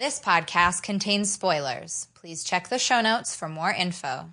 [0.00, 2.08] This podcast contains spoilers.
[2.14, 4.32] Please check the show notes for more info.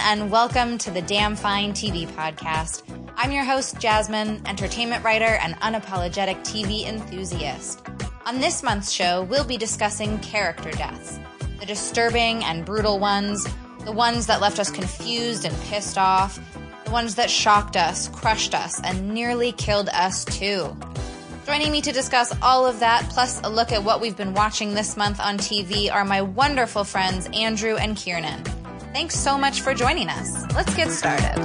[0.00, 2.82] And welcome to the Damn Fine TV podcast.
[3.16, 7.82] I'm your host, Jasmine, entertainment writer and unapologetic TV enthusiast.
[8.24, 11.18] On this month's show, we'll be discussing character deaths
[11.58, 13.46] the disturbing and brutal ones,
[13.84, 16.38] the ones that left us confused and pissed off,
[16.84, 20.76] the ones that shocked us, crushed us, and nearly killed us too.
[21.44, 24.74] Joining me to discuss all of that, plus a look at what we've been watching
[24.74, 28.44] this month on TV, are my wonderful friends Andrew and Kiernan.
[28.92, 30.44] Thanks so much for joining us.
[30.54, 31.36] Let's get started.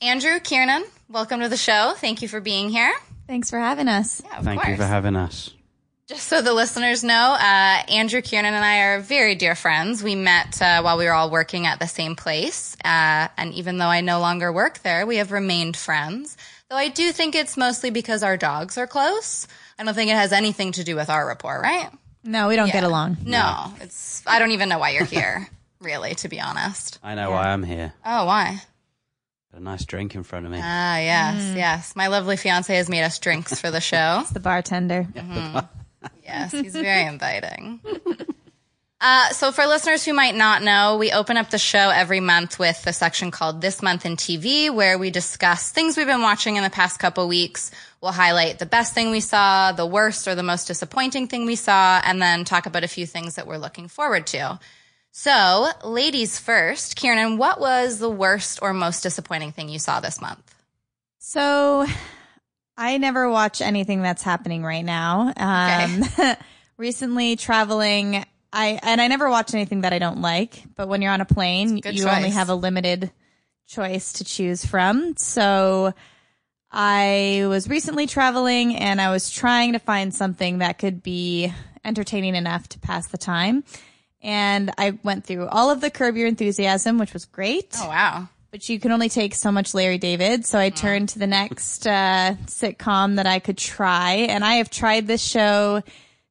[0.00, 1.92] Andrew, Kiernan, welcome to the show.
[1.96, 2.94] Thank you for being here.
[3.26, 4.22] Thanks for having us.
[4.24, 5.50] Yeah, of Thank you for having us.
[6.08, 10.02] Just so the listeners know, uh, Andrew Kiernan and I are very dear friends.
[10.02, 12.74] We met uh, while we were all working at the same place.
[12.82, 16.38] Uh, and even though I no longer work there, we have remained friends.
[16.70, 19.46] Though I do think it's mostly because our dogs are close.
[19.78, 21.88] I don't think it has anything to do with our rapport, right?
[22.24, 23.16] No, we don't get along.
[23.24, 25.48] No, it's, I don't even know why you're here,
[25.80, 26.98] really, to be honest.
[27.02, 27.94] I know why I'm here.
[28.04, 28.60] Oh, why?
[29.52, 30.58] Got a nice drink in front of me.
[30.62, 31.96] Ah, yes, yes.
[31.96, 34.24] My lovely fiance has made us drinks for the show.
[34.32, 35.06] The bartender.
[36.22, 37.80] Yes, he's very inviting.
[39.00, 42.58] Uh, so, for listeners who might not know, we open up the show every month
[42.58, 46.56] with a section called This Month in TV, where we discuss things we've been watching
[46.56, 47.70] in the past couple weeks.
[48.00, 51.54] We'll highlight the best thing we saw, the worst or the most disappointing thing we
[51.54, 54.58] saw, and then talk about a few things that we're looking forward to.
[55.12, 60.20] So, ladies first, Kiernan, what was the worst or most disappointing thing you saw this
[60.20, 60.54] month?
[61.18, 61.86] So
[62.76, 65.32] I never watch anything that's happening right now.
[65.36, 66.04] Um,
[66.76, 70.62] recently traveling, I and I never watch anything that I don't like.
[70.74, 73.10] But when you're on a plane, good you only have a limited
[73.66, 75.16] choice to choose from.
[75.18, 75.92] So
[76.70, 81.52] I was recently traveling and I was trying to find something that could be
[81.84, 83.64] entertaining enough to pass the time.
[84.20, 88.28] And I went through all of the Curb Your Enthusiasm, which was great Oh, wow.
[88.50, 90.44] but you can only take so much Larry David.
[90.44, 94.70] So I turned to the next uh, sitcom that I could try, and I have
[94.70, 95.82] tried this show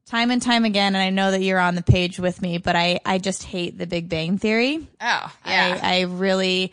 [0.07, 0.95] time and time again.
[0.95, 3.77] And I know that you're on the page with me, but I I just hate
[3.77, 4.87] The Big Bang Theory.
[5.01, 5.79] Oh, yeah.
[5.81, 6.71] I I really.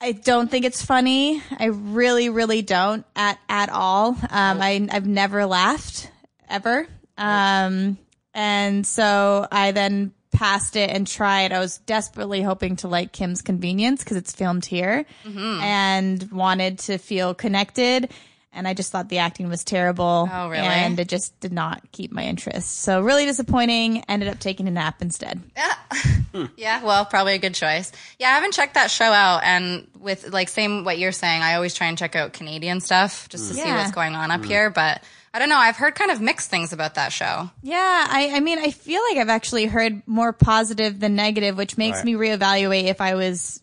[0.00, 1.42] I don't think it's funny.
[1.58, 4.08] I really, really don't at at all.
[4.08, 6.10] Um, I I've never laughed
[6.48, 6.86] ever.
[7.16, 7.96] Um,
[8.34, 11.50] and so I then passed it and tried.
[11.52, 15.60] I was desperately hoping to like Kim's Convenience because it's filmed here, Mm-hmm.
[15.62, 18.12] and wanted to feel connected.
[18.56, 20.28] And I just thought the acting was terrible.
[20.32, 20.64] Oh, really?
[20.64, 22.80] And it just did not keep my interest.
[22.80, 24.02] So really disappointing.
[24.08, 25.42] Ended up taking a nap instead.
[25.54, 26.82] Yeah, yeah.
[26.82, 27.92] well, probably a good choice.
[28.18, 31.54] Yeah, I haven't checked that show out, and with like same what you're saying, I
[31.54, 34.46] always try and check out Canadian stuff just to see what's going on up mm.
[34.46, 34.70] here.
[34.70, 35.02] But
[35.36, 35.58] I don't know.
[35.58, 37.50] I've heard kind of mixed things about that show.
[37.62, 41.76] Yeah, I, I mean, I feel like I've actually heard more positive than negative, which
[41.76, 42.06] makes Right.
[42.06, 43.62] me reevaluate if I was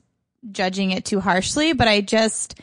[0.52, 1.74] judging it too harshly.
[1.74, 2.60] But I just,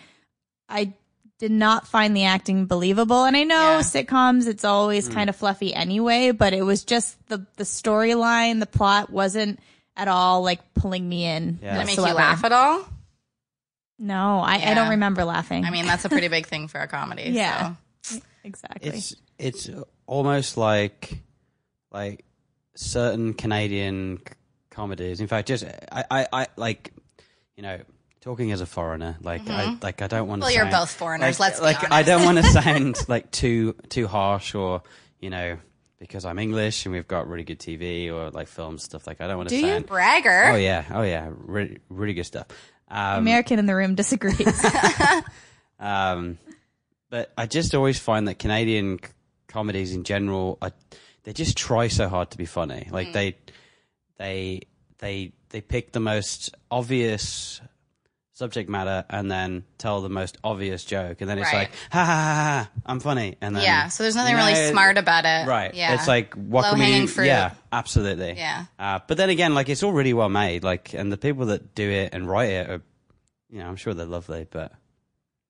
[0.68, 0.92] I
[1.40, 3.24] did not find the acting believable.
[3.24, 3.80] And I know Yeah.
[3.80, 5.14] sitcoms, it's always hmm.
[5.14, 9.58] kind of fluffy anyway, but it was just the the storyline, the plot wasn't
[9.96, 11.58] at all like pulling me in.
[11.62, 11.74] Yeah.
[11.74, 12.86] Did it make you laugh at all?
[13.98, 15.64] No, I, I don't remember laughing.
[15.64, 17.22] I mean, that's a pretty big thing for a comedy.
[17.30, 17.74] Yeah.
[18.02, 18.20] so.
[18.44, 18.90] exactly.
[18.90, 19.70] It's it's
[20.06, 21.22] almost like
[21.90, 22.24] like
[22.74, 24.20] certain Canadian
[24.68, 25.20] comedies.
[25.20, 26.92] In fact, just I, I, I like
[27.56, 27.78] you know
[28.20, 29.16] talking as a foreigner.
[29.20, 30.48] Like I like I don't want to.
[30.48, 30.56] Mm-hmm.
[30.56, 33.74] Well, you're both foreigners, Like, let's be like I don't want to sound like too
[33.88, 34.82] too harsh or
[35.18, 35.58] you know
[35.98, 39.06] because I'm English and we've got really good TV or like film stuff.
[39.06, 39.80] Like I don't want to Do you?
[39.80, 40.52] Bragger.
[40.52, 42.46] Oh yeah, oh yeah, really really good stuff.
[42.88, 44.64] Um, American in the room disagrees.
[45.80, 46.38] Um,
[47.08, 49.10] but I just always find that Canadian c-
[49.48, 50.72] comedies in general, are,
[51.24, 52.86] they just try so hard to be funny.
[52.90, 53.36] Like they,
[54.18, 54.60] they,
[54.98, 57.60] they, they pick the most obvious
[58.40, 61.68] subject matter and then tell the most obvious joke, and then it's Right.
[61.68, 62.34] like, ha ha ha,
[62.64, 65.46] ha I'm funny, and then Yeah, so there's nothing really smart about it.
[65.46, 65.72] Right.
[65.74, 65.94] Yeah.
[65.94, 67.06] It's like what can we?
[67.06, 67.26] Fruit.
[67.26, 68.34] Yeah, absolutely.
[68.36, 68.64] Yeah.
[68.78, 70.64] Uh, but then again, like it's all really well made.
[70.64, 72.82] Like, and the people that do it and write it are,
[73.50, 74.72] you know, I'm sure they're lovely, but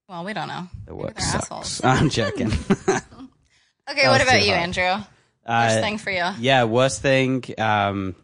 [0.08, 0.66] Well, we don't know.
[0.87, 1.44] the Maybe work they're sucks.
[1.52, 1.81] assholes.
[1.84, 2.50] I'm joking.
[3.90, 4.62] Okay, what about you, hard.
[4.62, 4.84] Andrew?
[5.48, 7.42] Worst Uh, thing for you, Yeah, worst thing.
[7.58, 8.14] Um,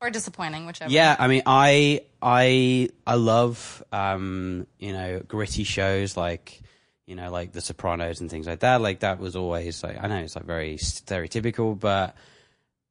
[0.00, 0.90] or disappointing, whichever.
[0.90, 6.60] yeah, I mean, I I I love um, you know gritty shows like
[7.06, 8.80] you know like The Sopranos and things like that.
[8.80, 12.14] Like that was always like I know it's like very stereotypical, but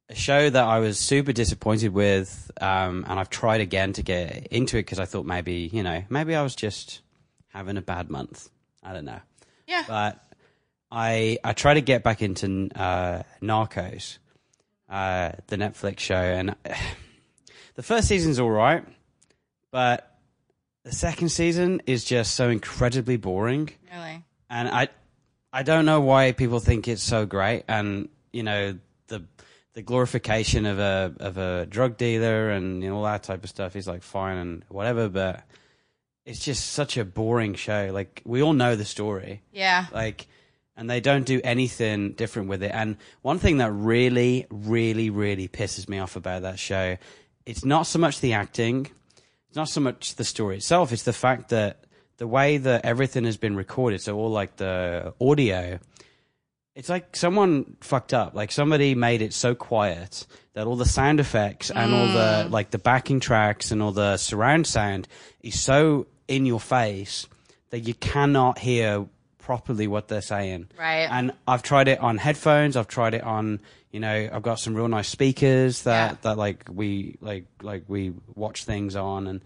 [0.08, 4.48] a show that I was super disappointed with, um, and I've tried again to get
[4.48, 7.00] into it because I thought maybe you know maybe I was just
[7.48, 8.50] having a bad month.
[8.82, 9.20] I don't know,
[9.66, 9.84] yeah.
[9.86, 10.22] but
[10.90, 14.18] I I try to get back into uh, Narcos,
[14.88, 16.56] uh, the Netflix show, and
[17.76, 18.84] the first season's all right,
[19.70, 20.18] but
[20.84, 24.24] the second season is just so incredibly boring, really.
[24.48, 24.88] and I
[25.52, 28.78] I don't know why people think it's so great, and you know
[29.08, 29.24] the
[29.74, 33.50] the glorification of a of a drug dealer and you know, all that type of
[33.50, 35.44] stuff is like fine and whatever, but
[36.26, 37.90] it's just such a boring show.
[37.92, 39.86] Like we all know the story Yeah.
[39.92, 40.26] like
[40.76, 45.46] and they don't do anything different with it and one thing that really really really
[45.48, 46.96] pisses me off about that show
[47.44, 48.86] it's not so much the acting
[49.50, 51.84] it's not so much the story itself it's the fact that
[52.16, 55.78] the way that everything has been recorded so all like the audio
[56.80, 58.34] it's like someone fucked up.
[58.34, 62.50] Like somebody made it so quiet that all the sound effects and all the mm.
[62.50, 65.08] like the backing tracks and all the surround sound
[65.42, 67.26] is so in your face
[67.70, 69.06] that you cannot hear
[69.38, 70.68] properly what they're saying.
[70.78, 71.08] Right.
[71.10, 74.74] and i've tried it on headphones i've tried it on you know i've got some
[74.74, 76.16] real nice speakers that Yeah.
[76.22, 79.40] that like we like like we watch things on and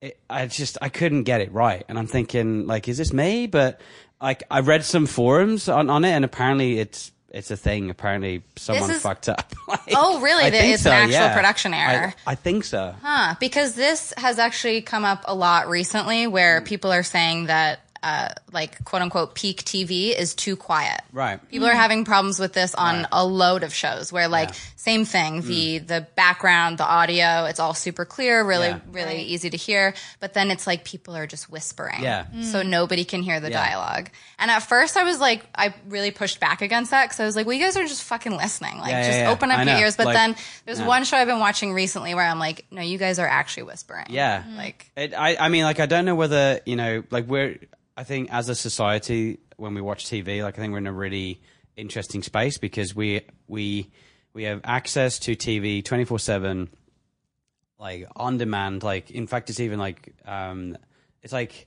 [0.00, 3.46] it, i just i couldn't get it right and i'm thinking like is this me
[3.46, 3.80] but
[4.20, 8.42] like i read some forums on, on it and apparently it's it's a thing apparently
[8.56, 10.44] someone is- fucked up Like, Oh, really?
[10.44, 12.14] I think is an actual production error.
[12.26, 16.30] I, think so Huh, because this has actually come up a lot recently Mm.
[16.30, 21.00] where people are saying that uh, like quote unquote peak TV is too quiet.
[21.12, 23.06] right People are having problems with this on Right.
[23.12, 24.54] a load of shows where like Yeah.
[24.54, 24.72] Mm.
[24.76, 28.78] same thing, the the background, the audio, it's all super clear, really Yeah.
[28.90, 29.26] really Right.
[29.26, 32.02] easy to hear, but then it's like people are just whispering.
[32.02, 32.24] Yeah.
[32.42, 33.64] So nobody can hear the Yeah.
[33.66, 34.10] dialogue.
[34.38, 37.34] And at first I was like I really pushed back against that cuz I was
[37.36, 38.78] like, "Well, you guys are just fucking listening.
[38.78, 39.30] Like Yeah, yeah, just yeah.
[39.30, 39.80] open up I your know.
[39.80, 40.36] ears." But Like, then
[40.66, 40.86] there's yeah.
[40.86, 44.06] one show I've been watching recently where I'm like, "No, you guys are actually whispering."
[44.10, 44.44] Yeah.
[44.56, 47.56] Like It, I, I mean, like, I don't know whether, you know, like, we're,
[47.98, 50.92] I think as a society, when we watch TV, like, I think we're in a
[50.92, 51.40] really
[51.76, 53.90] interesting space because we, we,
[54.32, 56.68] we have access to TV 24 7,
[57.80, 58.84] like, on demand.
[58.84, 60.78] Like, in fact, it's even like, um,
[61.24, 61.66] it's like,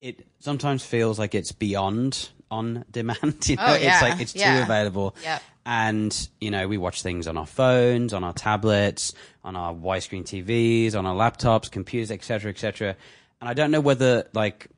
[0.00, 3.44] it sometimes feels like it's beyond on demand.
[3.48, 3.94] You know, Oh, yeah.
[3.94, 5.16] it's like, it's too available.
[5.24, 5.42] Yep.
[5.66, 10.22] And, you know, we watch things on our phones, on our tablets, on our widescreen
[10.22, 12.94] TVs, on our laptops, computers, etc., etc.
[13.40, 14.68] And I don't know whether, like,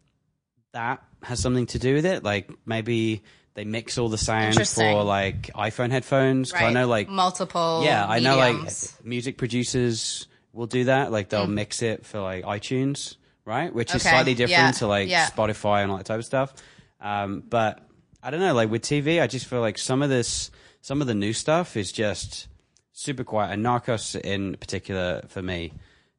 [0.76, 2.23] that has something to do with it.
[2.23, 3.23] Like, maybe
[3.55, 4.93] they mix all the sound Interesting.
[4.94, 6.52] for, like, iPhone headphones.
[6.52, 8.56] 'Cause I know, like, multiple yeah, I know, like,
[9.02, 11.11] music producers will do that.
[11.11, 13.73] Like, they'll mix it for, like, iTunes, right?
[13.75, 15.26] Which is slightly different yeah, to, like, yeah.
[15.31, 16.52] Spotify and all that type of stuff.
[17.00, 17.81] Um, but
[18.22, 20.50] I don't know, like with TV, I just feel like some of this,
[20.82, 22.49] some of the new stuff is just
[22.93, 23.52] super quiet.
[23.52, 25.72] And Narcos, in particular, for me,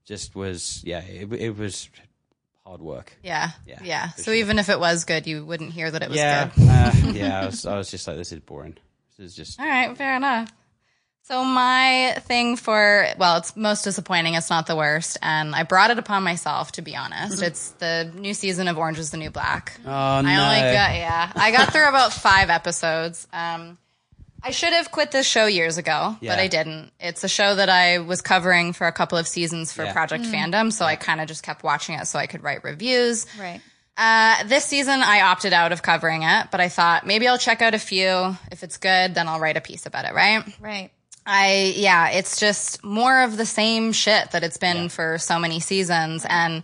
[0.05, 1.89] just was yeah, it, it was
[2.67, 3.13] hard work.
[3.23, 3.51] Yeah.
[3.65, 4.09] Yeah, Yeah.
[4.11, 4.33] So sure.
[4.35, 6.67] even if it was good, you wouldn't hear that it was Yeah, good.
[6.69, 7.41] uh, yeah.
[7.41, 8.77] I was, I was just like, this is boring.
[9.17, 10.51] This is just All right, fair enough.
[11.23, 14.35] So my thing for well, it's most disappointing.
[14.35, 17.41] It's not the worst, and I brought it upon myself to be honest.
[17.41, 19.77] it's the new season of Orange Is the New Black.
[19.85, 20.29] oh I no.
[20.45, 23.27] only got yeah, I got through about five episodes.
[23.33, 23.77] Um,
[24.43, 26.31] I should have quit this show years ago, Yeah.
[26.33, 26.91] but I didn't.
[26.99, 29.91] It's a show that I was covering for a couple of seasons for Yeah.
[29.93, 33.25] Project Fandom, so I kind of just kept watching it so I could write reviews.
[33.39, 33.61] Right.
[33.97, 37.61] Uh, this season, I opted out of covering it, but I thought maybe I'll check
[37.63, 38.37] out a few.
[38.51, 40.43] If it's good, then I'll write a piece about it, right?
[40.59, 40.91] Right.
[41.25, 45.59] I, yeah, it's just more of the same shit that it's been for so many
[45.59, 46.25] seasons.
[46.29, 46.63] And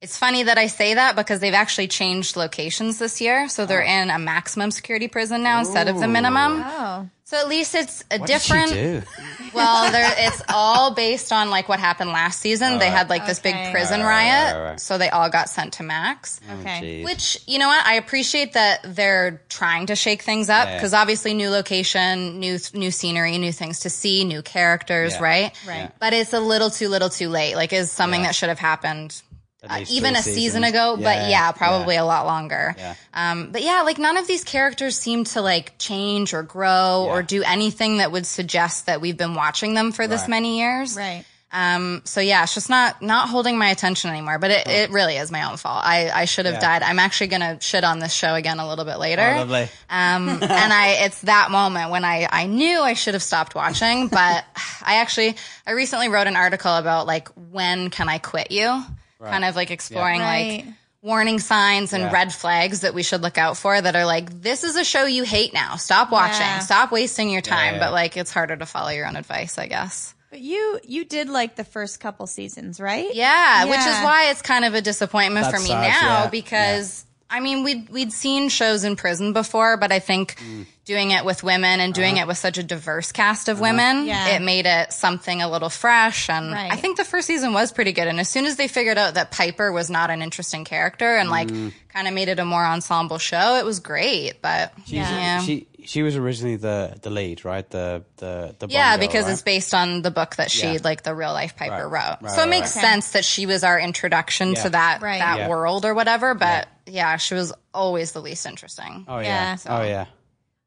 [0.00, 3.48] it's funny that I say that because they've actually changed locations this year.
[3.48, 3.86] So they're oh.
[4.02, 6.62] in a maximum security prison now instead of the minimum.
[6.64, 7.08] Oh.
[7.24, 8.70] So at least it's a What different.
[8.72, 9.12] did she do?
[9.54, 12.78] Well, it's all based on like what happened last season.
[12.78, 13.72] They had like this big Okay.
[13.72, 14.54] prison Right, right, riot.
[14.56, 14.80] right, right.
[14.80, 16.38] So they all got sent to max.
[16.50, 16.80] Oh, okay.
[17.00, 17.04] Jeez.
[17.04, 17.84] Which, you know what?
[17.84, 20.74] I appreciate that they're trying to shake things up Yeah.
[20.76, 25.22] because obviously new location, new new scenery, new things to see, new characters, Yeah.
[25.22, 25.52] right?
[25.66, 25.90] Right.
[25.98, 27.56] But it's a little too little too late.
[27.56, 28.26] Like is something Yeah.
[28.28, 29.27] that should have happened At
[29.68, 30.66] uh, even three a season seasons.
[30.68, 32.02] ago, but Yeah, yeah, probably yeah.
[32.02, 32.74] a lot longer.
[32.78, 32.94] Yeah.
[33.14, 37.22] Um, but yeah, like none of these characters seem to like change or grow or
[37.22, 40.30] do anything that would suggest that we've been watching them for this Right.
[40.30, 40.96] many years.
[40.96, 41.24] Right.
[41.50, 44.38] Um, so yeah, it's just not not holding my attention anymore.
[44.38, 45.80] But it, it really is my own fault.
[45.82, 46.60] I, I should have Yeah.
[46.78, 46.82] died.
[46.82, 49.22] I'm actually gonna shit on this show again a little bit later.
[49.34, 49.62] Oh, lovely.
[49.88, 50.42] Um, and
[50.74, 54.44] I, it's that moment when I, I knew I should have stopped watching, but
[54.82, 58.82] I actually, I recently wrote an article about like, when can I quit you?
[59.22, 60.64] Kind of like exploring Right.
[60.66, 62.12] like warning signs and Yeah.
[62.12, 65.04] red flags that we should look out for that are like, this is a show
[65.06, 65.76] you hate now.
[65.76, 66.40] Stop watching.
[66.40, 66.58] Yeah.
[66.60, 67.74] Stop wasting your time.
[67.74, 67.80] yeah.
[67.80, 70.14] But like, it's harder to follow your own advice, I guess.
[70.30, 73.14] But you you did like the first couple seasons, right?
[73.14, 76.28] Yeah, which is why it's kind of a disappointment That for me sucks, now yeah.
[76.28, 80.66] because I mean we'd we'd seen shows in prison before, but I think Mm.
[80.88, 82.00] Doing it with women and Uh-huh.
[82.02, 84.28] doing it with such a diverse cast of women, Yeah.
[84.28, 86.30] it made it something a little fresh.
[86.30, 86.72] And Right.
[86.72, 88.08] I think the first season was pretty good.
[88.08, 91.28] And as soon as they figured out that Piper was not an interesting character and
[91.30, 91.72] like Mm.
[91.92, 94.40] kind of made it a more ensemble show, it was great.
[94.40, 95.40] But yeah.
[95.42, 97.68] She she was originally the the lead, right?
[97.70, 99.32] The the the Yeah, Bond girl, because right?
[99.32, 100.78] it's based on the book that she, Yeah.
[100.84, 102.04] like the real life Piper Right.
[102.08, 102.16] wrote.
[102.22, 102.82] Right, so it makes right.
[102.84, 104.62] sense that she was our introduction Yeah.
[104.64, 105.20] to that Right.
[105.20, 105.48] that Yeah.
[105.48, 106.34] world or whatever.
[106.34, 107.16] But yeah.
[107.18, 109.04] she was always the least interesting.
[109.08, 109.26] Oh Yeah.
[109.26, 109.54] yeah.
[109.56, 110.06] So- Oh yeah.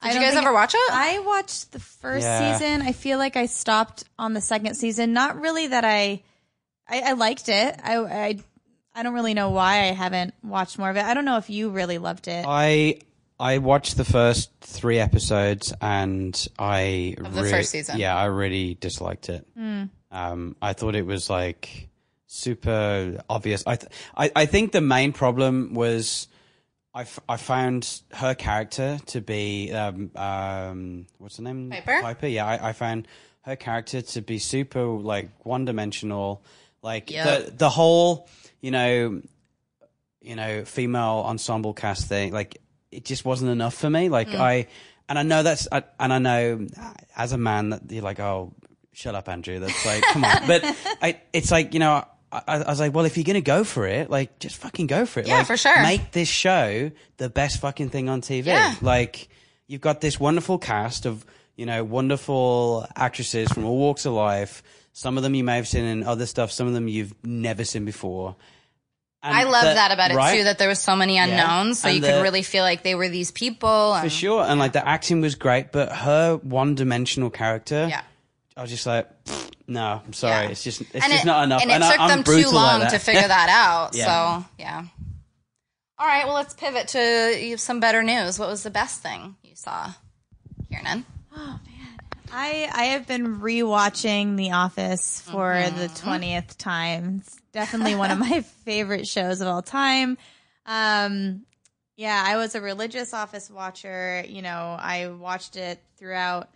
[0.02, 0.92] I Did you guys ever watch it?
[0.92, 2.58] I watched the first Yeah.
[2.58, 2.82] season.
[2.82, 5.14] I feel like I stopped on the second season.
[5.14, 6.24] Not really that I,
[6.88, 7.80] I, I liked it.
[7.84, 8.40] I, I,
[8.96, 11.04] I don't really know why I haven't watched more of it.
[11.06, 12.46] I don't know if you really loved it.
[12.48, 13.00] I
[13.40, 17.98] I watched the first three episodes and I Of the rea- first season.
[18.00, 19.48] Yeah, I really disliked it.
[20.12, 21.90] Um, I thought it was like
[22.28, 23.64] super obvious.
[23.68, 26.28] I, th- I I think the main problem was
[26.94, 32.02] I, f- I found her character to be um um what's her name Piper?
[32.02, 32.28] Piper.
[32.28, 33.08] Yeah, I, I found
[33.44, 36.44] her character to be super like one dimensional.
[36.82, 37.46] Like Yep.
[37.46, 38.28] the the whole
[38.62, 39.22] you know
[40.24, 42.58] you know, female ensemble cast thing, like
[42.92, 44.08] it just wasn't enough for me.
[44.08, 44.68] Like I,
[45.10, 46.68] and I know that's, I, and I know
[47.18, 48.54] as a man that you're like, oh,
[48.94, 49.58] shut up, Andrew.
[49.60, 50.38] That's like, come on.
[50.48, 50.64] But
[51.02, 53.86] I, it's like, you know, I, I was like, well, if you're gonna go for
[53.86, 55.28] it, like, just fucking go for it.
[55.28, 55.82] Yeah, Like, for sure.
[55.82, 58.46] Make this show the best fucking thing on TV.
[58.46, 58.76] Yeah.
[58.82, 59.28] Like,
[59.68, 64.64] you've got this wonderful cast of, you know, wonderful actresses from all walks of life.
[64.94, 66.52] Some of them you may have seen in other stuff.
[66.52, 68.36] Some of them you've never seen before.
[69.24, 70.38] And I love the- that about it right?
[70.38, 70.44] too.
[70.46, 73.08] That there was so many unknowns, so And you could really feel like they were
[73.08, 73.98] these people.
[74.02, 74.44] For sure.
[74.44, 78.02] And like the acting was great, but her one dimensional character, Yeah.
[78.58, 79.08] I was just like,
[79.72, 80.46] no, I'm sorry.
[80.46, 80.52] Yeah.
[80.52, 81.62] It's just, it's and just it, not enough.
[81.62, 83.96] And it I- took I'm them too brutal like long to figure that out.
[83.96, 84.40] Yeah.
[84.42, 84.84] So yeah.
[85.98, 86.26] All right.
[86.26, 88.40] Well, let's pivot to some better news.
[88.40, 89.92] What was the best thing you saw,
[90.70, 91.06] Kiernan?
[91.36, 92.00] Oh man,
[92.32, 95.78] I I have been rewatching The Office for Mm-hmm.
[95.80, 97.22] the twentieth time.
[97.22, 100.18] It's definitely one of my favorite shows of all time.
[100.66, 101.44] Um,
[101.98, 104.24] yeah, I was a religious Office watcher.
[104.28, 106.50] You know, I watched it throughout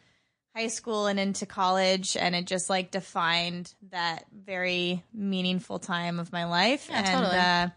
[0.56, 6.32] high school and into college, and it just like defined that very meaningful time of
[6.32, 6.88] my life.
[6.90, 7.38] Yeah, and totally.
[7.38, 7.70] uh,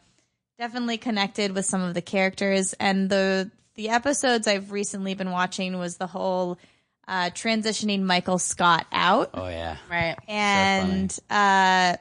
[0.58, 5.78] definitely connected with some of the characters and the the episodes I've recently been watching
[5.78, 6.58] was the whole
[7.06, 9.76] uh, transitioning Michael Scott out, Oh, yeah.
[9.90, 10.16] Right.
[10.28, 11.96] and uh,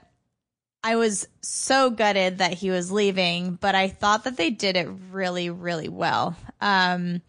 [0.83, 4.87] I was so gutted that he was leaving, but I thought that they did it
[5.11, 6.35] really, really well.
[6.59, 7.21] Um,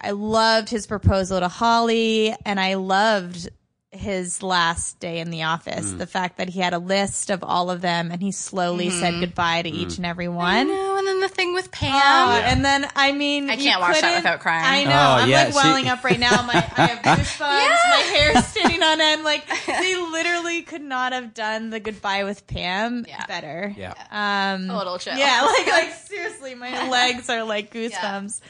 [0.00, 3.50] I loved his proposal to Holly, and I loved
[3.92, 5.92] his last day in the office.
[5.92, 5.98] Mm.
[5.98, 9.00] The fact that he had a list of all of them, and he slowly mm-hmm.
[9.00, 9.74] said goodbye to mm.
[9.74, 10.68] each and every I one.
[10.68, 11.92] know, and then the thing with Pam.
[11.92, 14.64] Oh, and then I mean, I can't watch that without crying.
[14.64, 14.96] I know.
[14.96, 16.42] Oh, I'm yeah, like welling see- up right now.
[16.42, 17.40] My I have goosebumps.
[17.40, 19.24] My hair's standing on end.
[19.24, 23.26] Like they literally could not have done the goodbye with Pam Yeah.
[23.26, 23.74] better.
[23.76, 23.94] Yeah.
[24.10, 25.16] Um, a little chill.
[25.16, 28.40] yeah, like like seriously, my legs are like goosebumps.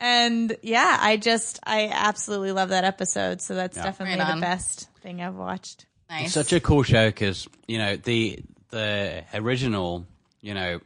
[0.00, 3.40] And yeah, I just I absolutely love that episode.
[3.42, 4.40] So that's definitely Right the on.
[4.40, 5.86] best thing I've watched.
[6.08, 6.24] nice.
[6.26, 8.38] It's such a cool show because, you know, the,
[8.70, 10.06] the original,
[10.40, 10.80] you know,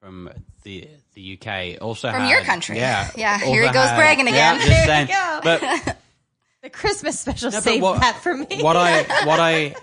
[0.00, 0.30] from
[0.64, 2.76] the the UK also From had- your country.
[2.78, 3.10] Yeah.
[3.16, 4.56] Yeah, here he goes had- bragging yeah, again.
[4.56, 5.08] just There saying.
[5.08, 5.40] you go.
[5.42, 5.96] But
[6.62, 8.46] The Christmas special No, but saved what- that for me.
[8.60, 9.74] what I what I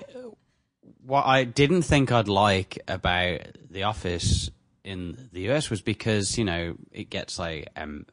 [1.05, 4.49] what I didn't think I'd like about The Office
[4.83, 8.05] in the US was because you know it gets like um,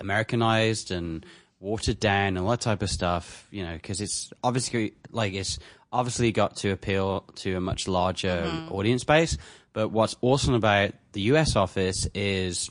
[0.00, 1.24] Americanized and
[1.58, 3.46] watered down and all that type of stuff.
[3.50, 5.58] You know, because it's obviously like it's
[5.92, 8.72] obviously got to appeal to a much larger mm-hmm.
[8.72, 9.36] audience base.
[9.72, 12.70] But what's awesome about the US office is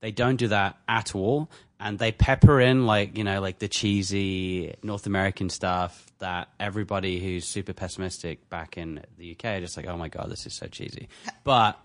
[0.00, 1.48] they don't do that at all
[1.80, 7.20] and they pepper in like you know like the cheesy north american stuff that everybody
[7.20, 10.54] who's super pessimistic back in the uk are just like oh my god this is
[10.54, 11.08] so cheesy
[11.44, 11.78] but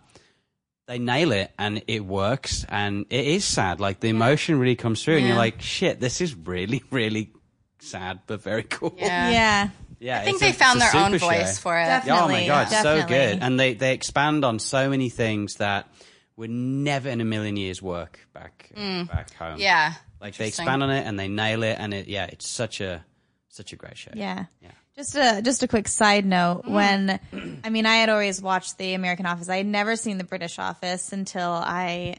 [0.89, 5.03] they nail it and it works and it is sad like the emotion really comes
[5.03, 7.31] through and you're like shit this is really really
[7.77, 9.29] sad but very cool yeah.
[9.29, 9.69] yeah.
[10.01, 11.61] Yeah, I think it's a- they found their own super voice show.
[11.61, 11.83] for it.
[11.83, 12.21] Definitely.
[12.23, 15.89] Oh my god, so good, and they they expand on so many things that
[16.37, 19.57] would never in a million years work back back home.
[19.57, 19.59] Mm.
[19.59, 19.93] Yeah.
[20.21, 23.03] like they expand on it and they nail it, and it yeah, it's such a
[23.49, 24.11] such a great show.
[24.15, 24.45] Yeah.
[24.61, 24.71] Yeah.
[24.99, 26.63] Just a just a quick side note.
[26.65, 26.71] Mm.
[26.71, 27.19] When
[27.63, 29.47] I mean, I had always watched the American Office.
[29.47, 32.17] I had never seen the British Office until I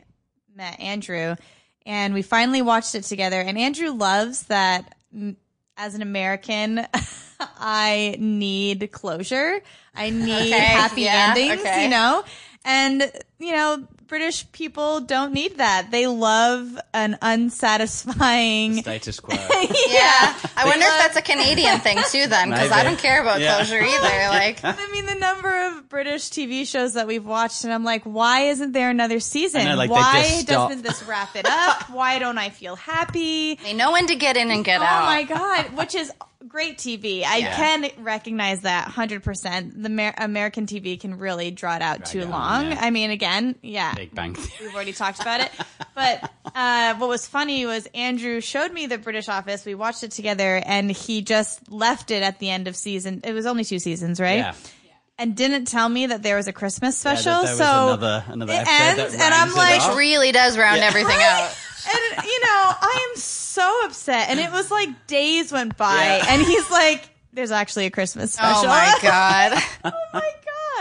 [0.56, 1.36] met Andrew,
[1.84, 3.38] and we finally watched it together.
[3.38, 4.94] And Andrew loves that.
[5.14, 5.36] mm,
[5.76, 6.86] As an American,
[7.58, 9.60] I need closure.
[9.94, 11.60] I need Okay, happy yeah, endings.
[11.60, 11.84] okay.
[11.84, 12.24] You know,
[12.64, 13.86] and you know.
[14.10, 15.90] British people don't need that.
[15.90, 19.34] They love an unsatisfying Status quo.
[19.88, 20.34] Yeah.
[20.56, 23.54] I wonder if that's a Canadian thing too, then, because I don't care about Yeah.
[23.56, 24.10] closure either.
[24.30, 28.02] Like, I mean, the number of British TV shows that we've watched, and I'm like,
[28.04, 29.64] why isn't there another season?
[29.64, 31.88] Know, like, why doesn't this wrap it up?
[31.90, 33.56] why don't I feel happy?
[33.56, 35.02] they know when to get in and get Oh out.
[35.02, 36.12] Oh my god, which is
[36.48, 37.22] great TV.
[37.24, 37.54] I Yeah.
[37.56, 39.82] can recognize that 100%.
[39.82, 42.70] The Mer- American TV can really draw it out too it on, long.
[42.72, 42.78] yeah.
[42.80, 43.94] I mean, again, yeah.
[43.94, 45.50] Big Bang We've already talked about it.
[45.94, 49.64] But uh, what was funny was Andrew showed me the British Office.
[49.66, 53.20] We watched it together, and he just left it at the end of season.
[53.24, 54.38] It was only two seasons, right?
[54.38, 54.54] Yeah.
[55.18, 57.42] And didn't tell me that there was a Christmas Yeah, that special.
[57.42, 59.88] there was so another- another it episode that ends, and I'm like, off.
[59.90, 61.54] Which really does round everything out.
[61.86, 62.46] And you know,
[62.80, 64.28] I am so upset.
[64.30, 66.26] And it was like days went by, Yeah.
[66.28, 69.62] and he's like, "There's actually a Christmas special." Oh my god.
[69.84, 70.32] oh my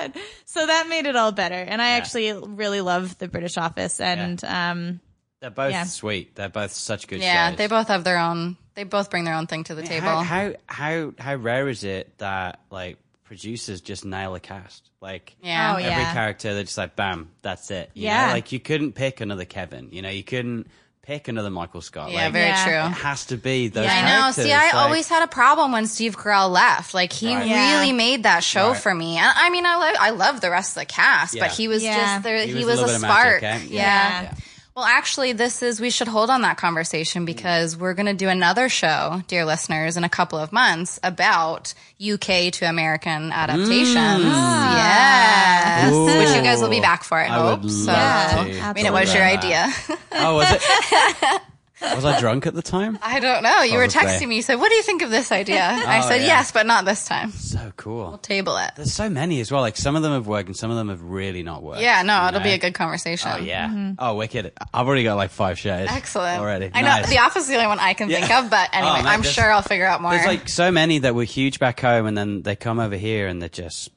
[0.01, 0.13] god!
[0.45, 4.43] So that made it all better, and I actually really love the British Office, and
[4.43, 4.99] um,
[5.41, 5.83] They're both Yeah.
[5.85, 6.35] sweet.
[6.35, 7.57] They're both such good Yeah, shows.
[7.57, 8.57] they both have their own.
[8.75, 10.07] They both bring their own thing to the table.
[10.07, 14.89] How, how how how rare is it that like producers just nail a cast?
[15.01, 15.73] Like Yeah.
[15.73, 16.13] Oh, every yeah.
[16.13, 17.91] character they're just like bam, that's it.
[17.93, 18.27] you Yeah.
[18.27, 18.33] know?
[18.33, 19.89] like you couldn't pick another Kevin.
[19.91, 20.67] You know, you couldn't
[21.09, 22.11] pick another Michael Scott.
[22.11, 22.87] Yeah, like, very Yeah.
[22.89, 23.87] It has to be those.
[23.87, 24.31] I know.
[24.31, 26.93] See, I like- always had a problem when Steve Carell left.
[26.93, 27.47] Like he Right.
[27.47, 27.79] Yeah.
[27.79, 28.77] really made that show Right.
[28.79, 29.17] for me.
[29.17, 31.43] And I mean, I love I love the rest of the cast, Yeah.
[31.47, 31.97] but he was Yeah.
[31.97, 32.45] just there.
[32.45, 33.43] He, was a was, little a bit of magic, spark.
[33.43, 33.59] eh?
[33.69, 34.31] Yeah.
[34.79, 34.85] Yeah.
[34.85, 34.85] Yeah.
[34.85, 37.25] Well, actually, this is we should hold on that conversation mm.
[37.25, 41.73] because we're going to do another show, dear listeners, in a couple of months about
[42.01, 44.23] UK to American adaptations.
[44.23, 44.31] Mm.
[44.31, 44.75] Ah.
[44.79, 46.05] Yes, Ooh.
[46.05, 47.17] which you guys will be back for.
[47.17, 47.63] I, I hope.
[47.63, 48.59] would so, love Yeah, to.
[48.61, 49.67] I mean, it was your idea.
[50.11, 51.41] Oh, was it?
[51.81, 52.99] was I drunk at the time?
[53.01, 53.61] I don't know.
[53.61, 54.35] You were texting me.
[54.37, 56.27] You said, "What do you think of this idea?" I Oh, said, yeah.
[56.27, 57.31] "Yes, but not this time.
[57.31, 58.09] So cool.
[58.09, 59.61] We'll table it." There's so many as well.
[59.61, 61.81] Like some of them have worked and some of them have really not worked.
[61.81, 63.31] Yeah, no, it'll be a good conversation.
[63.33, 63.93] Oh yeah.
[63.99, 64.51] Oh wicked.
[64.73, 65.87] I've already got like five shows.
[65.89, 66.39] Excellent.
[66.41, 66.69] Already.
[66.73, 67.09] I know Nice.
[67.09, 69.23] The Office is the only one I can think of, but anyway, Oh, man, I'm
[69.23, 70.11] sure I'll figure out more.
[70.11, 73.27] There's like so many that were huge back home, and then they come over here
[73.27, 73.89] and they're just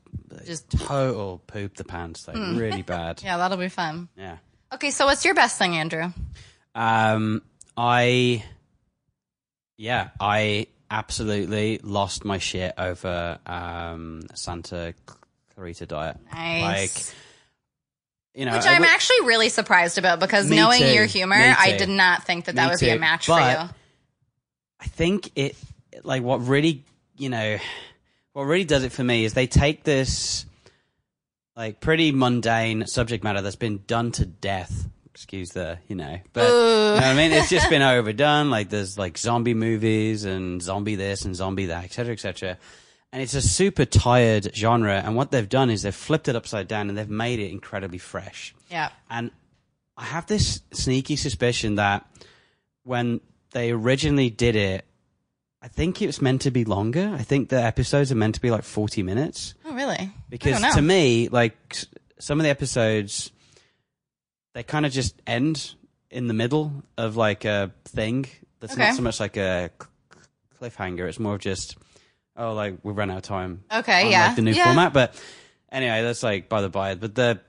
[0.47, 3.23] Just- total poop the pants, like really bad.
[3.25, 4.09] yeah, that'll be fun.
[4.17, 4.37] Yeah.
[4.73, 6.13] Okay, so what's your best thing, Andrew?
[6.75, 7.43] Um,
[7.77, 8.45] I,
[9.77, 14.95] yeah, I absolutely lost my shit over um Santa
[15.55, 16.19] Clarita Diet.
[16.33, 17.09] Nice.
[17.09, 17.17] Like,
[18.35, 20.93] you know, Which I'm w- actually really surprised about because knowing too.
[20.93, 23.63] your humor, I did not think that that Me would be a match But- for
[23.65, 23.69] you.
[24.81, 25.57] I think it
[26.03, 26.83] like what really
[27.17, 27.59] you know
[28.33, 30.45] what really does it for me is they take this
[31.55, 34.89] like pretty mundane subject matter that's been done to death.
[35.23, 38.51] Excuse the you know, but you know what I mean it's just been overdone.
[38.51, 42.59] Like there's like zombie movies and zombie this and zombie that, etc., etc.
[43.13, 45.01] And it's a super tired genre.
[45.05, 47.99] And what they've done is they've flipped it upside down and they've made it incredibly
[47.99, 48.53] fresh.
[48.69, 48.89] Yeah.
[49.09, 49.31] And
[49.97, 52.05] I have this sneaky suspicion that
[52.83, 53.21] when
[53.53, 54.85] they originally did it,
[55.61, 57.15] I think it was meant to be longer.
[57.17, 59.55] I think the episodes are meant to be like 40 minutes.
[59.65, 60.11] Oh, really?
[60.29, 60.75] Because I don't know.
[60.75, 61.77] to me, like
[62.19, 63.31] some of the episodes,
[64.55, 65.75] they kind of just end
[66.11, 68.27] in the middle of like a thing
[68.61, 68.87] that's Okay.
[68.89, 69.71] not so much like a
[70.61, 71.09] cliffhanger.
[71.09, 71.77] It's more of just,
[72.37, 73.65] oh, like we've run out of time.
[73.73, 74.27] Okay, yeah.
[74.29, 74.65] Like the new Yeah.
[74.67, 74.93] format.
[74.93, 75.21] But
[75.71, 76.95] anyway, that's like by the by.
[76.95, 77.41] But the,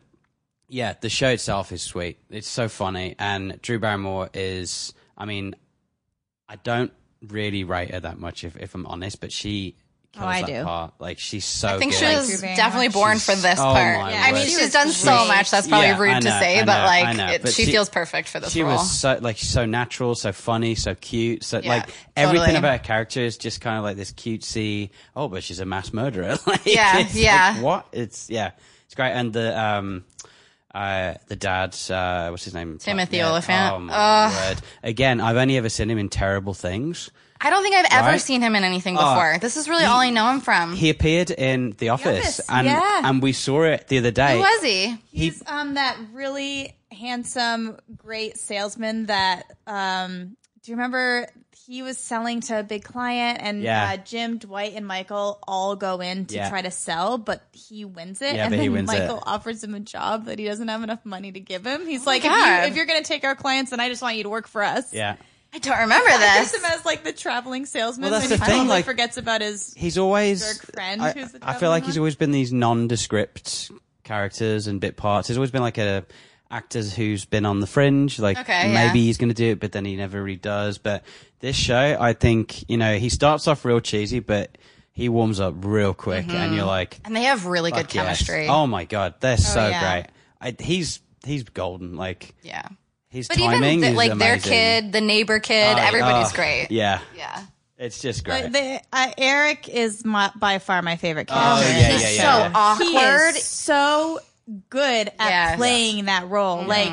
[0.70, 2.20] yeah, the show itself is sweet.
[2.30, 3.16] It's so funny.
[3.20, 5.56] And Drew Barrymore is, I mean,
[6.48, 6.92] I don't
[7.28, 9.76] really rate her that much if, if I'm honest, but she
[10.16, 10.64] Oh, I that do.
[10.64, 10.94] part.
[11.00, 11.98] Like she's so I think good.
[11.98, 12.56] she was Drew Barrymore.
[12.56, 13.98] definitely born for this Oh part.
[13.98, 14.44] my I mean, word.
[14.44, 15.28] she's She done so great.
[15.28, 15.50] much.
[15.50, 17.28] That's probably Yeah, rude I to say, I but like, I know.
[17.32, 18.54] it, But she, she- feels perfect for this part.
[18.54, 18.74] she role.
[18.74, 21.44] was so like so natural, so funny, so cute.
[21.44, 22.60] So Yeah, like everything totally.
[22.60, 24.92] about her character is just kind of like this cutesy.
[25.16, 26.38] Oh, but she's a mass murderer.
[26.46, 27.54] like, Yeah, it's yeah.
[27.56, 27.88] Like, what?
[27.92, 28.52] It's yeah,
[28.86, 29.14] it's great.
[29.14, 30.06] And the um,
[30.76, 32.78] uh, the dad, uh, what's his name?
[32.78, 33.30] Timothy Yeah.
[33.30, 33.74] Oliphant.
[33.74, 34.50] Oh my Ugh.
[34.50, 34.62] word!
[34.84, 37.10] Again, I've only ever seen him in terrible things.
[37.44, 38.22] I don't think I've ever Right?
[38.22, 39.38] seen him in anything Oh, before.
[39.40, 40.76] this is really all I know him from.
[40.76, 43.02] He appeared in The Office, Office, and yeah.
[43.04, 44.34] and we saw it the other day.
[44.36, 44.88] Who was he?
[44.88, 51.28] He- He's um that really handsome, great salesman that um do you remember
[51.66, 53.92] he was selling to a big client, and Yeah.
[53.94, 56.50] uh, Jim, Dwight, and Michael all go in to Yeah.
[56.50, 58.36] try to sell, but he wins it.
[58.36, 59.24] Yeah, and but he then wins Michael it.
[59.26, 61.88] offers him a job that he doesn't have enough money to give him.
[61.88, 64.18] He's like, if, you, if you're going to take our clients, then I just want
[64.18, 64.94] you to work for us.
[64.94, 65.16] Yeah.
[65.54, 66.56] I don't remember Gives this.
[66.56, 68.10] him as like the traveling salesman.
[68.10, 69.74] Well, that's and the he thing, like- forgets about his.
[69.78, 70.42] He's always.
[70.42, 73.72] Dirk Friend, I, who's the I feel like traveling he's always been these nondescript
[74.04, 75.28] characters and bit parts.
[75.28, 76.06] He's always been like a
[76.50, 78.20] actor who's been on the fringe.
[78.20, 79.06] Like Okay, maybe yeah.
[79.06, 80.78] he's going to do it, but then he never really does.
[80.78, 81.04] But
[81.40, 84.58] this show, I think you know, he starts off real cheesy, but
[84.92, 86.56] he warms up real quick, and mm-hmm.
[86.56, 88.48] you're like, And they have really good "Fuck yes." chemistry.
[88.48, 90.02] Oh my god, they're oh, so yeah.
[90.02, 90.12] great.
[90.60, 91.96] I, he's he's golden.
[91.96, 92.68] Like yeah.
[93.14, 96.36] His But timing even the, is like their kid, the neighbor kid, Oh, everybody's oh,
[96.36, 96.68] great.
[96.72, 97.44] Yeah, Yeah.
[97.78, 98.44] it's just great.
[98.44, 101.80] But the, uh, Eric is my, by far my favorite Oh, character.
[101.80, 102.24] yeah, He's yeah, so
[102.60, 102.78] yeah.
[102.78, 103.36] He awkward.
[103.38, 104.20] is so
[104.70, 105.58] good at Yes.
[105.58, 106.64] playing that role.
[106.66, 106.92] Like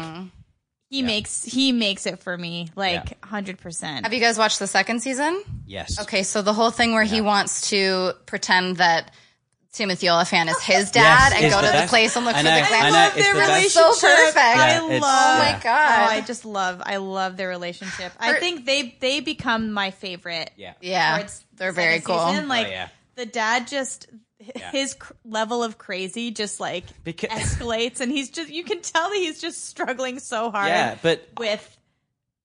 [0.89, 1.07] he Yeah.
[1.07, 4.05] makes he makes it for me like hundred percent.
[4.05, 5.43] Have you guys watched the second season?
[5.67, 6.01] yes.
[6.03, 9.11] Okay, so the whole thing where he wants to pretend that
[9.73, 12.39] Timothy Olyphant is his dad Yes, and go the to the place and look I
[12.41, 13.71] for know, the I love their relationship.
[13.71, 14.37] So perfect.
[14.37, 14.91] I love.
[14.91, 15.61] it's- Oh my yeah.
[15.63, 15.99] God.
[16.09, 16.83] Oh, I just love.
[16.85, 18.13] I love their relationship.
[18.19, 20.51] I think they they become my favorite.
[20.57, 20.75] Yeah.
[20.81, 22.19] Yeah, they're very cool.
[22.29, 22.47] season.
[22.47, 22.89] Oh, like Oh, yeah.
[23.15, 24.09] the dad just
[24.57, 24.71] Yeah.
[24.73, 29.09] his cr- level of crazy just like Because- escalates, and he's just you can tell
[29.11, 30.69] that he's just struggling so hard.
[30.69, 31.77] Yeah, but with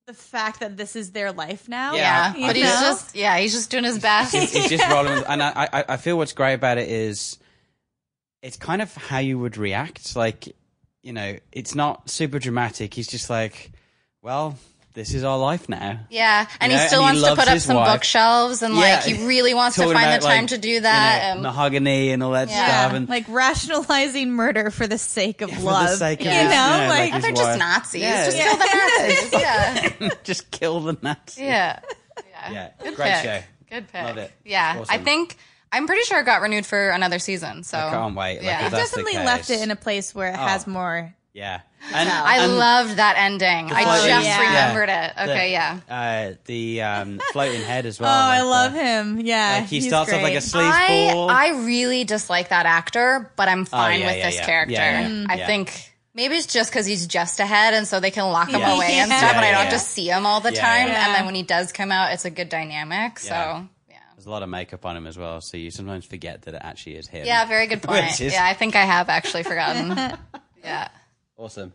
[0.07, 1.95] the fact that this is their life now.
[1.95, 4.33] Yeah, You but he's just yeah, he's just doing his best.
[4.33, 5.13] he's, he's just rolling.
[5.15, 7.37] With, and I, I, I feel what's great about it is,
[8.41, 10.15] it's kind of how you would react.
[10.15, 10.55] Like,
[11.01, 12.93] you know, it's not super dramatic.
[12.93, 13.71] He's just like,
[14.21, 14.57] well,
[14.95, 15.99] this is our life now.
[16.09, 17.93] yeah, and You he still and he wants to put up some wife.
[17.93, 20.79] bookshelves and like he really wants to find about, the time like, to do you
[20.81, 21.21] that.
[21.21, 22.65] know, and- mahogany and all that Yeah.
[22.87, 22.93] stuff.
[22.97, 25.89] And like rationalizing murder for the sake of for love.
[25.89, 27.59] the sake of you his- know, yeah, like, his they're just.
[27.59, 28.01] Nazis.
[28.01, 28.21] Yeah.
[28.23, 29.31] Just kill the Nazis.
[29.33, 31.37] yeah, just kill the Nazis.
[31.43, 31.79] yeah,
[32.51, 33.23] Yeah, Good great pick.
[33.23, 33.41] show.
[33.69, 34.03] Good pick.
[34.03, 34.31] Love it.
[34.45, 35.35] Yeah, I think
[35.71, 37.63] I'm pretty sure it got renewed for another season.
[37.63, 38.37] So I can't wait.
[38.37, 38.65] Like, Yeah.
[38.67, 40.71] if that's the definitely left it in a place where it has oh.
[40.71, 41.13] more.
[41.35, 41.59] Yeah,
[41.93, 43.69] and, I loved that ending.
[43.69, 44.39] I floating- just yeah.
[44.39, 45.13] remembered it.
[45.17, 45.79] the- Okay, yeah.
[45.89, 48.09] Uh, the um, floating head as well.
[48.09, 49.19] Oh, I love the- him.
[49.19, 50.43] Yeah, Like he starts off like a great.
[50.43, 51.29] sleazeball.
[51.29, 54.45] I, I really dislike that actor, but I'm fine Oh, yeah, with yeah, this yeah.
[54.45, 54.73] character.
[54.73, 55.07] Yeah, yeah.
[55.09, 55.25] Mm.
[55.29, 55.45] I Yeah.
[55.47, 58.73] think maybe it's just because he's just ahead, and so they can lock him Yeah.
[58.77, 59.17] away and Yeah.
[59.17, 59.69] stuff, and I don't yeah.
[59.71, 60.87] have to see him all the Yeah, time.
[60.87, 61.05] yeah.
[61.05, 63.19] And then when he does come out, it's a good dynamic.
[63.19, 63.63] So Yeah.
[63.89, 63.95] yeah.
[64.15, 66.61] There's a lot of makeup on him as well, so you sometimes forget that it
[66.63, 67.25] actually is him.
[67.25, 68.21] Yeah, very good point.
[68.21, 69.89] Is- Yeah, I think I have actually forgotten.
[70.63, 70.87] yeah.
[71.37, 71.73] Awesome.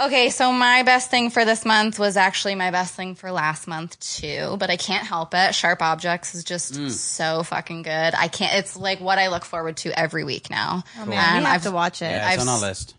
[0.00, 3.66] Okay, so my best thing for this month was actually my best thing for last
[3.66, 5.56] month too, but I can't help it.
[5.56, 6.90] Sharp Objects is just Mm.
[6.92, 8.14] so fucking good.
[8.14, 8.54] I can't.
[8.54, 10.84] It's like what I look forward to every week now.
[11.00, 12.10] Oh, man, we have I've- to watch it.
[12.12, 12.94] Yeah, it's I've on our list.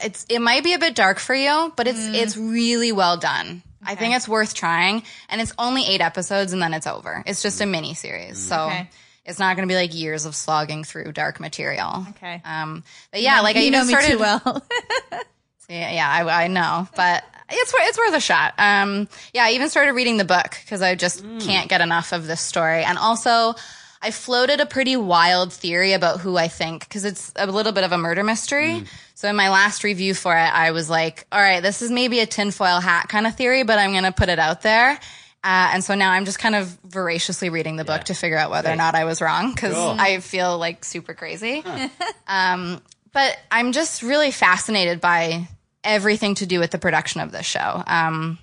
[0.00, 2.14] It's it might be a bit dark for you, but it's Mm.
[2.14, 3.62] it's really well done.
[3.84, 7.24] I think it's worth trying, and it's only eight episodes, and then it's over.
[7.26, 8.88] It's just a mini series, so Okay.
[9.26, 12.06] It's not going to be like years of slogging through dark material.
[12.10, 12.40] Okay.
[12.44, 14.12] Um, but yeah, like I you even know me started.
[14.12, 14.66] too well.
[15.68, 18.54] Yeah, yeah, I, I know, but it's it's worth a shot.
[18.56, 22.26] Um, yeah, I even started reading the book because I just can't get enough of
[22.26, 23.54] this story, and also.
[24.02, 27.82] I floated a pretty wild theory about who I think because it's a little bit
[27.82, 28.84] of a murder mystery.
[29.14, 32.20] So in my last review for it, I was like, "All right, this is maybe
[32.20, 35.00] a tinfoil hat kind of theory, but I'm going to put it out there."
[35.46, 38.50] Uh, and so now I'm just kind of voraciously reading the book to figure out
[38.50, 39.94] whether or not I was wrong because Cool.
[39.96, 41.62] I feel like super crazy.
[42.26, 42.82] um,
[43.12, 45.46] but I'm just really fascinated by
[45.84, 47.80] everything to do with the production of this show.
[47.86, 48.40] Um,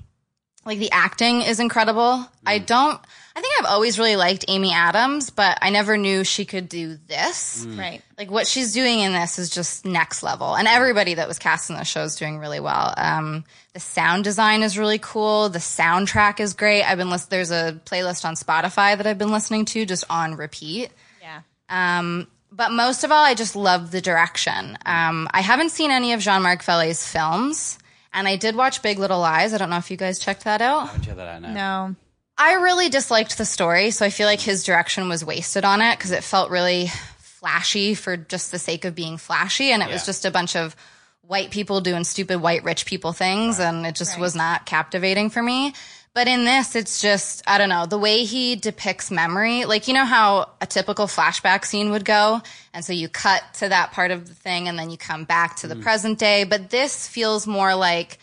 [0.65, 2.25] like the acting is incredible.
[2.45, 3.01] I don't.
[3.35, 6.97] I think I've always really liked Amy Adams, but I never knew she could do
[7.07, 7.65] this.
[7.67, 8.01] right.
[8.17, 11.69] Like what she's doing in this is just next level, and everybody that was cast
[11.71, 12.93] in the show is doing really well.
[12.95, 13.43] Um,
[13.73, 15.49] the sound design is really cool.
[15.49, 16.83] The soundtrack is great.
[16.83, 20.35] I've been list- there's a playlist on Spotify that I've been listening to just on
[20.35, 20.91] repeat.
[21.19, 21.41] Yeah.
[21.69, 24.77] Um, but most of all, I just love the direction.
[24.85, 27.79] Um, I haven't seen any of Jean Marc Vallée's films,
[28.13, 29.55] and I did watch Big Little Lies.
[29.55, 30.83] I don't know if you guys checked that out.
[30.83, 31.53] I haven't checked that out now.
[31.87, 31.95] No.
[32.37, 35.97] I really disliked the story, so I feel like his direction was wasted on it
[35.97, 36.87] because it felt really
[37.19, 40.75] flashy for just the sake of being flashy, and it was just a bunch of
[41.21, 45.43] white people doing stupid white rich people things, and it just was not captivating for
[45.43, 45.73] me.
[46.15, 49.65] But in this, it's just, I don't know, the way he depicts memory.
[49.65, 52.41] Like, you know how a typical flashback scene would go?
[52.71, 55.55] And so you cut to that part of the thing and then you come back
[55.57, 55.81] to the mm.
[55.81, 56.43] present day.
[56.43, 58.19] But this feels more like,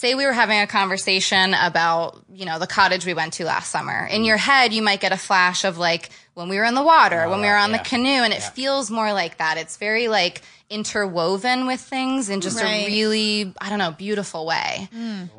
[0.00, 3.70] say we were having a conversation about, you know, the cottage we went to last
[3.70, 4.06] summer.
[4.10, 6.82] In your head, you might get a flash of like when we were in the
[6.82, 7.76] water, when we were on yeah.
[7.76, 9.58] the canoe, and it feels more like that.
[9.58, 12.86] It's very like interwoven with things in just Right.
[12.86, 14.88] a really, I don't know, beautiful way.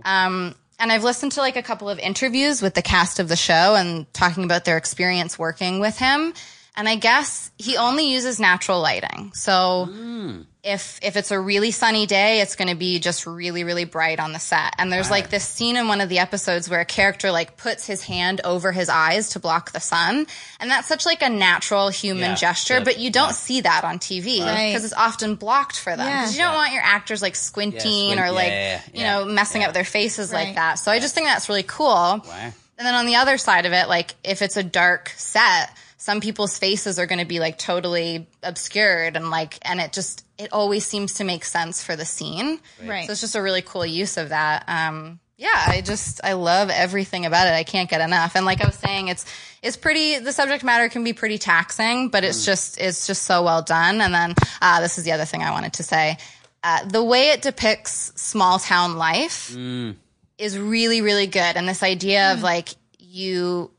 [0.05, 3.35] Um, and I've listened to like a couple of interviews with the cast of the
[3.35, 6.33] show and talking about their experience working with him.
[6.75, 9.31] And I guess he only uses natural lighting.
[9.33, 10.41] So hmm.
[10.63, 14.21] if if it's a really sunny day, it's going to be just really really bright
[14.21, 14.75] on the set.
[14.77, 17.85] And there's like this scene in one of the episodes where a character like puts
[17.85, 20.27] his hand over his eyes to block the sun,
[20.61, 22.85] and that's such like a natural human Yeah, gesture, good.
[22.85, 23.33] but you don't Yeah.
[23.33, 24.75] see that on TV because Right.
[24.81, 26.07] it's often blocked for them.
[26.07, 26.21] Yeah.
[26.21, 26.57] Because you don't Yeah.
[26.57, 29.67] want your actors like squinting squint- or like yeah, yeah, you know messing yeah.
[29.67, 30.75] up their faces like that.
[30.79, 31.87] So I just think that's really cool.
[31.89, 32.23] Wow.
[32.77, 35.69] And then on the other side of it, like if it's a dark set,
[36.01, 40.25] some people's faces are going to be like totally obscured and like, and it just,
[40.39, 42.59] it always seems to make sense for the scene.
[42.83, 43.05] Right.
[43.05, 44.63] So it's just a really cool use of that.
[44.67, 47.53] Um, yeah, I just, I love everything about it.
[47.53, 48.35] I can't get enough.
[48.35, 49.27] And like I was saying, it's,
[49.61, 53.43] it's pretty, the subject matter can be pretty taxing, but it's just, it's just so
[53.43, 54.01] well done.
[54.01, 56.17] And then, uh, this is the other thing I wanted to say.
[56.63, 59.55] Uh, the way it depicts small town life
[60.39, 63.69] is really really good and this idea of like you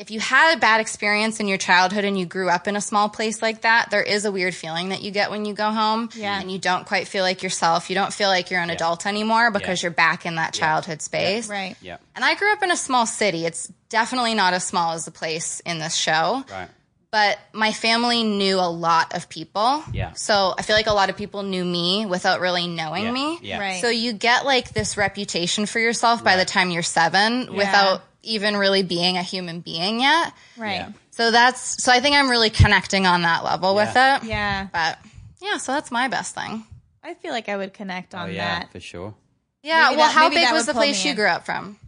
[0.00, 2.80] if you had a bad experience in your childhood and you grew up in a
[2.80, 5.70] small place like that there is a weird feeling that you get when you go
[5.70, 6.40] home Yeah.
[6.40, 9.50] and you don't quite feel like yourself you don't feel like you're an adult anymore
[9.50, 9.86] because Yeah.
[9.88, 11.76] you're back in that childhood space Right.
[11.82, 11.98] Yeah.
[12.16, 15.10] and i grew up in a small city it's definitely not as small as the
[15.10, 16.68] place in this show Right.
[17.10, 19.82] but my family knew a lot of people.
[19.92, 20.12] Yeah.
[20.12, 23.10] So I feel like a lot of people knew me without really knowing Yeah.
[23.10, 23.38] me.
[23.42, 23.58] Yeah.
[23.58, 23.80] Right.
[23.80, 28.56] So you get like this reputation for yourself by the time you're seven without even
[28.56, 30.32] really being a human being yet.
[30.56, 30.74] Right.
[30.74, 30.92] Yeah.
[31.12, 34.24] So that's, so I think I'm really connecting on that level with it.
[34.24, 34.68] Yeah.
[34.72, 34.98] But
[35.40, 36.64] yeah, so that's my best thing.
[37.02, 38.72] I feel like I would connect Oh on yeah, that.
[38.72, 39.14] for sure.
[39.62, 39.86] Yeah.
[39.88, 41.16] Maybe well, that- how big was the place you in.
[41.16, 41.78] grew up from?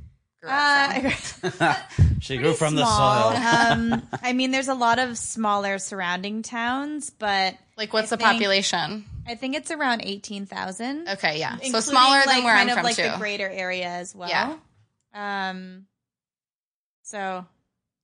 [0.41, 1.53] Grew up from.
[1.61, 1.75] Uh,
[2.21, 3.33] She grew from the small.
[3.33, 3.41] soil.
[3.43, 8.23] um, I mean, there's a lot of smaller surrounding towns, but Like, what's I the
[8.23, 9.05] think- population?
[9.27, 11.09] I think it's around eighteen thousand.
[11.09, 11.57] Okay, yeah.
[11.59, 13.03] So smaller like, than where kind I'm of from like too.
[13.09, 14.29] the greater area as well.
[14.29, 14.57] Yeah.
[15.15, 15.87] Um.
[17.13, 17.47] So,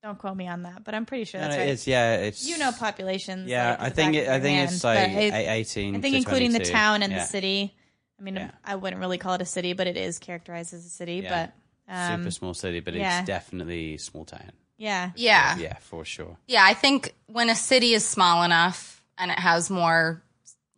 [0.02, 1.68] don't quote me on that, but I'm pretty sure that's no, right.
[1.70, 3.48] it's yeah, it's you know populations.
[3.48, 5.96] Yeah, like, I think it, I think hand, it's like but I- eight- eighteen.
[5.96, 7.18] I think to including the town and Yeah.
[7.20, 7.74] the city.
[8.20, 8.50] I mean, Yeah.
[8.64, 11.20] I wouldn't really call it a city, but it is characterized as a city.
[11.24, 11.50] Yeah.
[11.88, 13.20] But um, Super small city, but yeah.
[13.20, 14.52] it's definitely small town.
[14.76, 15.56] yeah, yeah.
[15.56, 16.36] Yeah, for sure.
[16.46, 20.22] Yeah, I think when a city is small enough and it has more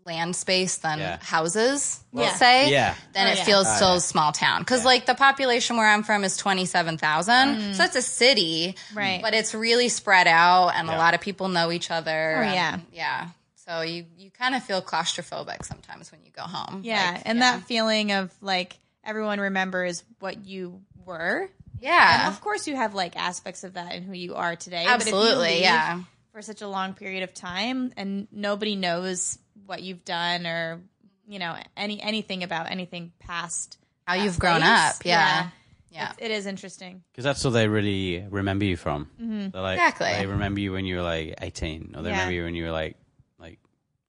[0.07, 1.19] land space than Yeah.
[1.23, 2.37] houses, let's Yeah.
[2.37, 2.95] say, Yeah.
[3.13, 3.45] then Oh, it yeah.
[3.45, 3.97] feels Oh, still yeah.
[3.97, 4.61] a small town.
[4.63, 8.75] Because like the population where I'm from is twenty seven thousand, so that's a city,
[8.93, 8.97] Mm.
[8.97, 9.23] Right.
[9.23, 12.37] But it's really spread out, and a lot of people know each other.
[12.39, 12.79] Oh, and- yeah.
[12.93, 13.29] yeah.
[13.67, 16.81] So you you kind of feel claustrophobic sometimes when you go home.
[16.83, 17.53] yeah, Like, and yeah.
[17.59, 21.43] that feeling of like everyone remembers what you were.
[21.43, 21.51] And
[21.83, 24.85] yeah, of course, you have like aspects of that in who you are today.
[24.87, 26.01] absolutely, but if you leave yeah.
[26.33, 30.81] For such a long period of time, and nobody knows what you've done or
[31.29, 35.51] you know any anything about anything past How you've grown up, yeah,
[35.91, 36.13] yeah.
[36.13, 37.03] It's- it is interesting.
[37.13, 39.09] Because that's what they really remember you from.
[39.21, 39.57] Mm-hmm.
[39.57, 40.13] Like, Exactly.
[40.13, 42.15] They remember you when you were like 18, or they Yeah.
[42.17, 42.97] remember you when you were like,
[43.39, 43.59] like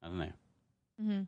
[0.03, 1.25] I don't know.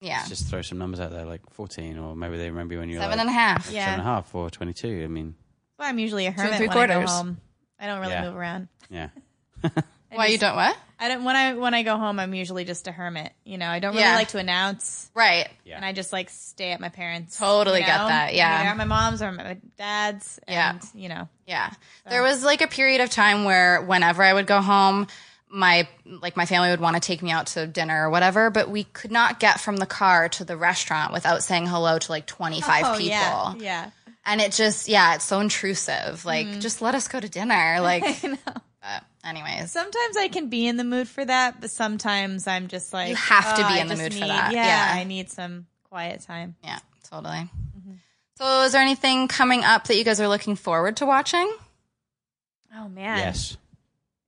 [0.00, 0.16] yeah.
[0.18, 2.88] Let's just throw some numbers out there, like 14, or maybe they remember you when
[2.88, 3.70] you were Seven like and a half.
[3.70, 3.84] Yeah.
[3.86, 5.02] seven and a half or 22.
[5.04, 5.34] I mean,
[5.78, 7.40] Well, I'm usually a hermit three when I go home.
[7.78, 8.24] I don't really Yeah.
[8.24, 8.68] move around.
[8.90, 9.08] yeah.
[10.12, 10.76] I Why you don't what?
[10.98, 12.18] I don't when I when I go home.
[12.18, 13.32] I'm usually just a hermit.
[13.44, 14.16] You know, I don't really Yeah.
[14.16, 15.48] like to announce, Right.
[15.64, 15.76] Yeah.
[15.76, 17.38] and I just like stay at my parents.
[17.38, 18.08] Totally you get know?
[18.08, 18.60] that, yeah.
[18.60, 20.38] Either at my mom's or at my dad's.
[20.46, 20.70] Yeah.
[20.72, 21.70] And, you know, Yeah.
[22.08, 25.06] There was like a period of time where whenever I would go home,
[25.48, 28.68] my like my family would want to take me out to dinner or whatever, but
[28.70, 32.26] we could not get from the car to the restaurant without saying hello to like
[32.26, 33.06] 25 oh people.
[33.08, 33.90] yeah, yeah.
[34.26, 36.24] And it just yeah, it's so intrusive.
[36.24, 36.60] Like mm.
[36.60, 37.78] just let us go to dinner.
[37.80, 38.36] Like I know.
[39.22, 39.70] But anyways.
[39.70, 43.16] Sometimes I can be in the mood for that, but sometimes I'm just like You
[43.16, 45.00] have to "Oh, be I in the just mood for that." Yeah, Yeah.
[45.00, 46.56] I need some quiet time.
[46.64, 46.78] Yeah,
[47.08, 47.50] totally.
[48.36, 51.52] So is there anything coming up that you guys are looking forward to watching?
[52.74, 53.56] Oh man, Yes.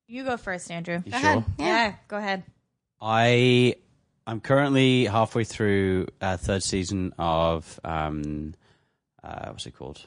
[0.07, 1.01] You go first, Andrew.
[1.07, 1.29] You Go sure?
[1.31, 1.45] ahead.
[1.59, 1.67] Yeah.
[1.67, 1.95] Yeah.
[2.09, 2.43] go ahead.
[3.01, 3.77] I
[4.27, 8.55] I'm currently halfway through uh, third season of um,
[9.25, 10.05] uh, what's it called?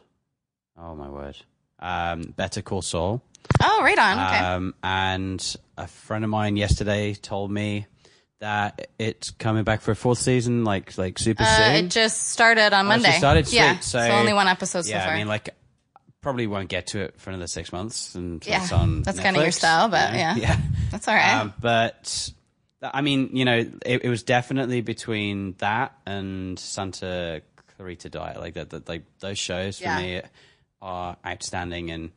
[0.77, 1.37] Oh my word!
[1.79, 3.21] Um, Better Call Saul.
[3.63, 4.19] Oh, right on.
[4.19, 4.37] Okay.
[4.39, 7.87] Um, and a friend of mine yesterday told me
[8.39, 11.85] that it's coming back for a fourth season, like like super uh, soon.
[11.85, 13.09] it just started on Oh, Monday.
[13.09, 13.47] it started?
[13.47, 13.57] Sweet.
[13.57, 13.79] Yeah.
[13.79, 15.13] So- only one episode yeah, so far.
[15.15, 15.49] I mean, like
[16.21, 18.59] probably won't get to it for another six months, and Yeah,
[19.03, 20.23] that's kinda your style, but you know?
[20.23, 20.35] yeah.
[20.37, 20.59] yeah.
[20.91, 21.35] That's all right.
[21.41, 22.29] Um, but
[22.81, 27.41] I mean, you know, it, it was definitely between that and Santa
[27.77, 28.39] Clarita Diet.
[28.39, 30.01] Like that, that like those shows for Yeah.
[30.01, 30.21] me
[30.81, 32.11] are outstanding, and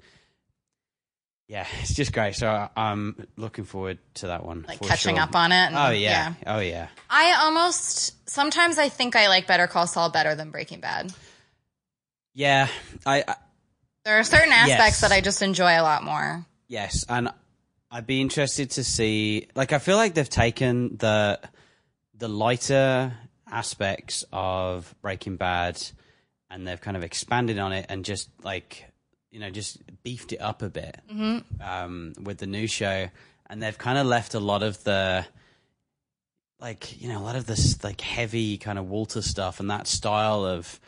[1.48, 2.36] yeah, it's just great.
[2.36, 4.64] So I'm looking forward to that one.
[4.68, 5.22] like catching sure.
[5.24, 5.56] up on it.
[5.56, 6.34] and- Oh yeah.
[6.46, 6.88] oh yeah.
[7.10, 11.12] I almost sometimes I think I like Better Call Saul better than Breaking Bad.
[12.34, 12.68] Yeah,
[13.04, 13.34] I, I
[14.04, 15.00] There are certain aspects Yes.
[15.00, 16.44] that I just enjoy a lot more.
[16.68, 17.30] yes, and
[17.90, 19.48] I'd be interested to see.
[19.54, 21.40] Like, I feel like they've taken the
[22.14, 23.14] the lighter
[23.50, 25.80] aspects of Breaking Bad,
[26.50, 28.84] and they've kind of expanded on it and just like
[29.30, 30.98] you know just beefed it up a bit
[31.60, 33.08] um, with the new show,
[33.48, 35.24] and they've kind of left a lot of the
[36.60, 39.86] like you know a lot of this like heavy kind of Walter stuff and that
[39.86, 40.80] style of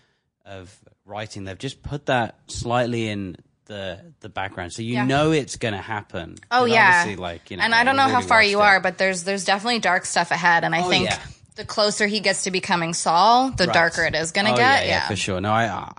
[0.44, 1.44] of writing.
[1.44, 5.04] They've just put that slightly in the the background, so you Yeah.
[5.04, 6.36] know it's going to happen.
[6.50, 8.64] Oh yeah, like you know, and I don't know how far you it.
[8.64, 11.22] are, but there's there's definitely dark stuff ahead, and I Oh, think yeah.
[11.54, 13.74] the closer he gets to becoming Saul, the Right.
[13.74, 14.84] darker it is gonna Oh, get.
[14.86, 15.40] yeah, yeah, for sure.
[15.40, 15.92] No, I, I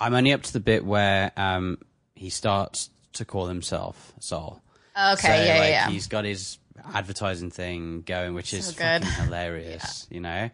[0.00, 1.78] I'm only up to the bit where um
[2.14, 4.62] he starts to call himself Saul.
[4.96, 5.88] Okay, So, yeah, yeah, like, yeah.
[5.90, 6.58] He's got his
[6.94, 9.04] advertising thing going, which is good.
[9.04, 10.06] fucking hilarious.
[10.10, 10.50] You know,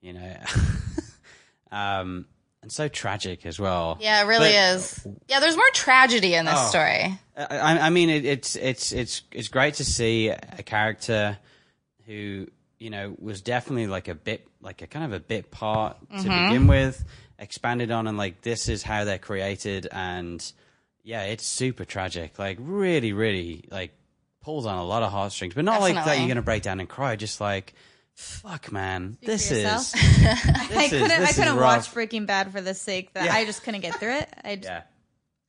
[0.00, 0.36] you know,
[1.72, 2.26] um,
[2.62, 3.98] and so tragic as well.
[4.00, 5.06] Yeah, it really But- is.
[5.28, 6.68] Yeah, there's more tragedy in this Oh.
[6.68, 7.18] story.
[7.36, 11.36] I, I mean, it, it's it's it's it's great to see a character
[12.06, 12.46] who
[12.78, 16.16] you know was definitely like a bit like a kind of a bit part to
[16.16, 16.48] Mm-hmm.
[16.48, 17.04] begin with,
[17.38, 20.44] expanded on, and like this is how they're created, and
[21.02, 22.38] yeah, it's super tragic.
[22.38, 23.92] Like really, really like
[24.42, 26.88] pulls on a lot of heartstrings, but not like that you're gonna break down and
[26.88, 27.16] cry.
[27.16, 27.74] Just like
[28.14, 29.64] fuck, man, this is.
[29.92, 31.10] this I couldn't.
[31.10, 33.34] I this is couldn't watch Breaking Bad for the sake that Yeah.
[33.34, 34.28] I just couldn't get through it.
[34.42, 34.82] I just, Yeah.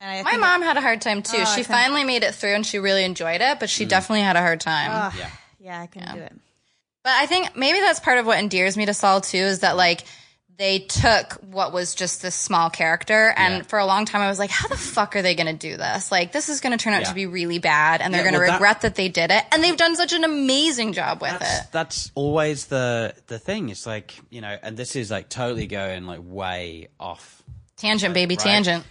[0.00, 1.38] I My think- mom had a hard time too.
[1.40, 3.88] Oh, she finally made it through, and she really enjoyed it, but she Mm.
[3.88, 4.90] definitely had a hard time.
[4.92, 5.30] Ugh, Yeah.
[5.60, 6.32] yeah, I couldn't do it.
[7.02, 9.76] But I think maybe that's part of what endears me to Saul too is that
[9.76, 10.04] like
[10.58, 13.62] they took what was just this small character and Yeah.
[13.62, 15.76] for a long time I was like, how the fuck are they going to do
[15.76, 16.10] this?
[16.10, 17.08] Like this is going to turn out Yeah.
[17.10, 19.44] to be really bad and they're Yeah, going to well, regret that they did it.
[19.52, 21.66] And they've done such an amazing job with that's, it.
[21.72, 23.68] that's always the the thing.
[23.68, 27.42] It's like you know, and this is like totally going like way off.
[27.76, 28.44] Tangent, baby, right.
[28.44, 28.84] tangent.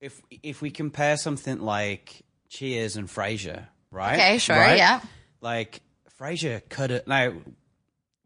[0.00, 4.14] If if we compare something like Cheers and Frasier, right?
[4.14, 4.78] Okay, sure, Right?
[4.78, 5.00] yeah.
[5.42, 5.80] Like
[6.18, 7.32] Frasier could have now.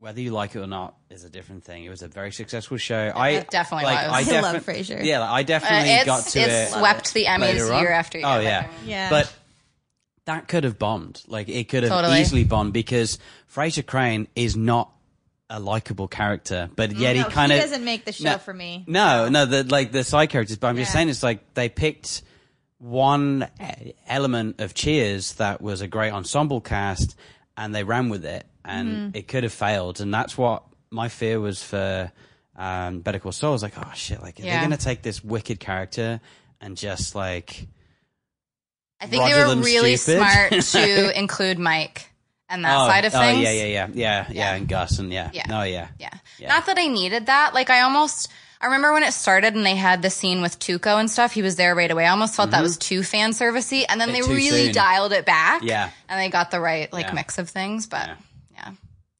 [0.00, 1.84] Whether you like it or not is a different thing.
[1.84, 3.12] It was a very successful show.
[3.16, 4.28] I it definitely like, was.
[4.28, 5.04] I, I love defi- Frasier.
[5.04, 6.68] Yeah, like, I Uh, definitely it's got to it it.
[6.70, 7.80] swept the Emmys later on.
[7.82, 8.26] year after year.
[8.28, 9.10] Oh yeah, Yeah.
[9.10, 9.32] But
[10.26, 11.22] that could have bombed.
[11.26, 12.20] Like it could have Totally.
[12.20, 13.18] easily bombed because
[13.52, 14.92] Frasier Crane is not
[15.50, 18.38] a likable character, but yet he No, kind of doesn't make the show No.
[18.38, 18.84] for me.
[18.86, 20.58] No, no, the like the side characters.
[20.58, 20.98] But I'm just Yeah.
[20.98, 22.22] saying, it's like they picked
[22.78, 27.16] one e- element of Cheers that was a great ensemble cast,
[27.56, 29.16] and they ran with it, and Mm-hmm.
[29.16, 30.00] it could have failed.
[30.00, 32.12] And that's what my fear was for
[32.56, 33.50] um, Better Call Saul.
[33.50, 34.52] I was like, oh shit, like Yeah.
[34.52, 36.20] they're gonna take this wicked character
[36.60, 37.66] and just like
[39.00, 40.18] I think they were really stupid.
[40.18, 42.10] smart to include Mike
[42.48, 43.42] and that oh, side of oh, things.
[43.42, 45.44] yeah, yeah, yeah, yeah, yeah, and Gus and yeah, Yeah.
[45.48, 46.10] no, yeah, Yeah.
[46.38, 46.48] Yeah.
[46.48, 47.54] Not that I needed that.
[47.54, 48.28] Like I almost
[48.60, 51.32] I remember when it started and they had the scene with Tuco and stuff.
[51.32, 52.06] He was there right away.
[52.06, 54.32] I almost felt that was too fan servicey, and then they Mm-hmm.
[54.34, 54.74] really soon.
[54.74, 55.62] dialed it back.
[55.62, 55.90] Yeah.
[56.08, 57.12] and they got the right like Yeah.
[57.12, 57.86] mix of things.
[57.86, 58.14] But Yeah.
[58.16, 58.16] yeah,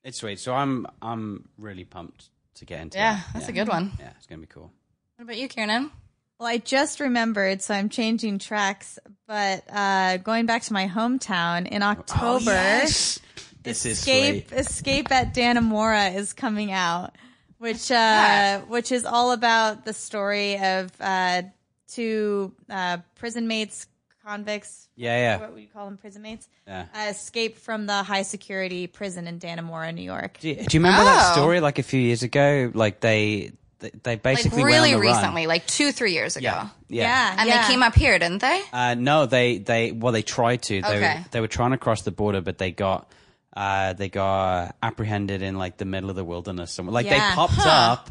[0.05, 0.39] It's sweet.
[0.39, 2.99] So I'm I'm really pumped to get into.
[2.99, 3.01] It.
[3.01, 3.27] Yeah, that.
[3.35, 3.93] that's a good one.
[3.99, 4.71] Yeah, it's gonna be cool.
[5.17, 5.91] What about you, Kiernan?
[6.39, 8.99] Well, I just remembered, so I'm changing tracks.
[9.27, 13.19] But uh, going back to my hometown in October, Oh, yes.
[13.65, 14.59] This is Escape sweet.
[14.59, 17.17] Escape at Dannemora is coming out,
[17.59, 18.59] which uh, Yeah.
[18.63, 21.43] which is all about the story of uh,
[21.89, 23.89] two uh, prison mates,
[24.29, 24.89] convicts.
[24.97, 25.41] Yeah, yeah.
[25.41, 25.97] What would you call them?
[25.97, 26.49] Prison mates.
[26.67, 26.87] Yeah.
[26.95, 30.39] Uh, escape from the high security prison in Dannemora, New York.
[30.41, 31.33] Do you, do you remember that Oh.
[31.41, 32.71] story like a few years ago?
[32.75, 35.17] Like they they, they Like basically really went on the run.
[35.17, 36.45] recently, like two, three years ago.
[36.45, 37.03] Yeah, yeah.
[37.05, 37.63] Yeah, And yeah.
[37.63, 38.61] they came up here, didn't they?
[38.73, 40.83] Uh, no, they they well they tried to.
[40.83, 41.15] They Okay.
[41.19, 43.11] were, they were trying to cross the border, but they got
[43.57, 46.93] uh, they got apprehended in like the middle of the wilderness somewhere.
[46.93, 47.31] Like Yeah.
[47.31, 48.11] they popped up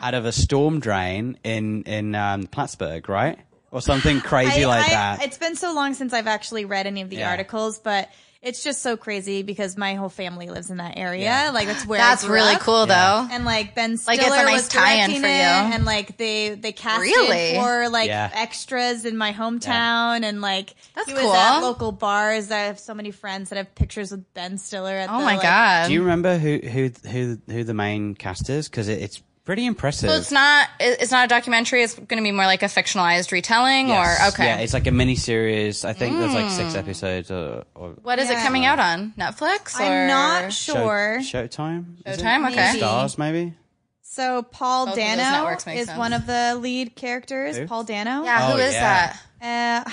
[0.00, 3.38] out of a storm drain in in um, Plattsburgh, right,
[3.74, 5.22] or something crazy I- like I- that.
[5.24, 7.30] It's been so long since I've actually read any of the Yeah.
[7.30, 8.08] articles, but
[8.40, 11.22] it's just so crazy because my whole family lives in that area.
[11.24, 11.50] Yeah.
[11.50, 12.60] Like that's where I That's grew really up.
[12.60, 13.24] cool, Yeah.
[13.26, 13.34] though.
[13.34, 15.74] And like Ben Stiller Like, it's a nice was tie-in directing for it, you.
[15.74, 17.54] and like they they casted Really?
[17.54, 18.30] for like Yeah.
[18.34, 21.34] extras in my hometown, and like That's he was cool.
[21.34, 22.50] at local bars.
[22.50, 24.92] I have so many friends that have pictures with Ben Stiller.
[24.94, 25.86] At Oh the, my like- god!
[25.88, 28.68] Do you remember who who who who the main cast is?
[28.68, 30.10] Because it, it's pretty impressive.
[30.10, 31.82] so it's not it's not a documentary.
[31.82, 34.20] It's going to be more like a fictionalized retelling, Yes.
[34.20, 34.44] or okay.
[34.46, 35.84] Yeah, it's like a mini series.
[35.84, 39.78] I think there's like six episodes or, or what is it coming out on Netflix?
[39.78, 41.18] Or I'm not show, sure.
[41.20, 41.96] Showtime.
[42.06, 42.24] is it?
[42.24, 42.46] Showtime.
[42.50, 42.56] Okay.
[42.56, 42.78] Maybe.
[42.78, 43.54] Stars maybe.
[44.02, 45.98] So Paul Both Dano is sense.
[45.98, 47.56] one of the lead characters.
[47.56, 47.66] Who?
[47.66, 48.22] Paul Dano.
[48.22, 49.16] Yeah, who Oh, is yeah.
[49.40, 49.84] that?
[49.86, 49.90] Uh,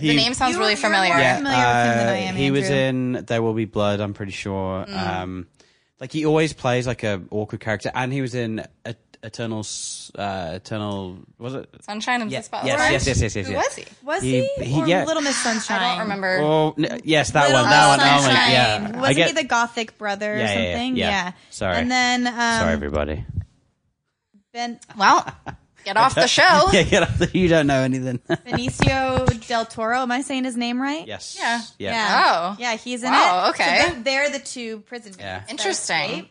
[0.00, 1.10] the name sounds You- really you're familiar.
[1.12, 3.64] more Yeah, familiar with him than I uh, am, he was in There Will Be
[3.64, 4.00] Blood.
[4.00, 4.84] I'm pretty sure.
[4.86, 4.96] Mm.
[5.22, 5.46] Um,
[6.04, 8.94] like he always plays like a awkward character, and he was in a,
[9.24, 11.66] Eternals, uh, Eternal, was it?
[11.80, 12.92] Sunshine of Yeah, the Spotless yes, Mind?
[12.92, 13.64] yes, yes, yes, yes, Who yes.
[13.64, 13.84] was he?
[14.04, 14.64] Was He- he?
[14.66, 15.04] he- Or yeah.
[15.06, 15.80] Little Miss Sunshine.
[15.80, 16.40] I don't remember.
[16.42, 19.00] Oh, n- yes, that Little one, that one, Miss that one, yeah.
[19.00, 20.96] Wasn't get- he the Gothic brother or Yeah, yeah, yeah, something?
[20.96, 21.32] yeah.
[21.48, 21.76] Sorry.
[21.78, 23.24] And then um, Sorry, everybody.
[24.52, 25.26] Ben Well,
[25.84, 26.70] get off the show.
[26.72, 27.28] yeah, get up there.
[27.32, 28.18] You don't know anything.
[28.28, 29.98] Benicio del Toro.
[30.00, 31.06] Am I saying his name right?
[31.06, 31.36] yes.
[31.38, 31.60] Yeah.
[31.78, 31.90] Yeah.
[31.92, 32.22] Yeah.
[32.26, 32.56] Oh.
[32.58, 33.50] Yeah, he's in Wow, it.
[33.50, 33.80] okay.
[33.82, 35.40] So they're, they're the two prison Yeah.
[35.40, 35.96] that Interesting.
[36.10, 36.30] escape.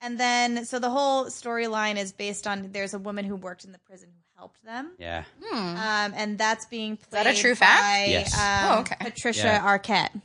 [0.00, 3.70] And then, so the whole storyline is based on there's a woman who worked in
[3.72, 4.90] the prison who helped them.
[4.98, 5.22] Yeah.
[5.52, 7.82] Um, and that's being played that a true fact?
[7.82, 8.34] by Yes.
[8.34, 8.40] um,
[8.76, 8.96] Oh, okay.
[8.98, 9.78] Patricia Yeah.
[9.78, 10.20] Arquette.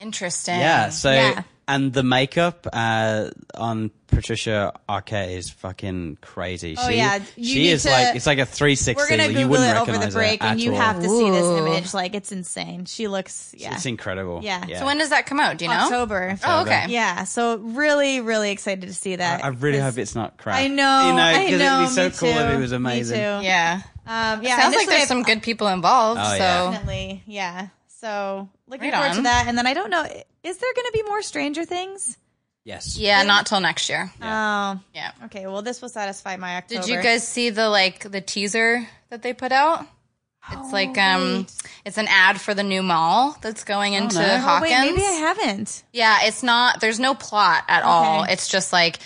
[0.00, 0.58] Interesting.
[0.58, 0.88] Yeah.
[0.88, 1.42] So, Yeah.
[1.68, 6.74] And the makeup uh, on Patricia Arquette is fucking crazy.
[6.78, 7.18] Oh, she, yeah.
[7.36, 8.94] You she is to- like it's like a 360.
[8.94, 10.80] We're gonna like, you wouldn't it over the break, her and at you all.
[10.80, 11.94] have to see this image.
[11.94, 12.84] Like it's insane.
[12.84, 13.74] She looks yeah.
[13.74, 14.40] It's incredible.
[14.42, 14.64] Yeah.
[14.68, 14.80] yeah.
[14.80, 15.56] So when does that come out?
[15.58, 15.76] Do you know?
[15.84, 16.36] October.
[16.44, 16.86] Oh, okay.
[16.88, 19.42] Yeah, so really, really excited to see that.
[19.44, 20.56] I really hope it's not crap.
[20.58, 21.78] I know, You know, I 'cause know.
[21.82, 23.16] it'd be so me cool if it was amazing.
[23.18, 23.44] Me too.
[23.46, 23.82] Yeah.
[24.06, 26.20] Um, yeah, Sounds like there's I- some good people involved.
[26.22, 26.70] Oh, so yeah.
[26.72, 27.68] Definitely, yeah.
[27.86, 29.16] So looking Right forward on.
[29.16, 29.44] to that.
[29.46, 30.04] And then I don't know,
[30.42, 32.16] is there going to be more Stranger Things?
[32.64, 32.96] Yes.
[32.96, 34.12] yeah, not till next year.
[34.22, 35.10] Oh, Yeah.
[35.24, 35.46] okay.
[35.48, 36.82] Well, this will satisfy my October.
[36.82, 39.84] Did you guys see the like the teaser that they put out?
[40.50, 41.54] It's like um wait.
[41.84, 44.22] it's an ad for the new mall that's going into no.
[44.24, 44.70] Oh, Oh, Hawkins.
[44.72, 45.82] wait, maybe I haven't.
[45.92, 48.24] Yeah, it's not there's no plot at all.
[48.24, 48.98] It's just like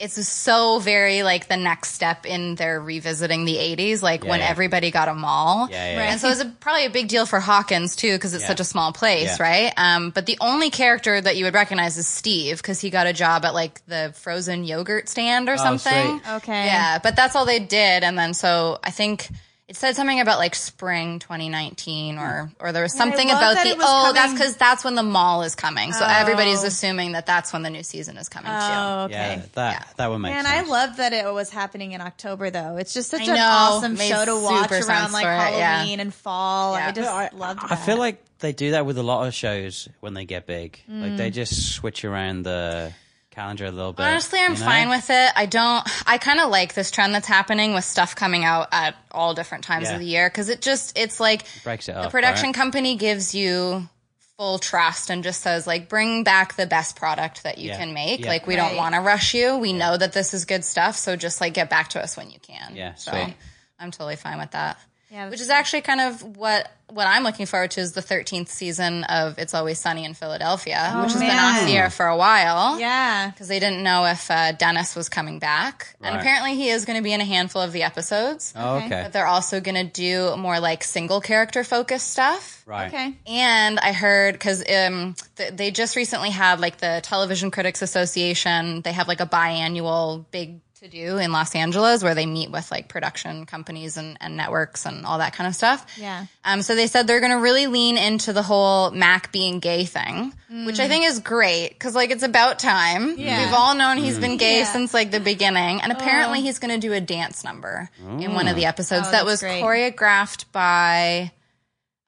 [0.00, 4.46] it's so very like the next step in their revisiting the 80s like when yeah.
[4.48, 5.68] everybody got a mall.
[5.70, 5.98] Yeah, yeah.
[5.98, 6.10] Right.
[6.10, 8.48] And so it's a, probably a big deal for Hawkins too because it's Yeah.
[8.48, 9.42] such a small place, Yeah.
[9.42, 9.72] right?
[9.76, 13.12] Um, but the only character that you would recognize is Steve because he got a
[13.12, 16.20] job at like the frozen yogurt stand or something.
[16.20, 16.32] sweet.
[16.34, 16.66] Okay.
[16.66, 19.28] Yeah, but that's all they did, and then so I think
[19.68, 23.68] it said something about like spring 2019, or or there was something love about the
[23.70, 25.92] it was oh that's because that's when the mall is coming.
[25.92, 26.08] So Oh.
[26.08, 29.14] everybody's assuming that that's when the new season is coming Oh, too.
[29.14, 29.34] okay.
[29.36, 29.84] Yeah, that Yeah.
[29.98, 30.66] that would make Man, sense.
[30.68, 32.76] I love that it was happening in October, though.
[32.78, 33.46] It's just such I an know.
[33.46, 35.76] awesome show to watch around like for it, yeah.
[35.78, 36.74] Halloween and fall.
[36.74, 36.88] Yeah.
[36.88, 37.72] I just I, loved that.
[37.72, 40.80] I feel like they do that with a lot of shows when they get big.
[40.88, 41.16] Like Mm.
[41.18, 42.92] they just switch around the
[43.38, 44.04] calendar a little bit.
[44.04, 44.64] Honestly, I'm you know?
[44.66, 45.30] fine with it.
[45.36, 45.86] I don't.
[46.06, 49.62] I kind of like this trend that's happening with stuff coming out at all different
[49.64, 49.94] times Yeah.
[49.94, 52.54] of the year because it just it's like Breaks it the up, production right?
[52.54, 53.88] company gives you
[54.36, 57.76] full trust and just says like bring back the best product that you Yeah.
[57.78, 58.20] can make.
[58.20, 58.28] Yeah.
[58.28, 58.68] Like we Right.
[58.68, 59.56] don't want to rush you.
[59.58, 62.30] We know that this is good stuff, so just like get back to us when
[62.30, 62.74] you can.
[62.74, 63.34] Yeah, so sweet.
[63.78, 64.78] I'm totally fine with that.
[65.10, 68.48] Yeah, Which is actually kind of what what I'm looking forward to is the 13th
[68.48, 71.56] season of It's Always Sunny in Philadelphia, which has been man.
[71.56, 73.30] off the air for a while yeah.
[73.30, 75.94] because they didn't know if uh, Dennis was coming back.
[76.00, 78.54] And apparently he is going to be in a handful of the episodes.
[78.56, 79.02] Oh, okay.
[79.02, 82.62] But they're also going to do more like single character focused stuff.
[82.64, 82.88] Right.
[82.88, 83.14] Okay.
[83.26, 88.80] And I heard because um, th- they just recently had like the Television Critics Association,
[88.80, 92.70] they have like a biannual big to do in Los Angeles where they meet with
[92.70, 95.84] like production companies and, and networks and all that kind of stuff.
[95.98, 96.26] Yeah.
[96.44, 99.84] Um, so they said they're going to really lean into the whole Mac being gay
[99.84, 100.32] thing,
[100.66, 103.18] which I think is great because like it's about time.
[103.18, 103.44] Yeah.
[103.44, 104.72] We've all known he's been gay Yeah.
[104.72, 108.48] since like the beginning, and apparently he's going to do a dance number in one
[108.48, 109.62] of the episodes Oh, that was great.
[109.62, 111.32] choreographed by.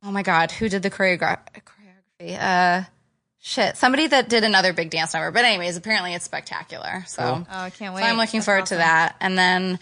[0.02, 1.40] Oh my god, who did the choreogra-
[2.20, 2.38] choreography?
[2.40, 2.84] Uh,
[3.40, 5.30] shit, somebody that did another big dance number.
[5.30, 7.04] But anyways, apparently it's spectacular.
[7.06, 7.44] So.
[7.50, 8.02] Oh, I can't wait.
[8.02, 8.76] So I'm looking That's forward awesome.
[8.76, 9.16] to that.
[9.20, 9.78] And then,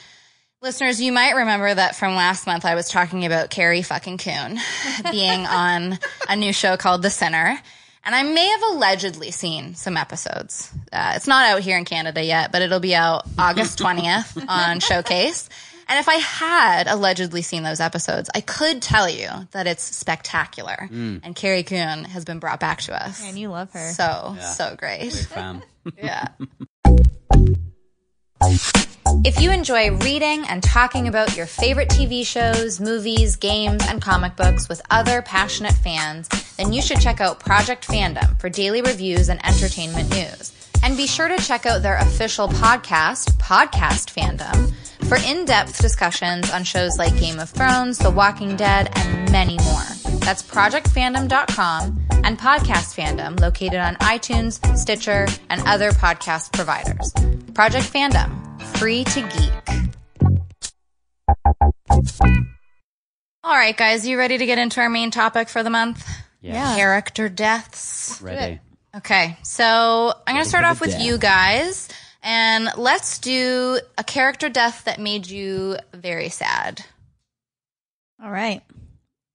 [0.62, 4.58] listeners, you might remember that from last month I was talking about Carrie fucking Coon
[5.10, 5.98] being on
[6.28, 7.58] a new show called The Sinner.
[8.04, 10.72] And I may have allegedly seen some episodes.
[10.90, 14.80] Uh, it's not out here in Canada yet, but it'll be out August 20th on
[14.80, 15.48] Showcase.
[15.88, 20.88] And if I had allegedly seen those episodes, I could tell you that it's spectacular.
[20.92, 21.20] Mm.
[21.22, 23.24] And Carrie Coon has been brought back to us.
[23.24, 23.90] And you love her.
[23.92, 25.28] So, so great.
[25.34, 25.62] Big.
[26.04, 26.26] Yeah.
[29.24, 34.36] If you enjoy reading and talking about your favorite TV shows, movies, games, and comic
[34.36, 36.28] books with other passionate fans,
[36.58, 40.52] then you should check out Project Fandom for daily reviews and entertainment news.
[40.82, 44.72] And be sure to check out their official podcast, Podcast Fandom,
[45.08, 49.56] for in depth discussions on shows like Game of Thrones, The Walking Dead, and many
[49.58, 49.82] more.
[50.20, 57.12] That's ProjectFandom.com and Podcast Fandom, located on iTunes, Stitcher, and other podcast providers.
[57.54, 59.52] Project Fandom, free to geek.
[63.44, 66.06] All right, guys, you ready to get into our main topic for the month?
[66.40, 66.76] Yeah.
[66.76, 68.20] Character deaths.
[68.22, 68.60] Ready.
[68.98, 71.02] Okay, so I'm going to start off with death.
[71.02, 71.88] you guys,
[72.22, 76.84] and let's do a character death that made you very sad.
[78.22, 78.62] All right.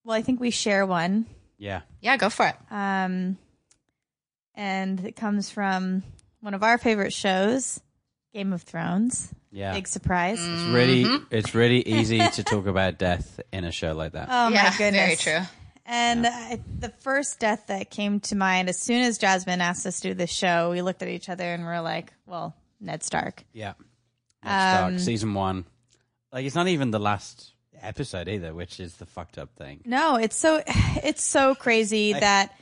[0.03, 1.25] Well, I think we share one.
[1.57, 1.81] Yeah.
[2.01, 2.55] Yeah, go for it.
[2.69, 3.37] Um,
[4.55, 6.03] and it comes from
[6.41, 7.79] one of our favorite shows,
[8.33, 9.33] Game of Thrones.
[9.49, 9.73] Yeah.
[9.73, 10.39] Big surprise.
[10.41, 14.27] It's really it's really easy to talk about death in a show like that.
[14.29, 15.23] Oh yeah, my goodness.
[15.23, 15.47] very true.
[15.85, 19.99] And I, the first death that came to mind as soon as Jasmine asked us
[19.99, 23.43] to do this show, we looked at each other and we're like, "Well, Ned Stark."
[23.51, 23.73] Yeah.
[24.43, 25.65] Ned Um, Stark, season one.
[26.31, 29.81] Like it's not even the last episode either, which is the fucked up thing.
[29.85, 32.57] No, it's so it's so crazy that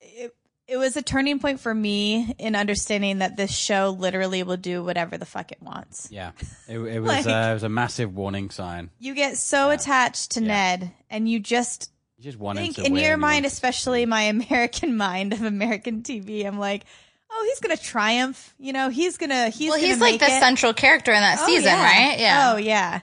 [0.00, 0.34] it,
[0.66, 4.82] it was a turning point for me in understanding that this show literally will do
[4.82, 6.08] whatever the fuck it wants.
[6.10, 6.30] Yeah.
[6.68, 8.88] It, it was Like- uh, it was a massive warning sign.
[8.98, 11.90] You get so attached to Ned, and you just
[12.24, 16.58] just want him think in your mind, especially my American mind of American TV, I'm
[16.58, 16.84] like,
[17.30, 18.54] oh, he's gonna triumph.
[18.58, 20.40] You know, he's gonna he's Well, gonna he's like the it.
[20.40, 21.82] central character in that Oh, season, yeah.
[22.08, 22.18] right?
[22.18, 22.52] Yeah.
[22.52, 23.00] Oh yeah.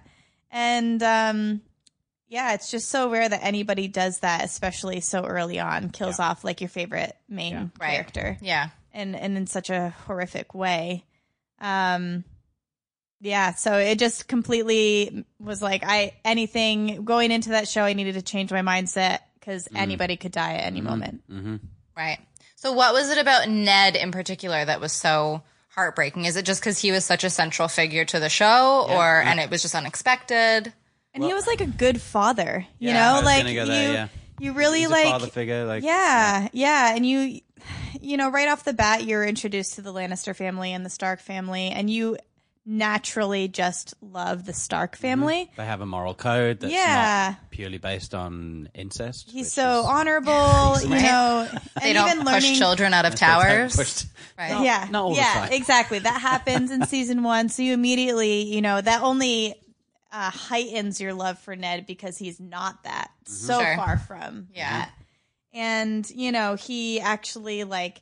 [0.52, 1.62] And um
[2.28, 6.30] yeah, it's just so rare that anybody does that, especially so early on, kills Yeah.
[6.30, 7.66] off like your favorite main Yeah.
[7.80, 7.92] Right.
[7.92, 8.38] character.
[8.42, 8.70] Yeah.
[8.94, 11.06] And and in such a horrific way.
[11.60, 12.24] Um
[13.22, 18.16] yeah, so it just completely was like I anything going into that show I needed
[18.16, 19.78] to change my mindset cuz Mm-hmm.
[19.78, 21.22] anybody could die at any moment.
[21.96, 22.18] Right.
[22.56, 26.26] So, what was it about Ned in particular that was so heartbreaking?
[26.26, 29.40] Is it just because he was such a central figure to the show, or and
[29.40, 30.74] it was just unexpected?
[31.14, 33.66] And he was like a good father, you Yeah, I know, was like gonna go
[33.66, 34.08] there, you yeah.
[34.40, 37.42] you really He's a like father figure, like yeah, yeah, and you,
[38.00, 41.20] you know, right off the bat, you're introduced to the Lannister family and the Stark
[41.20, 42.18] family, and you
[42.66, 45.02] naturally just love the Stark Mm-hmm.
[45.02, 45.52] family.
[45.58, 47.36] They have a moral code that's Yeah.
[47.40, 49.30] not purely based on incest.
[49.32, 52.56] He's so is- honorable, you know, and They don't even push learning.
[52.56, 53.76] children out of They don't towers.
[53.76, 54.04] push-
[54.38, 54.64] Right.
[54.64, 55.52] yeah, not all the yeah, time.
[55.54, 56.00] exactly.
[56.00, 59.56] That happens in season one, so you immediately, you know, that only
[60.12, 63.76] uh, heightens your love for Ned because he's not that so Sure.
[63.76, 64.70] far from Yeah.
[64.70, 64.92] that.
[65.54, 68.02] And you know, he actually like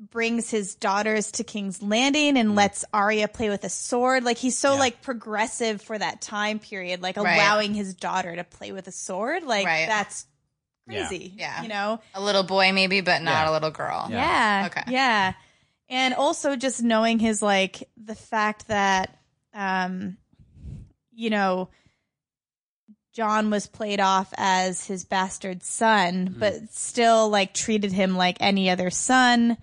[0.00, 2.40] brings his daughters to King's Landing Mm.
[2.40, 4.24] and lets Arya play with a sword.
[4.24, 7.34] Like he's so like progressive for that time period, like Right.
[7.34, 9.42] allowing his daughter to play with a sword.
[9.44, 9.86] Like Right.
[9.86, 10.24] that's
[10.88, 11.34] crazy.
[11.36, 11.62] Yeah.
[11.62, 12.00] You know?
[12.14, 13.50] A little boy, maybe, but not Yeah.
[13.50, 14.06] a little girl.
[14.10, 14.68] Yeah.
[14.70, 14.90] Okay.
[14.90, 15.34] Yeah.
[15.90, 19.18] And also just knowing his like the fact that
[19.52, 20.16] um
[21.12, 21.68] you know
[23.12, 28.70] Jon was played off as his bastard son, but still like treated him like any
[28.70, 29.58] other son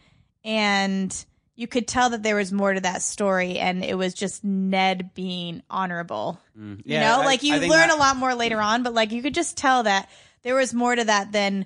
[0.48, 1.26] and
[1.56, 5.12] you could tell that there was more to that story and it was just Ned
[5.16, 6.40] being honorable.
[6.56, 9.12] You Yeah, know, I- like you learn that- a lot more later on, but like
[9.12, 10.10] you could just tell that
[10.44, 11.66] there was more to that than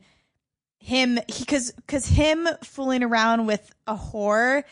[0.79, 4.63] him because because him fooling around with a whore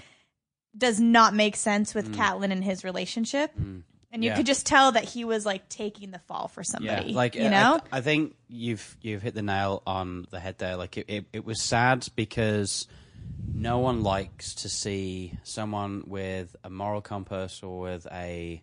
[0.76, 3.52] does not make sense with Catelyn and his relationship.
[3.56, 4.24] And you Mm.
[4.24, 4.36] Yeah.
[4.38, 7.14] could just tell that he was like taking the fall for Yeah, somebody.
[7.14, 10.78] like you know, I, I think you've you've hit the nail on the head there.
[10.78, 12.88] Like it, it, it was sad because
[13.54, 18.62] no one likes to see someone with a moral compass or with a,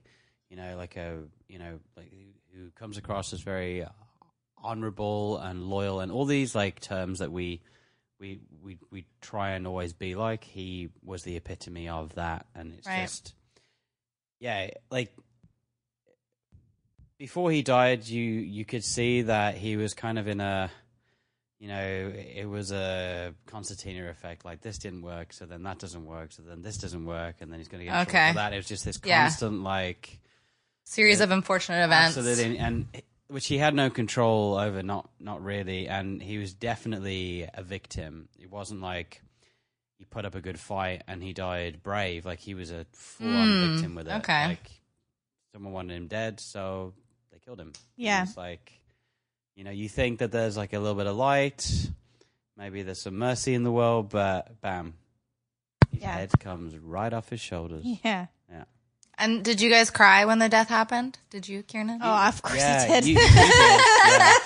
[0.48, 1.18] you know, like a,
[1.48, 2.12] you know, like
[2.54, 3.86] who comes across as very
[4.62, 7.60] honorable and loyal and all these like terms that we.
[8.18, 12.72] We, we we try and always be like he was the epitome of that and
[12.72, 13.02] it's Right.
[13.02, 13.34] just
[14.40, 15.12] yeah like
[17.18, 20.70] before he died, you you could see that he was kind of in a,
[21.58, 24.44] you know, it was a concertina effect.
[24.44, 27.50] Like this didn't work, so then that doesn't work, so then this doesn't work, and
[27.50, 28.28] then he's going to get in Okay.
[28.30, 28.52] for that.
[28.52, 29.22] It was just this Yeah.
[29.24, 30.20] constant like
[30.84, 32.16] Series of unfortunate events.
[32.16, 36.54] absolutely, and, and which he had no control over, not not really, and he was
[36.54, 38.28] definitely a victim.
[38.38, 39.22] It wasn't like.
[39.98, 42.26] He put up a good fight and he died brave.
[42.26, 44.12] Like he was a full on Hmm, victim with it.
[44.16, 44.48] okay.
[44.48, 44.70] Like
[45.54, 46.92] someone wanted him dead, so
[47.32, 47.72] they killed him.
[47.96, 48.24] Yeah.
[48.24, 48.75] It's like,
[49.56, 51.90] you know, you think that there's like a little bit of light,
[52.56, 54.94] maybe there's some mercy in the world, but bam,
[55.90, 56.12] his Yeah.
[56.12, 57.84] head comes right off his shoulders.
[57.84, 58.26] yeah.
[58.50, 58.64] Yeah.
[59.18, 61.18] and did you guys cry when the death happened?
[61.30, 62.00] Did you, Kiernan?
[62.02, 63.04] Oh, of course Yeah, he did.
[63.06, 63.34] you, you did.
[63.36, 64.32] Yeah.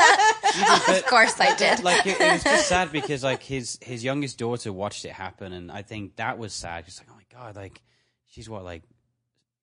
[0.56, 1.84] You of course I did.
[1.84, 5.52] like it, it was just sad because like his his youngest daughter watched it happen,
[5.52, 6.86] and I think that was sad.
[6.86, 7.80] She's like, oh my god, like
[8.26, 8.82] she's what like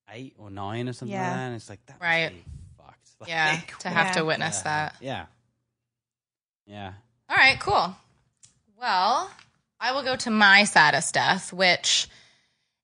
[0.09, 1.23] eight or nine or something Yeah.
[1.27, 2.31] like that, and it's like that Right.
[2.77, 3.09] fucked.
[3.19, 4.25] Like, yeah, to have to Yeah.
[4.25, 4.95] witness that.
[5.01, 5.25] yeah,
[6.67, 6.93] yeah.
[7.29, 7.95] All right, cool.
[8.79, 9.31] Well,
[9.79, 12.07] I will go to my saddest death, which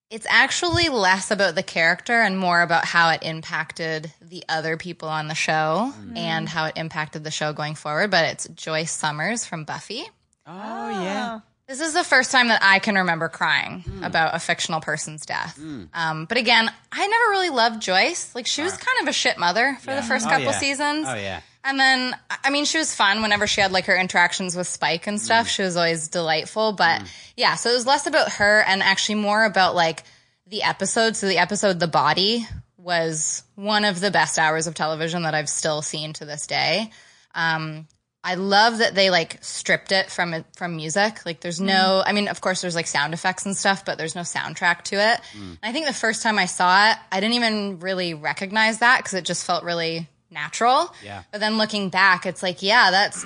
[0.10, 5.10] it's actually less about the character and more about how it impacted the other people
[5.10, 6.18] on the show mm-hmm.
[6.18, 8.12] and how it impacted the show going forward.
[8.12, 10.04] But it's Joyce Summers from Buffy.
[10.46, 11.40] Oh yeah.
[11.40, 11.44] Ah.
[11.68, 14.04] This is the first time that I can remember crying hmm.
[14.04, 15.56] about a fictional person's death.
[15.56, 15.86] Hmm.
[15.94, 18.36] Um, but again, I never really loved Joyce.
[18.36, 20.60] Like, she was kind of a shit mother for the first Oh, couple yeah.
[20.60, 21.08] seasons.
[21.10, 21.40] Oh yeah.
[21.66, 25.08] And then, I mean, she was fun whenever she had like her interactions with Spike
[25.08, 25.48] and stuff.
[25.48, 25.50] Mm.
[25.50, 26.74] She was always delightful.
[26.74, 27.08] But mm.
[27.38, 30.04] yeah, so it was less about her and actually more about like
[30.48, 31.16] the episode.
[31.16, 32.46] So the episode "The Body"
[32.78, 36.92] was one of the best hours of television that I've still seen to this day.
[37.34, 37.88] Um,
[38.26, 41.26] I love that they like stripped it from it from music.
[41.26, 42.04] Like there's no mm.
[42.06, 44.96] I mean of course there's like sound effects and stuff, but there's no soundtrack to
[44.96, 45.20] it.
[45.34, 49.04] And I think the first time I saw it, I didn't even really recognize that
[49.04, 50.94] cuz it just felt really natural.
[51.04, 51.24] Yeah.
[51.32, 53.26] But then looking back, it's like yeah, that's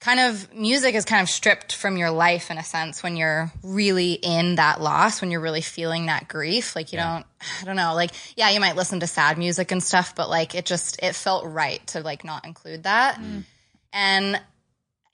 [0.00, 3.50] kind of music is kind of stripped from your life in a sense when you're
[3.62, 6.76] really in that loss, when you're really feeling that grief.
[6.76, 7.24] Like you don't
[7.62, 10.54] I don't know, like yeah, you might listen to sad music and stuff, but like
[10.54, 13.18] it just it felt right to like not include that.
[13.20, 13.44] Mm.
[13.92, 14.40] And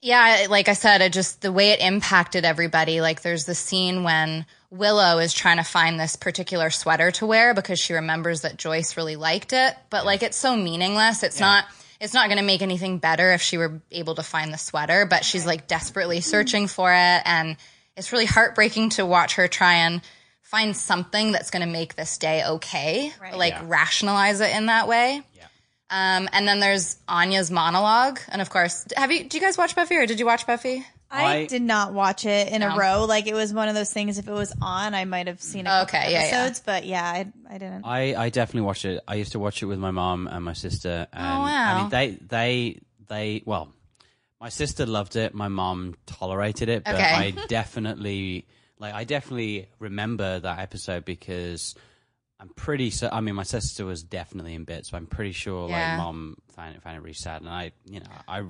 [0.03, 3.01] yeah, like I said, it just the way it impacted everybody.
[3.01, 4.45] Like there's the scene when
[4.79, 8.97] Willow is trying to find this particular sweater to wear because she remembers that Joyce
[8.97, 11.23] really liked it, but like it's so meaningless.
[11.23, 11.65] It's not
[12.01, 15.07] it's not going to make anything better if she were able to find the sweater,
[15.07, 17.57] but she's like desperately searching for it and
[17.97, 20.03] it's really heartbreaking to watch her try and
[20.43, 23.63] find something that's going to make this day okay, like Yeah.
[23.67, 25.23] rationalize it in that way.
[25.37, 25.45] Yeah.
[25.91, 29.25] Um, and then there's Anya's monologue, and of course, have you?
[29.25, 30.85] Do you guys watch Buffy, or did you watch Buffy?
[31.15, 32.75] I, I- did not watch it in No.
[32.75, 33.05] a row.
[33.05, 34.19] Like it was one of those things.
[34.19, 36.27] If it was on, I might have seen a couple Okay, yeah, yeah.
[36.37, 36.61] episodes.
[36.65, 37.85] But yeah, I, I didn't.
[37.85, 39.03] I, I definitely watched it.
[39.07, 41.07] I used to watch it with my mom and my sister.
[41.13, 41.75] Oh, and, Oh, wow.
[41.77, 43.73] I mean, they they they well,
[44.41, 45.35] my sister loved it.
[45.35, 47.03] My mom tolerated it, but Okay.
[47.05, 48.47] I definitely
[48.79, 51.75] like I definitely remember that episode because
[52.41, 52.91] I'm pretty.
[52.91, 55.91] So I mean, my sister was definitely in bits, so I'm pretty sure Yeah.
[55.93, 58.43] like mom found it found it really sad, and I you know I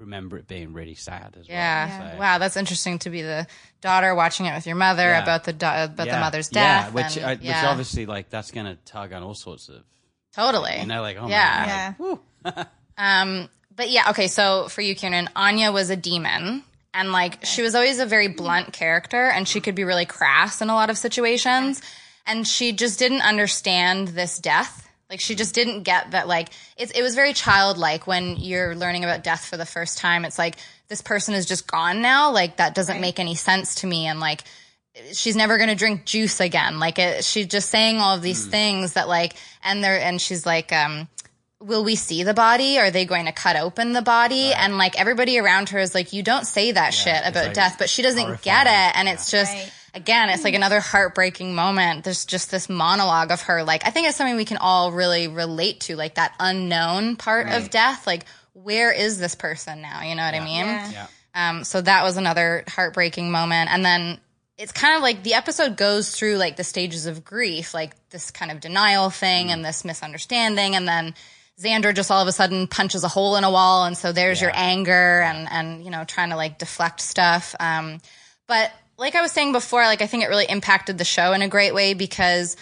[0.00, 1.98] remember it being really sad as Yeah.
[2.00, 2.12] well.
[2.12, 3.46] so- Wow, that's interesting to be the
[3.80, 5.22] daughter watching it with your mother Yeah.
[5.22, 6.20] about the da- about the Yeah.
[6.20, 6.92] mother's Yeah, death.
[6.92, 9.82] which and- uh, which yeah, obviously like that's gonna tug on all sorts of
[10.34, 10.80] totally.
[10.80, 11.94] you know like oh Yeah.
[12.00, 12.18] my God,
[12.56, 12.64] Yeah.
[12.98, 14.28] Um, but yeah, okay.
[14.28, 18.28] So for you, Kiernan, Anya was a demon, and like she was always a very
[18.28, 21.80] blunt character, and she could be really crass in a lot of situations,
[22.26, 24.88] and she just didn't understand this death.
[25.10, 26.28] Like she just didn't get that.
[26.28, 30.24] Like it's it was very childlike when you're learning about death for the first time.
[30.24, 30.56] It's like
[30.88, 32.30] this person is just gone now.
[32.30, 34.44] Like that doesn't make any sense to me, and like
[35.12, 36.78] she's never going to drink juice again.
[36.78, 40.44] Like it, she's just saying all of these things that like, and they're, and she's
[40.44, 41.08] like, um,
[41.60, 42.78] will we see the body?
[42.78, 44.52] Are they going to cut open the body?
[44.52, 47.76] And like everybody around her is like, you don't say that shit about like death,
[47.78, 48.64] but she doesn't horrifying.
[48.64, 48.98] get it.
[48.98, 49.72] And it's just, Right.
[49.94, 52.04] Again, it's like another heartbreaking moment.
[52.04, 53.64] There's just this monologue of her.
[53.64, 57.48] Like, I think it's something we can all really relate to, like that unknown part
[57.48, 58.06] of death.
[58.06, 60.02] Like, where is this person now?
[60.02, 60.66] You know what I mean?
[60.66, 60.90] Yeah.
[60.90, 63.70] yeah Um, so that was another heartbreaking moment.
[63.72, 64.20] And then
[64.58, 68.30] it's kind of like the episode goes through like the stages of grief, like this
[68.30, 70.76] kind of denial thing and this misunderstanding.
[70.76, 71.14] And then
[71.58, 73.84] Xander just all of a sudden punches a hole in a wall.
[73.84, 77.54] And so there's your anger and, and, you know, trying to like deflect stuff.
[77.58, 78.00] Um,
[78.46, 78.70] but
[79.00, 81.48] like I was saying before, like I think it really impacted the show in a
[81.48, 82.56] great way because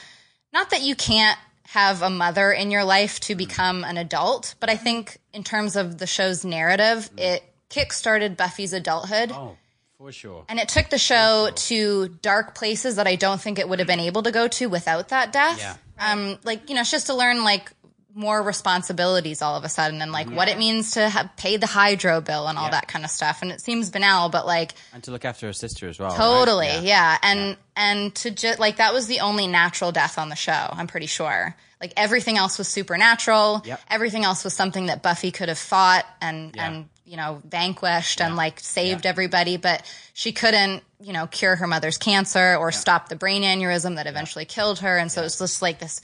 [0.53, 4.71] not that you can't have a mother in your life to become an adult, but
[4.71, 9.33] I think in terms of the show's narrative, it kickstarted Buffy's adulthood.
[9.33, 9.57] oh
[9.99, 13.69] for sure And it took the show to dark places that I don't think it
[13.69, 15.59] would have been able to go to without that death.
[15.59, 15.75] Yeah.
[15.99, 17.73] Um, like you know, it's just to learn like
[18.19, 21.67] more responsibilities all of a sudden, and like what it means to have, pay the
[21.69, 22.71] hydro bill and all Yeah.
[22.73, 23.43] that kind of stuff.
[23.43, 26.17] And it seems banal, but like and to look after her sister as well right?
[26.17, 26.81] totally, Yeah.
[26.83, 27.19] yeah.
[27.23, 30.67] And and to just like that was the only natural death on the show.
[30.73, 31.55] I'm pretty sure.
[31.81, 33.63] Like everything else was supernatural.
[33.65, 33.81] Yep.
[33.89, 36.67] Everything else was something that Buffy could have fought and Yeah.
[36.67, 39.11] and you know vanquished and like saved Yeah.
[39.11, 43.95] everybody, but she couldn't you know cure her mother's cancer or stop the brain aneurysm
[43.95, 44.99] that eventually killed her.
[44.99, 46.01] And so it's just like this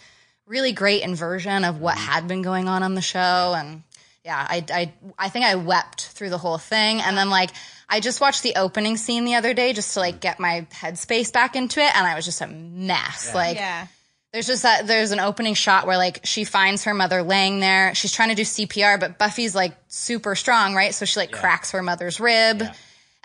[0.46, 2.10] really great inversion of what Mm-hmm.
[2.12, 3.54] had been going on on the show.
[3.56, 3.82] And
[4.24, 7.00] yeah I, I i think i wept through the whole thing.
[7.00, 7.50] And then like
[7.88, 11.32] i just watched the opening scene the other day just to like get my headspace
[11.32, 11.94] back into it.
[11.96, 13.34] And i was just a mess.
[13.34, 13.86] Like yeah.
[14.32, 17.94] there's just that there's an opening shot where like she finds her mother laying there.
[17.94, 20.94] She's trying to do cpr but buffy's like super strong right?
[20.94, 22.60] So she like cracks her mother's rib.
[22.62, 22.72] Yeah.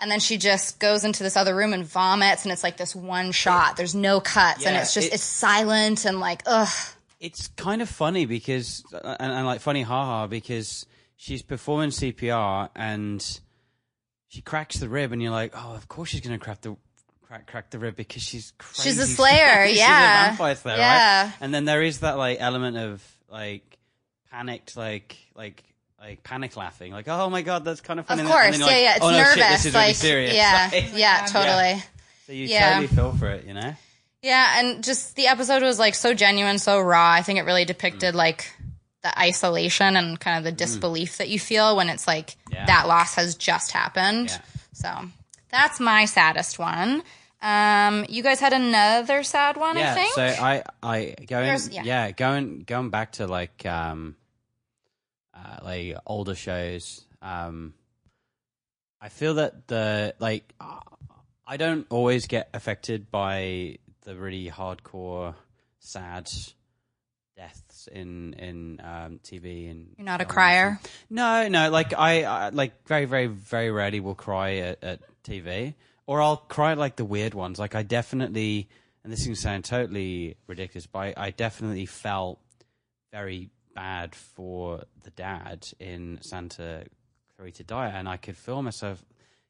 [0.00, 2.44] and then she just goes into this other room and vomits.
[2.44, 3.76] And it's like this one shot.
[3.76, 4.64] There's no cuts.
[4.66, 6.68] And it's just it- it's silent and like ugh
[7.20, 13.40] it's kind of funny because and, and like funny haha because she's performing CPR and
[14.28, 16.76] she cracks the rib and you're like oh of course she's gonna crack the
[17.22, 20.24] crack crack the rib because she's crazy She's a slayer, she's yeah.
[20.24, 21.24] a vampire slayer Yeah.
[21.24, 23.78] right and then there is that like element of like
[24.30, 25.62] panicked like like
[26.00, 28.76] like panic laughing like oh my god that's kind of funny Of course, yeah, you're
[28.78, 28.86] yeah.
[28.88, 29.34] like, It's oh, no, nervous.
[29.34, 31.82] shit, this is like, really serious yeah, Like, yeah, totally.
[32.26, 32.68] so you Yeah.
[32.70, 33.74] totally feel for it you know
[34.22, 37.10] Yeah, and just the episode was like so genuine, so raw.
[37.12, 38.52] I think it really depicted like
[39.02, 42.66] the isolation and kind of the disbelief that you feel when it's like Yeah.
[42.66, 44.28] that loss has just happened.
[44.28, 44.38] Yeah.
[44.74, 44.94] So
[45.50, 47.02] that's my saddest one.
[47.40, 49.94] Um, you guys had another sad one, I yeah.
[49.94, 50.12] think.
[50.12, 51.82] So I, I going, There's- yeah.
[51.84, 52.10] yeah.
[52.10, 54.16] going, going back to like, um,
[55.34, 57.06] uh, like older shows.
[57.22, 57.72] Um,
[59.00, 60.52] I feel that the like,
[61.46, 65.34] I don't always get affected by the really hardcore,
[65.78, 66.30] sad
[67.36, 69.94] deaths in in um, TV and.
[69.96, 70.80] You're not a crier.
[71.08, 71.70] No, no.
[71.70, 75.74] Like I, I like very, very, very rarely will cry at, at TV,
[76.06, 77.58] or I'll cry at, like the weird ones.
[77.58, 78.68] Like I definitely,
[79.02, 82.40] and this can sound totally ridiculous, but I, I definitely felt
[83.12, 86.84] very bad for the dad in Santa
[87.36, 89.04] Clarita Diet, and I could feel myself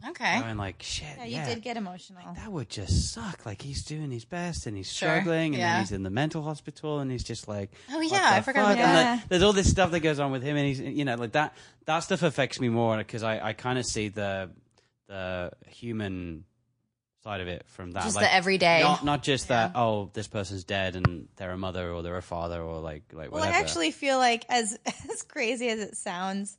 [0.08, 0.40] Okay.
[0.40, 2.34] going like, "Shit, Yeah, yeah, you did get emotional.
[2.34, 3.44] that would just suck.
[3.46, 5.72] Like he's doing his best and he's Sure, struggling, and yeah.
[5.72, 8.76] then he's in the mental hospital, and he's just like, Oh, yeah, I forgot fuck?
[8.78, 11.04] about And like, there's all this stuff that goes on with him, and he's, you
[11.04, 11.54] know, like that.
[11.86, 14.50] That stuff affects me more because I, I kind of see the
[15.08, 16.44] the human
[17.24, 18.80] side of it from that, Just like, the everyday.
[18.80, 19.72] not not just that.
[19.74, 23.30] Oh, this person's dead, and they're a mother or they're a father or like like
[23.32, 23.56] Well, whatever.
[23.56, 24.78] I actually feel like as
[25.10, 26.56] as crazy as it sounds,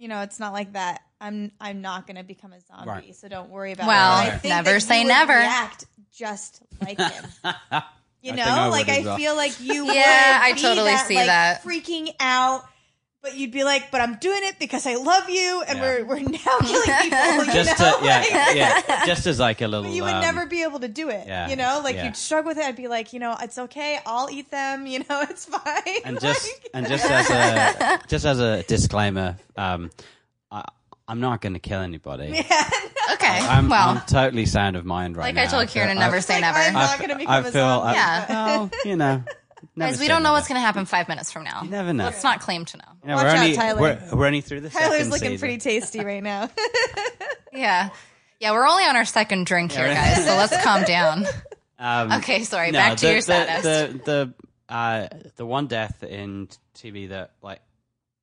[0.00, 1.02] you know, it's not like that.
[1.20, 3.14] I'm I'm not going to become a zombie, Right.
[3.14, 4.32] so don't worry about Well, it.
[4.32, 5.34] I think never that say you would never.
[5.34, 7.24] React just like him.
[8.22, 9.16] You know, think I like I well.
[9.16, 9.86] feel like you.
[9.92, 11.62] Yeah, would I totally that, see like, that.
[11.62, 12.64] freaking out.
[13.22, 15.84] But you'd be like, "But I'm doing it because I love you, and Yeah.
[15.84, 17.98] we're we're now killing people." You just know?
[17.98, 19.84] to yeah Like- yeah just as like a little.
[19.84, 21.26] But you would um, never be able to do it.
[21.26, 22.04] yeah, you know, like yeah.
[22.06, 22.64] you'd struggle with it.
[22.64, 23.98] I'd be like, you know, it's okay.
[24.06, 24.86] I'll eat them.
[24.86, 25.62] You know, it's fine.
[26.04, 29.90] and just Like- and just as a just as a disclaimer, um,
[30.50, 30.64] I,
[31.06, 32.28] I'm not going to kill anybody.
[32.48, 32.70] Yeah.
[33.14, 33.26] Okay.
[33.40, 35.40] I'm, well, I'm totally sound of mind right like now.
[35.42, 36.58] Like I told Kiernan, but never I- say Like, never.
[36.58, 37.88] I'm not going to I become a feel zombie.
[37.88, 38.26] I- Yeah.
[38.28, 39.26] well, you know, never
[39.78, 41.62] Guys, we don't know what's going to happen five minutes from now.
[41.62, 42.04] You never know.
[42.04, 42.84] Let's not claim to know.
[43.02, 43.80] You know, Watch we're out, only Tyler.
[43.80, 45.38] we're, we're only through the Tyler's second looking season.
[45.38, 46.50] pretty tasty right now.
[47.52, 47.90] Yeah.
[48.38, 50.16] Yeah, we're only on our second drink here, Yeah, right.
[50.16, 51.26] guys, so let's calm down.
[51.78, 52.70] Um, Okay, sorry.
[52.70, 53.62] no, back to the, your the, status.
[53.62, 54.00] The
[54.68, 57.60] the uh, the one death in TV that like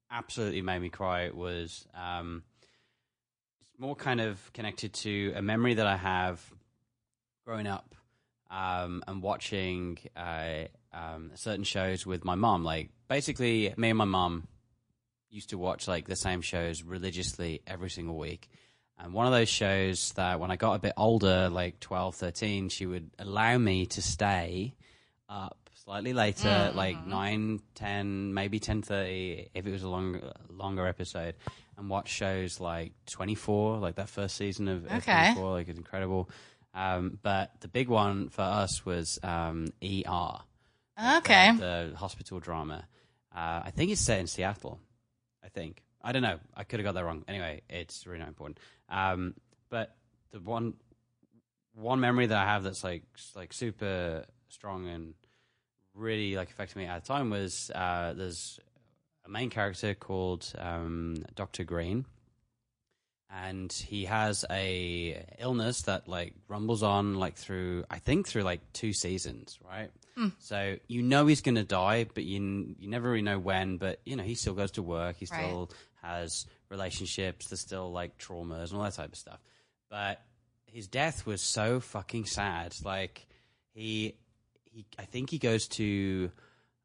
[0.10, 2.44] absolutely made me cry was um,
[3.60, 6.42] it's more kind of connected to a memory that I have
[7.46, 7.94] growing up
[8.50, 10.64] um, and watching uh,
[10.94, 12.64] um, certain shows with my mom.
[12.64, 14.48] Like basically, me and my mom
[15.30, 18.50] used to watch like the same shows religiously every single week.
[19.00, 22.70] And one of those shows that when I got a bit older, like 12, 13,
[22.70, 24.74] she would allow me to stay
[25.30, 30.20] up slightly later, like 9, 10, maybe 10.30, if it was a long,
[30.50, 31.36] longer episode,
[31.78, 35.32] and watch shows like 24, like that first season of, of Okay.
[35.34, 36.30] 24, like it's incredible.
[36.74, 40.40] Um, but the big one for us was um, ER
[41.18, 41.52] okay.
[41.54, 42.88] the, the hospital drama.
[43.36, 44.80] Uh, I think it's set in Seattle.
[45.44, 45.84] I think.
[46.02, 46.40] I don't know.
[46.56, 47.24] I could have got that wrong.
[47.28, 48.60] Anyway, it's really not important.
[48.90, 49.34] Um,
[49.70, 49.96] but
[50.32, 50.74] the one
[51.74, 53.04] one memory that I have that's like
[53.36, 55.14] like super strong and
[55.94, 58.60] really like affected me at the time was uh, there's
[59.26, 62.06] a main character called um, Doctor Greene,
[63.30, 68.62] and he has a illness that like rumbles on like through I think through like
[68.74, 69.90] two seasons, right?
[70.16, 70.30] Hmm.
[70.40, 73.78] So you know he's going to die, but you you never really know when.
[73.78, 75.40] But you know he still goes to work, he Right.
[75.40, 75.72] still
[76.02, 79.40] has relationships, there's still like traumas and all that type of stuff.
[79.90, 80.22] But
[80.66, 82.76] his death was so fucking sad.
[82.84, 83.28] Like
[83.74, 84.16] he
[84.64, 86.32] he I think he goes to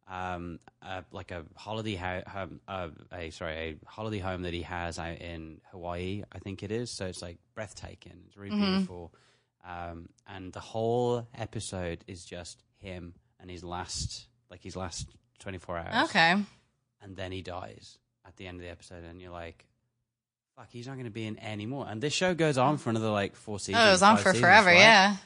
[0.08, 4.62] um a, like a holiday ho- home uh, a sorry a holiday home that he
[4.62, 9.14] has out in Hawaii I think it is so it's like breathtaking it's really beautiful
[9.64, 15.78] um and the whole episode is just him and his last like his last 24
[15.78, 16.34] hours Okay.
[17.00, 19.64] and then he dies at the end of the episode and you're like
[20.56, 23.10] fuck he's not going to be in anymore." and this show goes on for another
[23.10, 24.78] like four seasons Oh, it was on for seasons, forever, right?
[24.78, 25.16] yeah.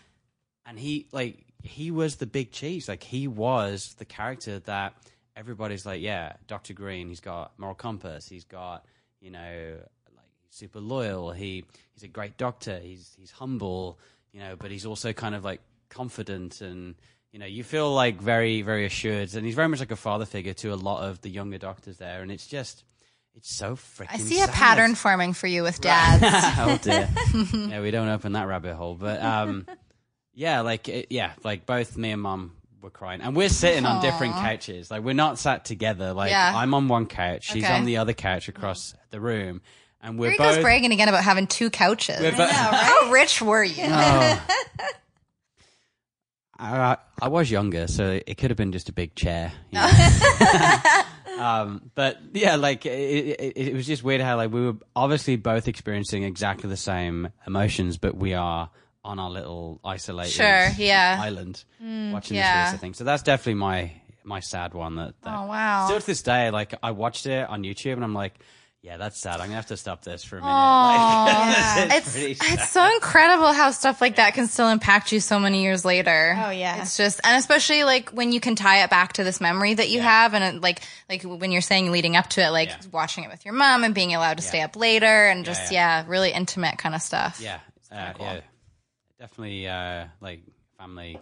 [0.67, 4.95] and he like he was the big cheese like he was the character that
[5.37, 8.85] everybody's like yeah dr greene he's got moral compass he's got
[9.21, 9.77] you know
[10.17, 13.99] like he's super loyal he he's a great doctor he's he's humble
[14.33, 16.95] you know but he's also kind of like confident and
[17.33, 20.25] you know you feel like very very assured and he's very much like a father
[20.25, 22.85] figure to a lot of the younger doctors there and it's just
[23.37, 26.25] it's so freaking I see a pattern forming for you with dads.
[26.59, 27.07] oh dear.
[27.69, 28.95] yeah, we don't open that rabbit hole.
[28.95, 29.67] But um,
[30.37, 34.01] yeah, like it, yeah, like both me and mum were crying, and we're sitting on
[34.03, 34.91] different couches.
[34.91, 36.13] Like we're not sat together.
[36.13, 36.53] Like Yeah.
[36.55, 37.73] I'm on one couch, she's Okay.
[37.73, 39.63] on the other couch across the room,
[40.01, 40.55] and we're Here he both.
[40.57, 42.21] goes bragging again about having two couches.
[42.21, 43.85] we're bo- How rich were you?
[43.89, 44.47] Oh.
[46.59, 49.53] I, I was younger, so it could have been just a big chair.
[49.71, 51.03] you know.
[51.45, 55.37] um, but yeah, like it, it, it was just weird how like we were obviously
[55.37, 58.71] both experiencing exactly the same emotions, but we are
[59.07, 61.19] on our little isolated Sure, yeah.
[61.21, 62.65] island watching yeah.
[62.65, 62.95] this sort of thing.
[62.95, 63.93] So that's definitely my
[64.25, 64.97] my sad one.
[64.97, 65.87] That, that Oh, wow.
[65.87, 68.35] Still to this day, like I watched it on YouTube and I'm like,
[68.83, 69.35] yeah, that's sad.
[69.41, 70.53] I'm gonna have to stop this for a minute.
[70.53, 75.63] Like, It's it's so incredible how stuff like that can still impact you so many
[75.63, 76.37] years later.
[76.45, 76.83] Oh, yeah.
[76.83, 79.89] it's just and especially like when you can tie it back to this memory that
[79.91, 82.77] you have, and it, like like when you're saying leading up to it, like Yeah.
[82.93, 86.03] watching it with your mom and being allowed to stay up later, and just yeah.
[86.03, 87.41] yeah, really intimate kind of stuff.
[87.43, 87.59] yeah,
[87.93, 88.41] uh, yeah,
[89.19, 90.41] definitely uh, like
[90.79, 91.19] family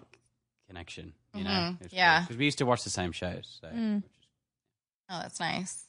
[0.66, 1.12] connection.
[1.34, 1.84] You know, Mm-hmm.
[1.90, 2.20] yeah.
[2.20, 3.59] because we used to watch the same shows.
[3.61, 3.68] So.
[5.11, 5.84] Oh, that's nice.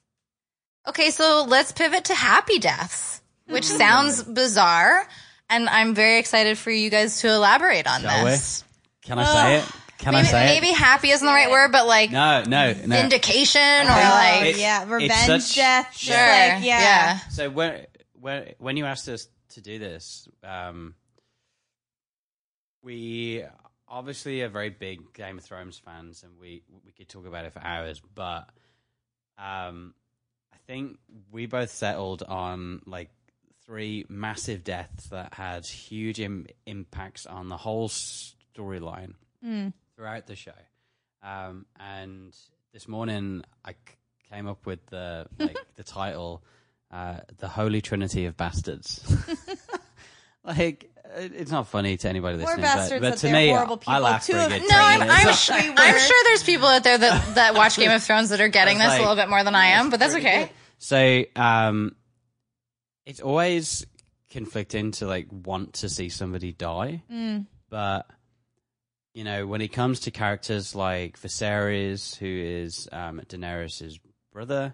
[0.88, 3.78] Okay, so let's pivot to happy deaths, which Mm-hmm.
[3.78, 5.08] sounds bizarre,
[5.50, 8.32] and I'm very excited for you guys to elaborate on Shall we?
[8.32, 8.64] this.
[9.04, 9.66] Can I say it?
[10.00, 10.76] Can Maybe, I say maybe it?
[10.78, 12.96] happy isn't the right word, but like No, no, no.
[12.96, 15.96] vindication or think like it- yeah, it's revenge such- death.
[15.98, 17.20] sure, like, yeah.
[17.30, 17.86] So when
[18.20, 20.96] when when you asked us to do this, um,
[22.86, 23.44] we
[23.88, 27.52] obviously are very big Game of Thrones fans, and we we could talk about it
[27.54, 28.02] for hours.
[28.14, 28.48] But
[29.38, 29.94] um,
[30.54, 31.00] I think
[31.32, 33.10] we both settled on like
[33.66, 39.16] three massive deaths that had huge Im- impacts on the whole storyline
[39.96, 40.52] throughout the show.
[41.24, 42.34] Um, and
[42.72, 43.78] this morning, I c-
[44.32, 46.44] came up with the like the title,
[46.92, 49.04] uh, "The Holy Trinity of Bastards."
[50.44, 54.26] like, it's not funny to anybody listening, bastards but, but to me, horrible I laugh
[54.28, 54.70] pretty good.
[54.70, 55.02] No, I'm.
[55.04, 58.42] I'm, sure, I'm sure there's people out there that, that watch Game of Thrones that
[58.42, 60.50] are getting this like- a little bit more than I am, but that's okay.
[60.78, 61.96] So, um,
[63.06, 63.86] it's always
[64.30, 67.46] conflicting to like want to see somebody die, Mm.
[67.70, 68.08] but
[69.14, 74.00] you know when it comes to characters like Viserys, who is um, Daenerys'
[74.34, 74.74] brother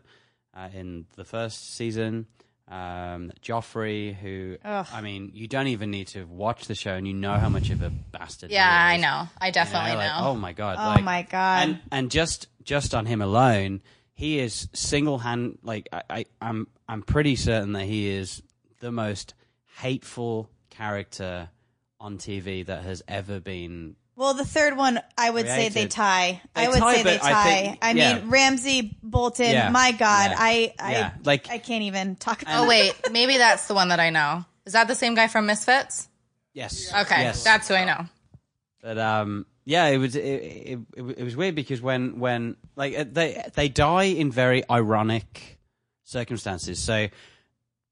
[0.55, 2.25] uh, in the first season.
[2.71, 4.87] Um, Joffrey, who Ugh.
[4.93, 7.69] I mean, you don't even need to watch the show, and you know how much
[7.69, 8.49] of a bastard.
[8.49, 9.27] he Yeah, I know.
[9.39, 10.27] I You know, definitely like, know.
[10.29, 10.77] Oh my god!
[10.79, 11.63] Oh like- my god.
[11.67, 13.81] and and just just on him alone,
[14.13, 15.57] he is single hand.
[15.63, 18.41] Like I, I, I'm I'm pretty certain that he is
[18.79, 19.33] the most
[19.79, 21.49] hateful character
[21.99, 23.95] on TV that has ever been.
[24.21, 25.91] Well, the third one, I would say they Created.
[25.91, 26.41] tie.
[26.53, 27.43] They I would tie, say they but I tie.
[27.43, 28.19] think- I, yeah.
[28.19, 29.49] mean, Ramsay Bolton.
[29.49, 29.69] Yeah.
[29.71, 30.37] My God, Yeah.
[30.37, 31.11] I, I, Yeah.
[31.23, 32.63] Like- I can't even talk about.
[32.63, 32.93] oh, wait.
[33.11, 34.45] Maybe that's the one that I know.
[34.67, 36.07] Is that the same guy from Misfits?
[36.53, 36.93] Yes.
[36.93, 37.23] Okay.
[37.23, 37.43] Yes.
[37.43, 38.05] That's who I know.
[38.83, 42.95] But um, yeah, it was it, it, it, it was weird because when when like
[42.95, 45.57] uh, they they die in very ironic
[46.03, 46.77] circumstances.
[46.77, 47.07] So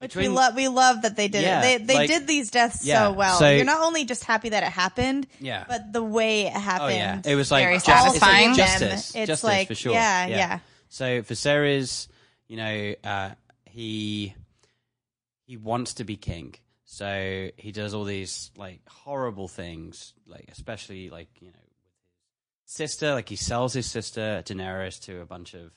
[0.00, 0.54] Which we love.
[0.56, 1.62] We love that they did Yeah, it.
[1.78, 3.38] They they like- did these deaths Yeah, so well.
[3.38, 5.64] so- You're not only just happy that it happened, Yeah.
[5.68, 6.90] but the way it happened.
[6.92, 8.50] Oh yeah, it was like Very satisfying.
[8.50, 9.92] it's like justice, It's justice like- for sure.
[9.92, 10.58] yeah, yeah.
[10.88, 12.08] So for Ceres,
[12.48, 13.30] you know, uh,
[13.66, 14.34] he
[15.44, 16.54] he wants to be king,
[16.86, 21.76] so he does all these like horrible things, like especially like you know with
[22.64, 25.72] his sister, like he sells his sister Daenerys to a bunch of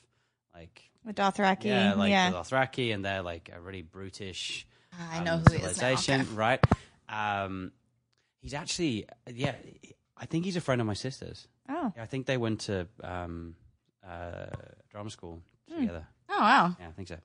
[0.54, 1.64] like with Dothraki.
[1.64, 2.30] yeah, like yeah.
[2.30, 4.66] the Dothraki, and they're like a really brutish
[5.12, 5.68] I um, know who he is now.
[5.72, 6.30] civilization, Okay.
[6.34, 6.64] right?
[7.08, 7.72] Um,
[8.40, 9.54] he's actually, yeah,
[10.16, 11.48] I think he's a friend of my sister's.
[11.68, 13.56] oh, Yeah, I think they went to um,
[14.06, 14.46] uh,
[14.90, 15.80] drama school Hmm.
[15.80, 16.06] together.
[16.28, 16.76] Oh, wow.
[16.78, 17.16] Yeah, I think so.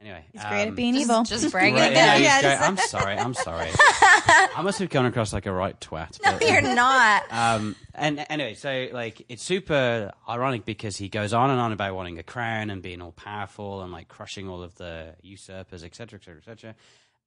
[0.00, 1.24] Anyway, he's great at um, being Just, evil.
[1.24, 2.22] just bragging right, again.
[2.22, 3.18] yeah, Yeah, just- I'm sorry.
[3.18, 3.68] I'm sorry.
[3.78, 6.18] I must have gone across like a right twat.
[6.24, 7.22] but, You're um, not.
[7.30, 11.94] um, and anyway, so like it's super ironic because he goes on and on about
[11.94, 16.18] wanting a crown and being all powerful and like crushing all of the usurpers, etc.,
[16.18, 16.74] etc., etc.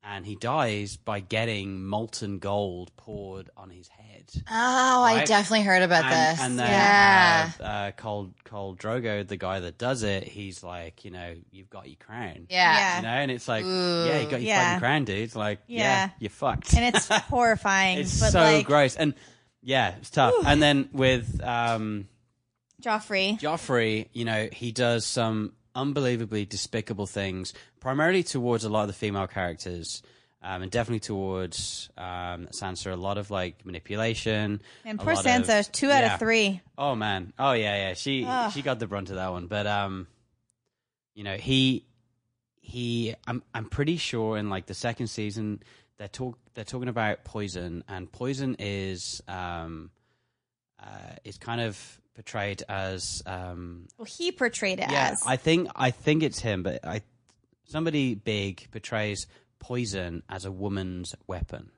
[0.05, 4.29] And he dies by getting molten gold poured on his head.
[4.51, 6.43] Oh, I definitely heard about and, this.
[6.43, 7.51] and then yeah.
[7.59, 11.69] uh, uh, Khal Khal Drogo, the guy that does it, he's like, you know, you've
[11.69, 12.47] got your crown.
[12.49, 12.73] yeah.
[12.73, 12.95] Yeah.
[12.97, 14.65] You know, and it's like, yeah, you got your Yeah.
[14.73, 15.19] fucking crown, dude.
[15.19, 16.09] It's like, yeah, Yeah.
[16.19, 16.73] you're fucked.
[16.75, 17.99] and it's horrifying.
[17.99, 18.95] it's so like gross.
[18.97, 19.13] And
[19.61, 20.33] yeah, it's tough.
[20.45, 22.07] And then with um,
[22.81, 23.39] Joffrey.
[23.39, 28.93] Joffrey, you know, he does some unbelievably despicable things, primarily towards a lot of the
[28.93, 30.01] female characters.
[30.45, 34.61] Um, and definitely towards um, Sansa, a lot of like manipulation.
[34.83, 36.13] and poor Sansa, of- two out yeah.
[36.15, 36.59] of three.
[36.77, 37.31] Oh man.
[37.39, 37.93] Oh yeah, yeah.
[37.93, 38.51] She Ugh.
[38.51, 39.47] she got the brunt of that one.
[39.47, 40.05] But um
[41.15, 41.85] you know, he
[42.59, 45.63] he I'm I'm pretty sure in like the second season
[45.97, 49.91] they're talk they're talking about poison and poison is um
[50.77, 55.23] uh is kind of portrayed as um Well, he portrayed it yeah, as.
[55.25, 57.01] I think I think it's him, but I
[57.65, 59.27] somebody big portrays
[59.59, 61.71] poison as a woman's weapon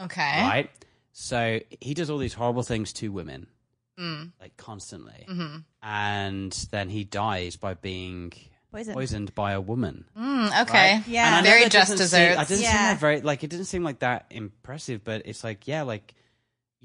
[0.00, 0.20] Okay.
[0.42, 0.70] right?
[1.12, 3.46] So he does all these horrible things to women,
[3.98, 4.32] Mm.
[4.40, 8.32] like constantly, hmm and then he dies by being
[8.70, 8.94] poisoned.
[8.94, 10.04] poisoned by a woman.
[10.18, 10.96] Mm, okay.
[10.96, 11.08] right?
[11.08, 11.26] Yeah.
[11.28, 12.92] And I know Very just doesn't seem- I didn't seem Yeah.
[12.92, 16.14] that very like it didn't seem like that impressive, but it's like yeah, like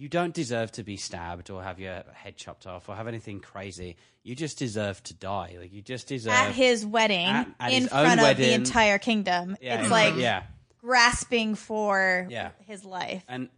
[0.02, 3.40] you don't deserve to be stabbed or have your head chopped off or have anything
[3.40, 3.98] crazy.
[4.24, 5.56] You just deserve to die.
[5.60, 8.98] Like you just deserve at his wedding At- at in his front of the entire
[8.98, 9.56] kingdom.
[9.62, 10.44] Yeah, it's like yeah,
[10.80, 12.50] grasping for Yeah.
[12.66, 13.24] his life.
[13.28, 13.50] and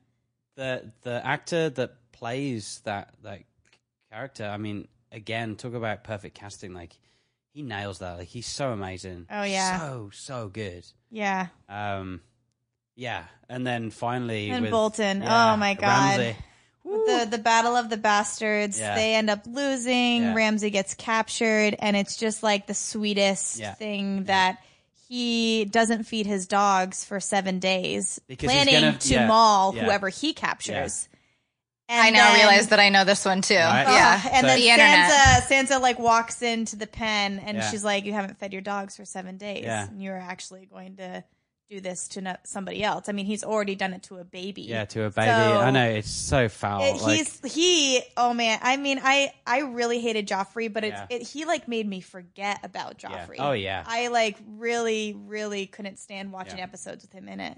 [0.55, 3.43] the the actor that plays that that
[4.11, 6.73] character, I mean, again, talk about perfect casting.
[6.73, 6.97] Like
[7.53, 8.17] he nails that.
[8.17, 9.27] Like he's so amazing.
[9.31, 9.79] Oh, yeah.
[9.79, 10.83] so so good.
[11.09, 11.47] Yeah.
[11.69, 12.19] Um,
[12.95, 15.21] yeah, and then finally And with, Bolton.
[15.21, 16.19] yeah, Oh, my God.
[16.19, 16.35] Ramsay.
[16.85, 18.93] the the battle of the bastards Yeah.
[18.95, 20.33] they end up losing Yeah.
[20.35, 23.73] ramsay gets captured and it's just like the sweetest Yeah.
[23.73, 24.57] thing that
[25.07, 29.83] he doesn't feed his dogs for seven days Because planning gonna- to yeah, maul yeah.
[29.85, 31.07] whoever he captures
[31.89, 33.55] I And now then- realize that I know this one too.
[33.55, 33.85] Right?
[33.87, 34.21] Oh, yeah.
[34.23, 35.11] Ugh, and So- then The internet.
[35.11, 37.69] Sansa, Sansa like walks into the pen and Yeah.
[37.69, 39.83] she's like, "You haven't fed your dogs for seven days, Yeah.
[39.87, 41.23] and you're actually going to
[41.75, 44.63] do this to no- somebody else." I mean, he's already done it to a baby.
[44.63, 45.27] Yeah, to a baby.
[45.27, 46.83] So- I know it's so foul.
[46.83, 48.01] It, like, he's he.
[48.17, 51.07] Oh man, I mean, I I really hated Joffrey, but it's Yeah.
[51.17, 53.37] it, he like made me forget about Joffrey.
[53.39, 53.83] Oh, yeah.
[53.87, 56.65] I like really really couldn't stand watching Yeah.
[56.65, 57.57] episodes with him in it.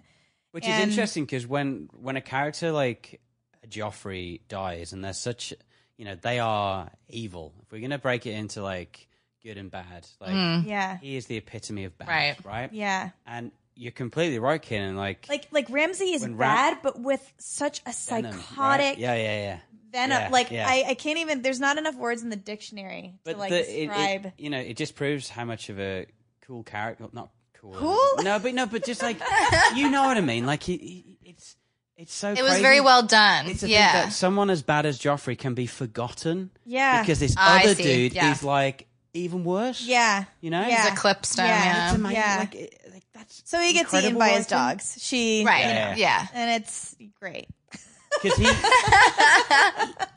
[0.51, 3.19] Which And- is interesting because when when a character like
[3.67, 5.53] Joffrey dies, and they're such,
[5.97, 7.53] you know, they are evil.
[7.63, 9.07] If we're gonna break it into like
[9.43, 10.65] good and bad, like mm.
[10.65, 12.45] Yeah, he is the epitome of bad, Right.
[12.45, 12.73] Right.
[12.73, 13.09] yeah.
[13.25, 14.95] And you're completely right, Kiernan.
[14.95, 18.39] Like, Like like Ramsay is When Ram- bad, but with such a venom, right?
[18.41, 19.57] psychotic Yeah, yeah, yeah.
[19.91, 20.17] venom.
[20.21, 20.67] Yeah, like yeah.
[20.67, 21.41] I I can't even.
[21.41, 24.59] There's not enough words in the dictionary But to like the, it- it- you know,
[24.59, 26.05] it just proves how much of a
[26.41, 27.07] cool character.
[27.11, 27.73] Not cool.
[27.73, 28.23] Cool?
[28.23, 29.19] No, but no, but just like
[29.75, 30.45] you know what I mean.
[30.45, 31.55] Like he, he it's
[31.97, 32.31] it's so.
[32.31, 32.61] It was crazy.
[32.61, 33.47] very well done.
[33.47, 33.91] It's a yeah.
[33.91, 36.51] thing that someone as bad as Joffrey can be forgotten.
[36.65, 37.01] Yeah.
[37.01, 38.31] Because this ah, I other dude yeah.
[38.31, 39.81] is like even worse.
[39.81, 40.59] yeah, You know?
[40.67, 40.83] Yeah.
[40.83, 41.45] He's eclipsed him.
[41.45, 41.63] Yeah.
[41.63, 41.87] Yeah.
[41.87, 42.17] It's amazing.
[42.17, 42.37] Yeah.
[42.37, 42.84] Like, it, like
[43.15, 44.97] that's So he gets eaten by his dogs.
[45.01, 45.61] She Right.
[45.61, 45.95] you know, Yeah.
[45.97, 46.27] Yeah.
[46.33, 47.47] and it's great.
[48.23, 48.47] Because he,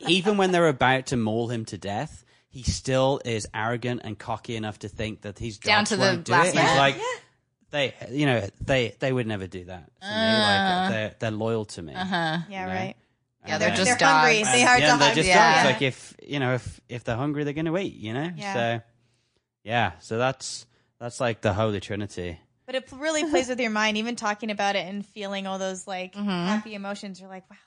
[0.07, 4.55] even when they're about to maul him to death, he still is arrogant and cocky
[4.55, 6.53] enough to think that he's Down to the won't do last it.
[6.55, 6.77] He's minute.
[6.77, 6.95] like,
[7.71, 10.13] they, you know, they they would never do that to me.
[10.13, 10.89] Like uh.
[10.89, 11.93] they're they're loyal to me.
[11.93, 12.15] Uh-huh.
[12.15, 12.73] Yeah, You know?
[12.73, 12.95] right.
[13.45, 14.37] Yeah, And they're then- just they're hungry.
[14.39, 14.51] dogs.
[14.53, 14.99] They are yeah, dogs.
[14.99, 15.63] they're just Yeah.
[15.63, 15.73] dogs.
[15.73, 17.93] Like if you know, if if they're hungry, they're going to eat.
[17.95, 18.31] You know.
[18.35, 18.53] Yeah.
[18.53, 18.81] So,
[19.63, 19.91] yeah.
[19.99, 20.65] So that's
[20.99, 22.39] that's like the holy trinity.
[22.69, 25.87] But it really plays with your mind, even talking about it and feeling all those
[25.87, 26.29] like Mm-hmm.
[26.29, 27.19] happy emotions.
[27.19, 27.57] You're like, wow,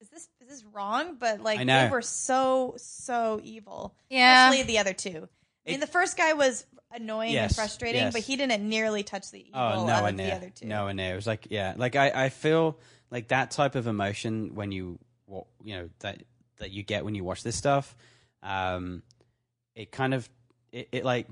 [0.00, 1.16] is this is this wrong?
[1.20, 1.84] But like I know.
[1.84, 3.94] they were so so evil.
[4.08, 4.48] Yeah.
[4.48, 5.28] Especially the other two.
[5.66, 8.14] I mean, the first guy was annoying and frustrating, yes.
[8.14, 10.66] but he didn't nearly touch the evil Oh, no out one of the other two.
[10.66, 11.12] No one near.
[11.12, 12.78] It was like, yeah, like I, I feel
[13.10, 16.22] like that type of emotion when you, what you know, that
[16.60, 17.94] that you get when you watch this stuff.
[18.42, 19.02] Um,
[19.74, 20.26] it kind of,
[20.72, 21.26] it, it like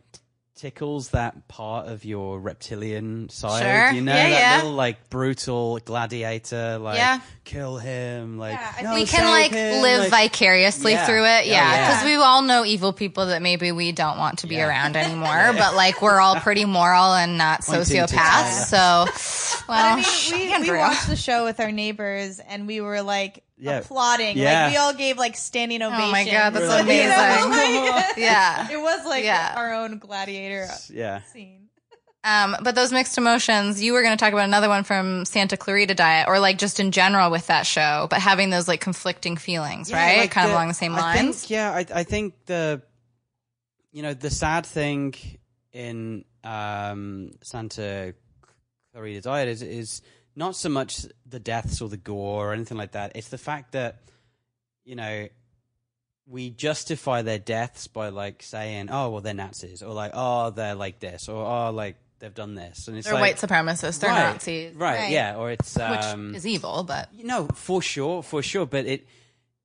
[0.58, 3.62] tickles that part of your reptilian side.
[3.62, 3.92] Sure.
[3.96, 4.56] You know, Yeah, that yeah.
[4.56, 7.20] little like brutal gladiator, like Yeah.
[7.44, 11.06] kill him, like Yeah, no, we can like him, live like- vicariously Yeah.
[11.06, 11.28] through it.
[11.28, 11.70] Oh, yeah, Yeah.
[11.72, 11.88] yeah.
[11.90, 14.66] Because we all know evil people that maybe we don't want to be Yeah.
[14.66, 18.66] around anymore, but like we're all pretty moral and not Pointing sociopaths.
[18.66, 19.06] So,
[19.68, 23.44] well, I mean, we, we watched the show with our neighbors and we were like
[23.60, 23.78] Yeah.
[23.78, 24.36] applauding.
[24.38, 24.64] Yeah.
[24.64, 26.04] Like we all gave like standing ovations.
[26.04, 26.32] Oh ovations.
[26.32, 26.96] my God, that's Really?
[27.02, 27.90] You know, amazing.
[27.92, 28.70] like, yeah.
[28.70, 29.54] it was like Yeah.
[29.56, 31.22] our own gladiator Yeah.
[31.22, 31.68] scene.
[32.24, 35.56] Um, but those mixed emotions, you were going to talk about another one from Santa
[35.56, 39.36] Clarita Diet, or like just in general with that show, but having those like conflicting
[39.36, 40.18] feelings, Yeah, right?
[40.18, 41.40] like kind of along the same I lines.
[41.42, 42.82] Think, yeah, I, I think the,
[43.92, 45.14] you know, the sad thing
[45.72, 48.14] in um, Santa
[48.92, 50.02] Clarita Diet is is
[50.38, 53.12] not so much the deaths or the gore or anything like that.
[53.16, 53.96] It's the fact that,
[54.84, 55.28] you know,
[56.26, 60.74] we justify their deaths by like saying, "Oh, well, they're Nazis," or like, "Oh, they're
[60.74, 64.10] like this," or "Oh, like they've done this," and it's They're like, white supremacists, they're
[64.10, 65.10] right, Nazis, right, Right.
[65.10, 68.66] Yeah, or it's which um, is evil, but no, for sure, for sure.
[68.66, 69.06] But it,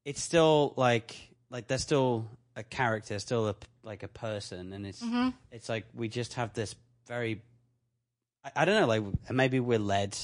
[0.05, 1.15] it's still like,
[1.49, 5.30] like they're still a character, still a like a person, and it's, Mm-hmm.
[5.51, 6.76] it's like we just have this
[7.07, 7.41] very,
[8.45, 10.17] I, I don't know, like maybe we're led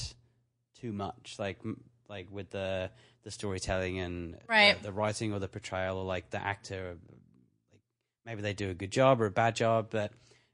[0.80, 1.58] too much, like,
[2.08, 2.90] like with the
[3.22, 4.76] the storytelling and Right.
[4.78, 6.96] the, the writing or the portrayal, or like the actor,
[7.70, 7.80] like
[8.24, 10.12] maybe they do a good job or a bad job, but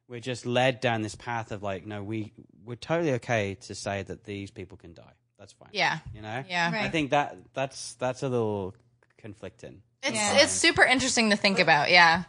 [0.08, 2.32] we're just led down this path of like, no, we
[2.64, 5.12] we're totally okay to say that these people can die.
[5.38, 5.68] That's fine.
[5.72, 6.42] yeah, You know?
[6.48, 6.72] yeah.
[6.72, 6.84] Right.
[6.84, 8.74] I think that that's that's a little
[9.18, 9.82] conflicting.
[10.02, 10.38] It's Yeah.
[10.42, 12.24] it's super interesting to think about, yeah.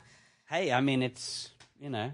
[0.49, 2.11] Hey, I mean it's you know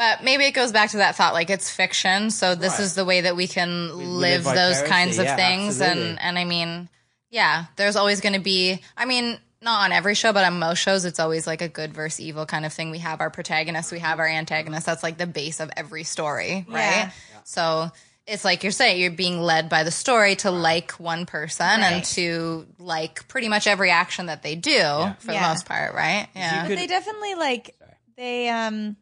[0.00, 2.80] But maybe it goes back to that thought, like it's fiction, so this Right.
[2.80, 6.10] is the way that we can We live live those kinds of yeah, things, absolutely.
[6.12, 6.88] and and I mean,
[7.28, 8.80] yeah, there's always going to be.
[8.96, 11.92] I mean, not on every show, but on most shows, it's always like a good
[11.92, 12.90] versus evil kind of thing.
[12.90, 14.86] We have our protagonist, we have our antagonist.
[14.86, 16.80] That's like the base of every story, right?
[16.80, 17.10] Yeah.
[17.44, 17.90] So
[18.26, 22.02] it's like you're saying, you're being led by the story to like one person and
[22.04, 24.80] to like pretty much every action that they do
[25.18, 26.26] for the most part, right?
[26.34, 26.62] Yeah.
[26.62, 27.76] But could- they definitely like
[28.16, 28.96] they um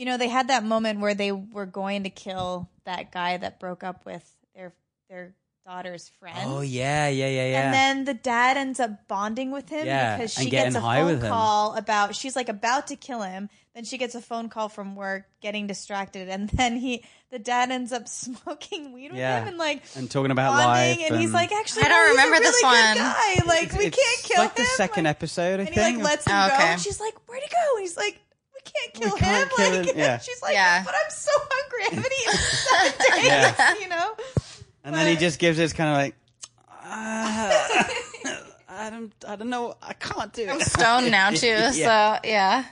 [0.00, 3.60] you know, they had that moment where they were going to kill that guy that
[3.60, 4.24] broke up with
[4.54, 4.72] their
[5.10, 5.34] their
[5.66, 6.38] daughter's friend.
[6.46, 7.64] Oh yeah, yeah, yeah, yeah.
[7.66, 10.82] And then the dad ends up bonding with him Yeah, because and she getting gets
[10.82, 11.28] a high phone with him.
[11.30, 13.50] call about she's like about to kill him.
[13.74, 17.70] Then she gets a phone call from work, getting distracted, and then he the dad
[17.70, 18.08] ends up
[18.40, 19.40] smoking weed with Yeah.
[19.40, 22.06] him and like and talking about bonding, life, and, he's like, actually, I don't no,
[22.06, 23.12] he's a remember this really good one.
[23.12, 23.34] Guy.
[23.46, 24.64] Like we It's can't kill like him.
[24.64, 25.98] the second like, episode, I and he think.
[25.98, 26.64] like lets him Oh, go, okay.
[26.68, 28.29] and she's like, "Where'd he go?" And he's like, "We
[28.64, 30.18] can't kill We can't him." kill like, him, yeah.
[30.18, 30.82] she's like, Yeah.
[30.84, 31.80] "But I'm so hungry.
[31.80, 32.38] I haven't eaten in
[32.96, 33.24] seven days."
[33.58, 33.74] Yeah.
[33.80, 34.14] You know.
[34.84, 36.14] and then he just gives this kind of like,
[36.82, 37.88] "Ah,
[38.68, 40.62] I don't, I don't know, I can't do it.
[40.62, 41.70] Stoned now too, Yeah.
[41.72, 42.64] so yeah.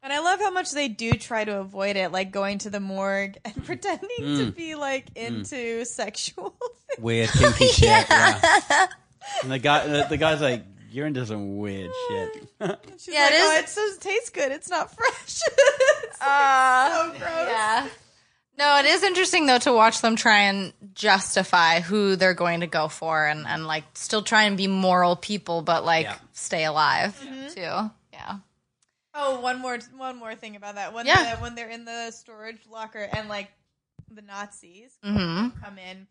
[0.00, 2.80] And I love how much they do try to avoid it, like going to the
[2.80, 4.38] morgue and pretending Mm.
[4.46, 6.98] to be like into sexual things.
[7.04, 7.82] Weird kinky shit.
[8.08, 8.86] Yeah.
[9.42, 10.64] And the guy, the, the guy's like,
[10.98, 12.48] you're into some weird shit.
[12.98, 14.52] She's Yeah, like, it is- "Oh, it so tastes good.
[14.52, 15.40] It's not fresh."
[16.02, 17.20] It's Uh, so gross.
[17.48, 17.88] Yeah.
[18.58, 22.66] No, it is interesting though to watch them try and justify who they're going to
[22.66, 26.16] go for and, and like still try and be moral people, but like Yeah.
[26.32, 27.54] stay alive Mm-hmm.
[27.54, 27.90] too.
[28.12, 28.36] Yeah.
[29.14, 30.92] Oh, one more one more thing about that.
[30.92, 31.36] When Yeah.
[31.36, 33.50] the, when they're in the storage locker and like
[34.10, 36.08] the Nazis hmm come in,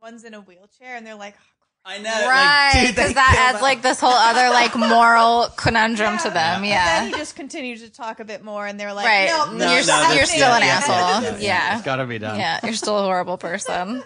[0.00, 1.36] one's in a wheelchair and they're like,
[1.84, 2.10] I know.
[2.10, 2.92] Right.
[2.94, 6.56] Because that adds like this whole other like moral conundrum to them.
[6.62, 7.00] And Yeah.
[7.00, 9.28] then he just continues to talk a bit more, and they're like, Right.
[9.28, 11.22] No, No, you're, no, you're happening." that's- still an yeah, yeah, asshole.
[11.22, 11.74] yeah, Yeah.
[11.76, 12.38] It's gotta be done.
[12.38, 14.02] Yeah, you're still a horrible person.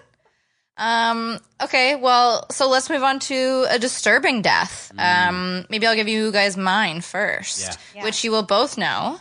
[0.76, 4.90] Um, okay, well, so let's move on to a disturbing death.
[4.98, 7.74] Um, maybe I'll give you guys mine first, Yeah.
[7.96, 8.04] Yeah.
[8.04, 9.20] which you will both know.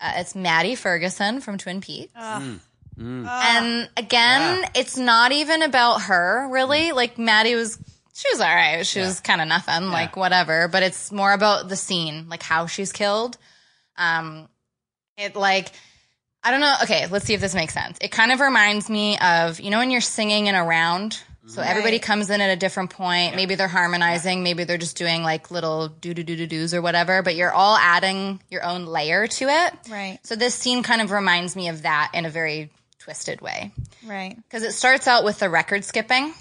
[0.00, 2.12] Uh, it's Maddie Ferguson from Twin Peaks.
[3.00, 3.26] Mm.
[3.26, 3.92] And ah.
[3.96, 4.70] again, Yeah.
[4.74, 6.90] it's not even about her, really.
[6.90, 6.94] Mm.
[6.94, 7.78] Like, Maddie was,
[8.14, 8.86] she was all right.
[8.86, 10.68] She was kind of nothing, like, whatever.
[10.68, 13.38] But it's more about the scene, like how she's killed.
[13.96, 14.48] Um,
[15.16, 15.72] it, like,
[16.42, 16.74] I don't know.
[16.82, 17.98] Okay, let's see if this makes sense.
[18.00, 21.20] It kind of reminds me of, you know, when you're singing in a round.
[21.46, 21.70] So mm-hmm.
[21.70, 23.34] everybody comes in at a different point.
[23.34, 24.42] Maybe they're harmonizing.
[24.42, 27.22] Maybe they're just doing like little do do do do do's or whatever.
[27.22, 29.74] But you're all adding your own layer to it.
[29.90, 30.18] Right.
[30.22, 32.70] So this scene kind of reminds me of that in a very
[33.00, 33.72] twisted way
[34.04, 34.36] Right.
[34.36, 36.32] because it starts out with the record skipping,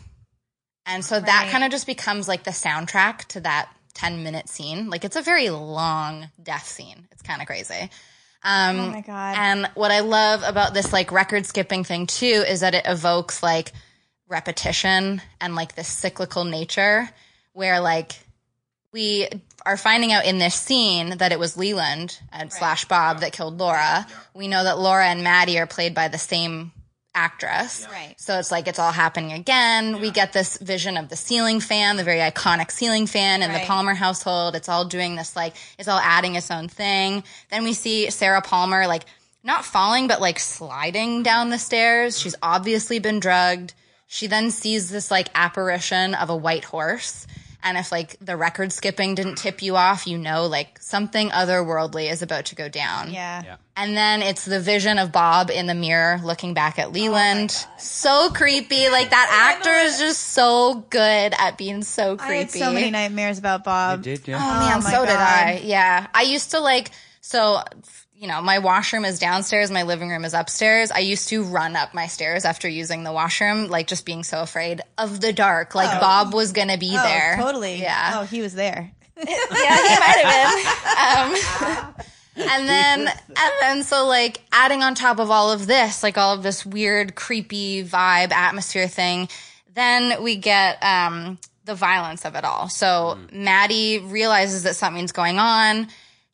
[0.85, 4.89] and so that kind of just becomes like the soundtrack to that ten minute scene.
[4.89, 7.07] Like it's a very long death scene.
[7.11, 7.89] It's kind of crazy.
[8.43, 9.35] Um, Oh my god.
[9.37, 13.43] and what I love about this like record skipping thing too is that it evokes
[13.43, 13.73] like
[14.29, 17.09] repetition and like this cyclical nature
[17.53, 18.13] where like
[18.91, 19.27] we
[19.65, 23.59] are finding out in this scene that it was Leland and slash Bob that killed
[23.59, 24.07] Laura.
[24.33, 26.71] We know that Laura and Maddie are played by the same
[27.13, 27.87] actress.
[27.91, 28.15] Right.
[28.17, 29.99] So it's like it's all happening again.
[29.99, 33.59] We get this vision of the ceiling fan, the very iconic ceiling fan in the
[33.59, 34.55] Palmer household.
[34.55, 37.23] It's all doing this like it's all adding its own thing.
[37.51, 39.05] Then we see Sarah Palmer like
[39.43, 42.19] not falling but like sliding down the stairs.
[42.19, 43.73] She's obviously been drugged.
[44.07, 47.27] She then sees this like apparition of a white horse.
[47.61, 52.09] And if like the record skipping didn't tip you off, you know like something otherworldly
[52.09, 53.11] is about to go down.
[53.11, 53.43] yeah.
[53.43, 53.55] Yeah.
[53.75, 57.51] And then it's the vision of Bob in the mirror looking back at Leland.
[57.55, 58.89] Oh so creepy.
[58.89, 62.33] Like that actor is just so good at being so creepy.
[62.33, 64.03] I had so many nightmares about Bob.
[64.03, 64.35] Did you?
[64.35, 65.61] Oh man, oh my so did I.
[65.63, 66.07] Yeah.
[66.13, 66.91] I used to like
[67.21, 67.61] so
[68.19, 70.91] you know, my washroom is downstairs, my living room is upstairs.
[70.91, 74.41] I used to run up my stairs after using the washroom, like just being so
[74.41, 75.73] afraid of the dark.
[75.73, 77.37] Like Bob was gonna be Oh, there.
[77.37, 77.77] totally.
[77.81, 78.15] Yeah.
[78.19, 78.91] Oh, he was there.
[79.17, 81.33] yeah, he might have
[82.35, 82.43] been.
[82.43, 86.17] Um, and then, and then, so like adding on top of all of this, like
[86.17, 89.29] all of this weird, creepy vibe, atmosphere thing,
[89.75, 92.67] then we get um, the violence of it all.
[92.67, 95.87] So Maddie realizes that something's going on.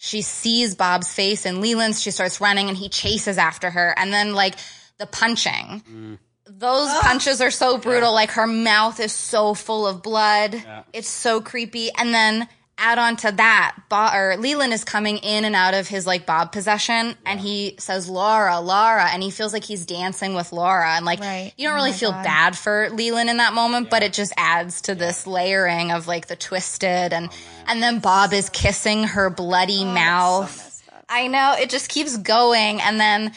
[0.05, 2.01] She sees Bob's face and Leland's.
[2.01, 3.93] She starts running, and he chases after her.
[3.97, 4.55] And then, like
[4.97, 6.99] the punching those ah.
[7.01, 8.13] punches are so brutal.
[8.13, 10.55] Like her mouth is so full of blood.
[10.93, 11.89] It's so creepy.
[11.97, 12.47] And then
[12.77, 16.25] add on to that, Bob, or Leland is coming in and out of his like
[16.25, 20.89] Bob possession, and he says Laura, Laura, and he feels like he's dancing with Laura,
[20.95, 21.53] and like Right.
[21.57, 22.23] you don't Oh really feel God.
[22.23, 26.27] bad for Leland in that moment, but it just adds to this layering of like
[26.27, 27.29] the twisted, and
[27.67, 30.83] and then Bob is kissing her bloody mouth.
[31.07, 33.31] I know it just keeps going, and then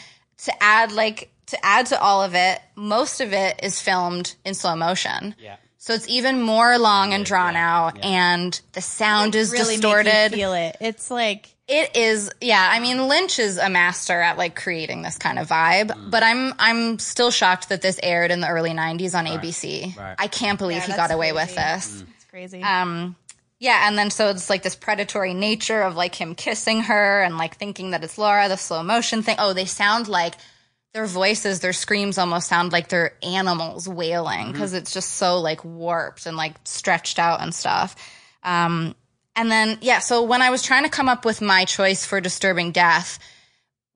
[0.45, 4.53] to add like to add to all of it, most of it is filmed in
[4.53, 5.33] slow motion.
[5.39, 5.55] Yeah.
[5.81, 8.05] So it's even more long and drawn yeah, out, yeah.
[8.07, 10.11] and the sound is really distorted.
[10.11, 10.75] Make you feel it.
[10.81, 12.67] It's like It is, yeah.
[12.69, 16.11] I mean, Lynch is a master at like creating this kind of vibe, Mm.
[16.11, 19.95] but I'm I'm still shocked that this aired in the early '90s on ABC.
[19.97, 20.15] right.
[20.19, 21.55] I can't believe Yeah, he got away with crazy.
[21.55, 22.03] this.
[22.15, 22.61] it's crazy.
[22.61, 23.15] Um,
[23.59, 27.37] yeah, and then so it's like this predatory nature of like him kissing her and
[27.37, 29.37] like thinking that it's Laura, the slow motion thing.
[29.39, 30.35] Oh, they sound like
[30.93, 35.63] their voices, their screams almost sound like they're animals wailing because it's just so like
[35.63, 37.95] warped and like stretched out and stuff.
[38.43, 38.95] Um,
[39.35, 42.19] and then yeah, so when I was trying to come up with my choice for
[42.19, 43.19] disturbing death,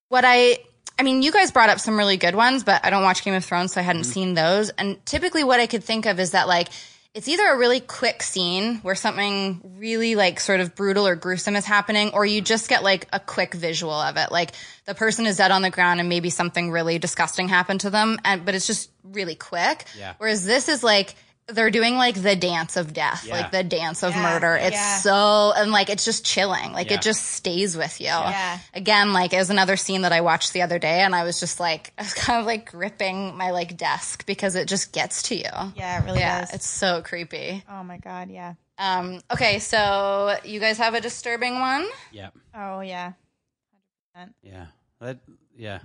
[0.09, 0.59] what I
[0.97, 3.33] I mean, you guys brought up some really good ones, but I don't watch Game
[3.33, 4.69] of Thrones, so I hadn't seen those.
[4.69, 6.69] And typically, what I could think of is that like
[7.13, 11.55] it's either a really quick scene where something really like sort of brutal or gruesome
[11.55, 14.31] is happening, or you just get like a quick visual of it.
[14.31, 14.51] Like
[14.85, 18.17] the person is dead on the ground and maybe something really disgusting happened to them,
[18.25, 19.85] and but it's just really quick.
[19.97, 20.13] Yeah.
[20.17, 21.13] Whereas this is like
[21.47, 23.35] they're doing like the dance of death, Yeah.
[23.37, 24.21] like the dance of Yeah.
[24.21, 24.55] murder.
[24.55, 24.97] It's Yeah.
[24.99, 26.71] so and like it's just chilling.
[26.71, 26.95] Like Yeah.
[26.95, 28.07] it just stays with you.
[28.07, 28.59] Yeah.
[28.73, 31.39] Again, like it was another scene that I watched the other day and I was
[31.39, 35.23] just like I was kind of like gripping my like desk because it just gets
[35.23, 35.49] to you.
[35.75, 36.53] yeah, it really Yeah, does.
[36.53, 37.63] it's so creepy.
[37.69, 38.53] oh my god, yeah.
[38.77, 41.85] Um okay, so you guys have a disturbing one?
[42.11, 43.13] Yeah, Oh yeah.
[44.43, 44.67] yeah,
[45.01, 45.19] that,
[45.57, 45.79] yeah,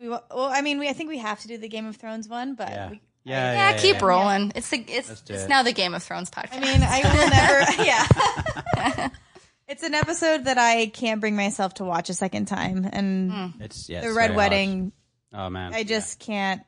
[0.00, 1.96] We, wa- well, I mean, we I think we have to do the Game of
[1.96, 4.06] Thrones one, but yeah, we, yeah, Yeah, yeah, keep yeah.
[4.06, 4.52] rolling.
[4.54, 5.48] It's the it's Let's it's it.
[5.48, 6.56] now the Game of Thrones podcast.
[6.56, 7.82] I mean, I will never.
[7.84, 9.08] Yeah.
[9.68, 13.62] it's an episode that I can't bring myself to watch a second time, and hmm.
[13.62, 14.52] It's yeah, the it's Red very hard.
[14.52, 14.92] Wedding.
[15.34, 16.62] Oh man, I just can't.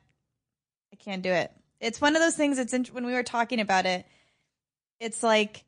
[0.91, 1.51] I can't do it.
[1.79, 2.59] It's one of those things.
[2.59, 4.05] It's in, when we were talking about it.
[4.99, 5.63] It's like,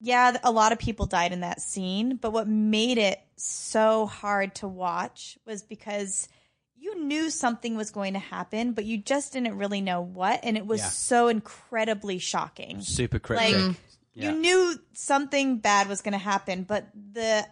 [0.00, 4.54] yeah, a lot of people died in that scene, but what made it so hard
[4.56, 6.26] to watch was because
[6.78, 10.56] you knew something was going to happen, but you just didn't really know what, and
[10.56, 10.88] it was Yeah.
[10.88, 12.82] so incredibly shocking.
[12.82, 13.54] Super cryptic.
[13.54, 13.76] Like,
[14.14, 14.30] yeah.
[14.32, 17.46] You knew something bad was going to happen, but the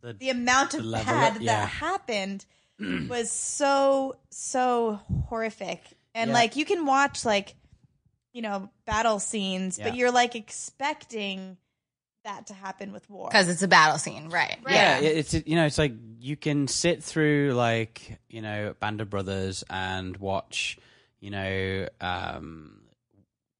[0.00, 1.60] The- the amount of the bad of- yeah.
[1.62, 2.44] that happened
[3.08, 5.80] was so so horrific.
[6.14, 7.54] And like you can watch like
[8.32, 11.56] you know battle scenes, but you're like expecting
[12.24, 13.28] that to happen with war.
[13.28, 14.58] because it's a battle scene, right?
[14.68, 19.10] yeah, it's you know, it's like you can sit through like you know Band of
[19.10, 20.78] Brothers and watch
[21.20, 22.80] you know um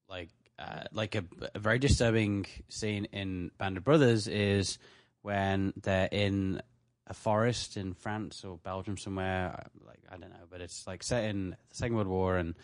[0.09, 1.25] like uh, like a,
[1.55, 4.79] a very disturbing scene in Band of Brothers is
[5.23, 6.63] when they're in
[7.07, 11.25] a forest in France or Belgium somewhere like I don't know but it's like set
[11.25, 12.55] in the Second World War and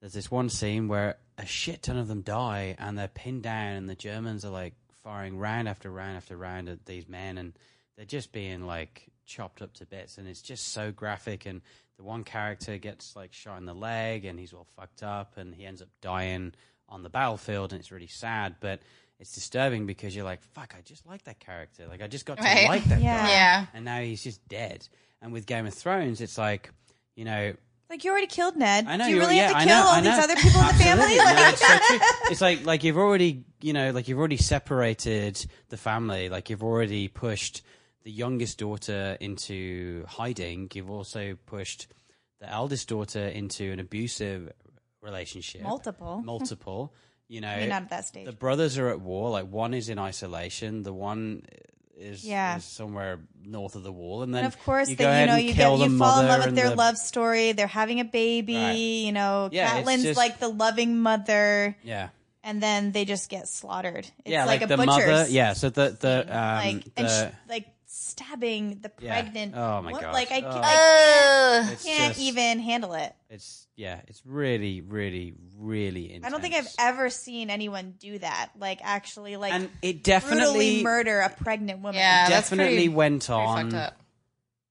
[0.00, 3.74] there's this one scene where a shit ton of them die and they're pinned down
[3.74, 4.74] and the Germans are like
[5.06, 7.52] firing round after round after round at these men and
[7.96, 11.60] they're just being like chopped up to bits and it's just so graphic and
[11.96, 15.54] the one character gets like shot in the leg and he's all fucked up and
[15.54, 16.52] he ends up dying
[16.88, 18.80] on the battlefield and it's really sad but
[19.20, 22.38] it's disturbing because you're like fuck I just like that character like I just got
[22.38, 22.66] to Right.
[22.68, 23.22] like that Yeah.
[23.22, 23.66] guy Yeah.
[23.74, 24.88] and now he's just dead
[25.22, 26.70] and with Game of Thrones it's like
[27.14, 27.54] you know
[27.88, 28.86] like you already killed Ned.
[28.86, 30.66] I know Do you really yeah, have to kill know, all these other people in
[30.66, 31.18] the family?
[31.18, 31.98] Like, No, it's, so.
[32.30, 36.28] It's like like you've already you know like you've already separated the family.
[36.28, 37.62] Like you've already pushed
[38.04, 40.70] the youngest daughter into hiding.
[40.72, 41.88] You've also pushed
[42.40, 44.52] the eldest daughter into an abusive
[45.00, 45.62] relationship.
[45.62, 46.22] Multiple.
[46.24, 46.94] Multiple.
[47.28, 48.24] You know, I mean, not at that stage.
[48.26, 49.30] the brothers are at war.
[49.30, 50.84] Like one is in isolation.
[50.84, 51.42] The one
[51.96, 52.56] is, Yeah.
[52.58, 55.40] is somewhere north of the wall, and then and of course, you then go you
[55.40, 57.52] know you get you fall in love with their the- love story.
[57.52, 58.56] They're having a baby.
[58.56, 58.72] Right.
[58.72, 61.76] You know, Yeah, Catelyn's just- like the loving mother.
[61.82, 62.08] Yeah.
[62.44, 64.06] and then they just get slaughtered.
[64.06, 65.26] It's yeah, like, like, a the butcher's mother.
[65.30, 67.66] Yeah, so the the um, like and the, sh- like
[67.96, 69.20] stabbing the Yeah.
[69.22, 69.54] pregnant.
[69.56, 70.12] Oh my wo- gosh.
[70.14, 70.60] Like I, Oh.
[70.62, 71.72] I Ugh.
[71.72, 73.14] it's can't just- even handle it.
[73.30, 76.26] It's yeah, it's really, really, really intense.
[76.26, 78.50] I don't think I've ever seen anyone do that.
[78.58, 81.94] Like actually, like and it brutally definitely murder a pregnant woman.
[81.96, 84.00] Yeah, that's definitely pretty- went Pretty on up.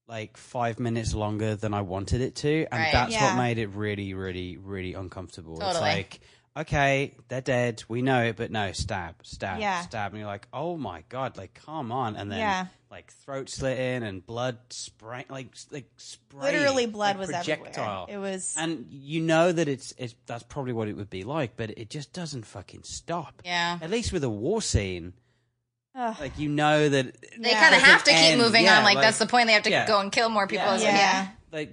[0.07, 2.91] like five minutes longer than I wanted it to, and Right.
[2.93, 3.35] that's Yeah.
[3.35, 5.55] what made it really, really, really uncomfortable.
[5.55, 5.81] It's Totally.
[5.81, 6.19] like,
[6.57, 9.81] okay, they're dead, we know it, but no, stab, stab, Yeah.
[9.81, 12.67] stab, and you're like, oh my god, like come on, and then Yeah.
[12.89, 18.03] like throat slit in and blood spraying, like like spray, Literally, blood like, was projectile.
[18.03, 18.29] everywhere.
[18.29, 18.55] It was.
[18.57, 21.89] and you know that it's, it's that's probably what it would be like, but it
[21.89, 23.41] just doesn't fucking stop.
[23.43, 23.77] Yeah.
[23.81, 25.13] At least with a war scene,
[25.93, 26.15] Ugh.
[26.19, 27.61] like you know that They Yeah.
[27.61, 28.83] kind of have to keep end, moving yeah, on.
[28.83, 29.47] Like, like- that's the point.
[29.47, 29.87] They have to yeah.
[29.87, 30.65] go and kill more people.
[30.77, 30.83] Yeah.
[30.83, 30.93] Yeah.
[30.95, 31.27] yeah.
[31.51, 31.71] like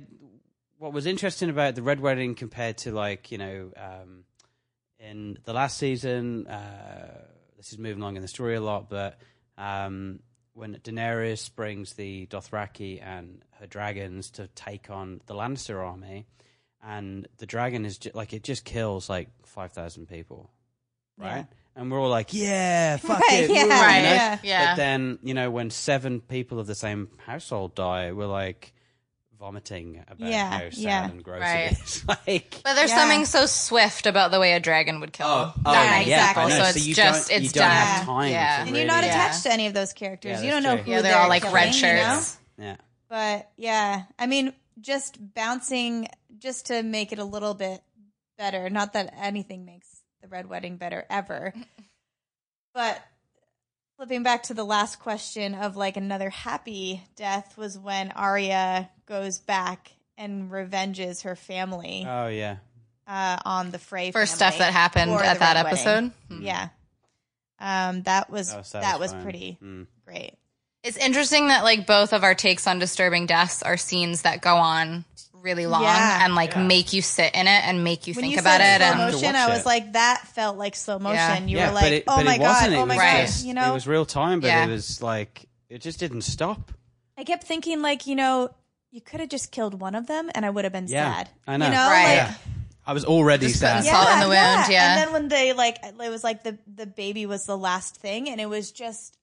[0.78, 4.24] what was interesting about the Red Wedding compared to like you know um,
[5.10, 6.46] in the last season.
[6.46, 7.24] Uh,
[7.56, 9.18] this is moving along in the story a lot, but
[9.58, 10.20] um,
[10.54, 16.26] when Daenerys brings the Dothraki and her dragons to take on the Lannister army,
[16.82, 20.50] and the dragon is ju- like it just kills like five thousand people.
[21.18, 21.46] right?
[21.74, 24.14] And we're all like, yeah, fuck Right, it, yeah, woo," you know?
[24.14, 24.38] yeah.
[24.42, 24.66] Yeah.
[24.72, 28.72] But then you know when seven people of the same household die, we're like
[29.42, 31.04] vomiting about Yeah, how sad yeah.
[31.10, 31.72] and gross Right.
[31.72, 32.04] it is.
[32.08, 32.96] like, But there's Yeah.
[32.98, 36.04] something so swift about the way a dragon would kill Oh, oh that yeah, many
[36.04, 36.42] exactly.
[36.44, 36.54] people.
[36.54, 36.64] I know.
[36.64, 37.76] So So it's you just don't- it's you don't done.
[37.76, 38.56] have time yeah.
[38.58, 40.38] to and you're not really- attached to any of those characters.
[40.38, 40.84] Yeah, you don't know true.
[40.84, 41.88] who Yeah, they're all like killing, red you know?
[42.14, 42.36] shirts.
[42.56, 42.76] yeah,
[43.08, 46.06] But yeah, I mean, just bouncing,
[46.38, 47.82] just to make it a little bit
[48.38, 48.70] better.
[48.70, 49.88] Not that anything makes
[50.22, 51.52] the Red Wedding better ever,
[52.74, 53.02] but
[54.02, 59.38] flipping back to the last question of like another happy death was when Arya goes
[59.38, 62.56] back and revenges her family oh yeah,
[63.06, 65.66] uh, on the Frey For stuff that happened at that Red Wedding.
[65.66, 66.12] episode.
[66.28, 66.42] Hmm.
[66.42, 66.68] Yeah,
[67.60, 69.86] um, that was that was, that was pretty Mm.
[70.04, 70.32] great.
[70.82, 74.56] It's interesting that like both of our takes on disturbing deaths are scenes that go
[74.56, 75.04] on
[75.42, 76.24] really long Yeah.
[76.24, 78.80] and like make you sit in it and make you when think you about said
[78.80, 79.66] it slow and To motion, I was it.
[79.66, 81.16] like, that felt like slow motion.
[81.16, 81.44] Yeah.
[81.44, 83.70] You yeah, were like, it, oh my god, oh my god, just, you know.
[83.70, 84.64] it was real time, but Yeah.
[84.66, 86.72] it was like it just didn't stop.
[87.18, 88.50] I kept thinking, like, you know,
[88.90, 91.30] you could have just killed one of them, and I would have been Yeah, sad.
[91.46, 91.66] I know.
[91.66, 92.04] You know, Right.
[92.04, 92.34] like, Yeah.
[92.84, 93.76] I was already Just sad.
[93.84, 94.94] putting salt in the wound, yeah.
[94.94, 98.28] And then when they like, it was like the the baby was the last thing,
[98.28, 99.16] and it was just,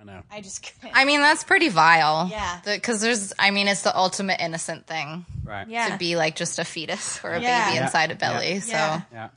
[0.00, 0.22] I know.
[0.30, 0.96] I just couldn't.
[0.96, 2.28] I mean that's pretty vile.
[2.30, 2.60] Yeah.
[2.64, 5.66] Because there's I mean it's the ultimate innocent thing Right.
[5.68, 7.64] yeah, to be like just a fetus or a Yeah.
[7.66, 7.84] baby Yeah.
[7.84, 8.54] inside a belly.
[8.54, 8.60] Yeah.
[8.60, 9.00] So Yeah.
[9.12, 9.28] Yeah.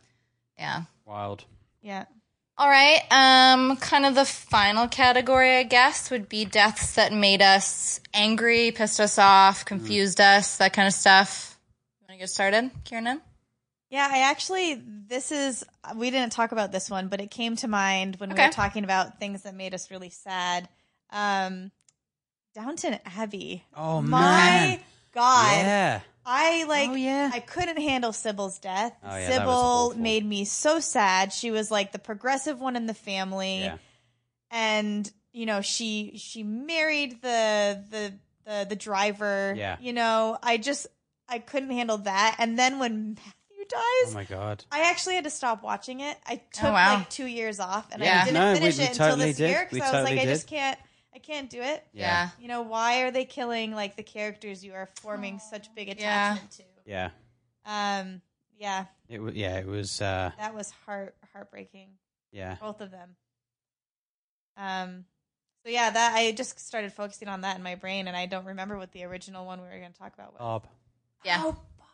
[0.60, 0.82] yeah.
[1.06, 1.46] Wild.
[1.82, 2.06] yeah.
[2.58, 3.02] All right.
[3.10, 8.70] Um, kind of the final category, I guess, would be deaths that made us angry,
[8.72, 11.58] pissed us off, confused us, that kind of stuff.
[12.02, 13.20] You want to get started, Kiernan?
[13.92, 15.64] Yeah, I actually, this is,
[15.96, 18.84] we didn't talk about this one, but it came to mind when we were talking
[18.84, 20.68] about things that made us really sad.
[21.12, 21.72] Um,
[22.56, 23.66] Downton Abbey.
[23.76, 24.80] Oh My man.
[25.14, 25.52] God.
[25.58, 26.00] Yeah.
[26.26, 27.32] I like, Oh, yeah.
[27.34, 28.94] I couldn't handle Sybil's death.
[29.04, 31.34] Oh, yeah, that was Sybil made me so sad.
[31.34, 33.60] She was like the progressive one in the family.
[33.62, 33.78] Yeah.
[34.52, 38.14] and you know she she married the the
[38.46, 39.78] the, the driver Yeah.
[39.80, 40.88] you know i just
[41.30, 43.18] i couldn't handle that and then when
[43.74, 44.66] matthew Oh my god.
[44.72, 46.96] i actually had to stop watching it i took Oh, wow.
[46.98, 48.22] like two years off and Yeah.
[48.22, 49.50] i didn't No, finish we it until totally this did.
[49.50, 50.80] year because We i was totally like i just can't
[51.16, 52.30] i can't do it Yeah.
[52.40, 56.52] you know why are they killing like the characters you are forming such big attachment
[56.52, 56.64] to?
[56.86, 57.10] Yeah.
[57.66, 58.22] um
[58.58, 59.34] yeah It was.
[59.36, 59.58] Yeah.
[59.60, 60.02] It was.
[60.02, 61.90] uh that was heart heartbreaking
[62.32, 62.56] Yeah.
[62.62, 63.16] both of them.
[64.58, 65.06] Um,
[65.66, 68.46] so yeah, that I just started focusing on that in my brain, and I don't
[68.46, 70.40] remember what the original one we were going to talk about was.
[70.40, 70.68] Bob.
[71.24, 71.42] Yeah.
[71.44, 71.88] Oh, Barb.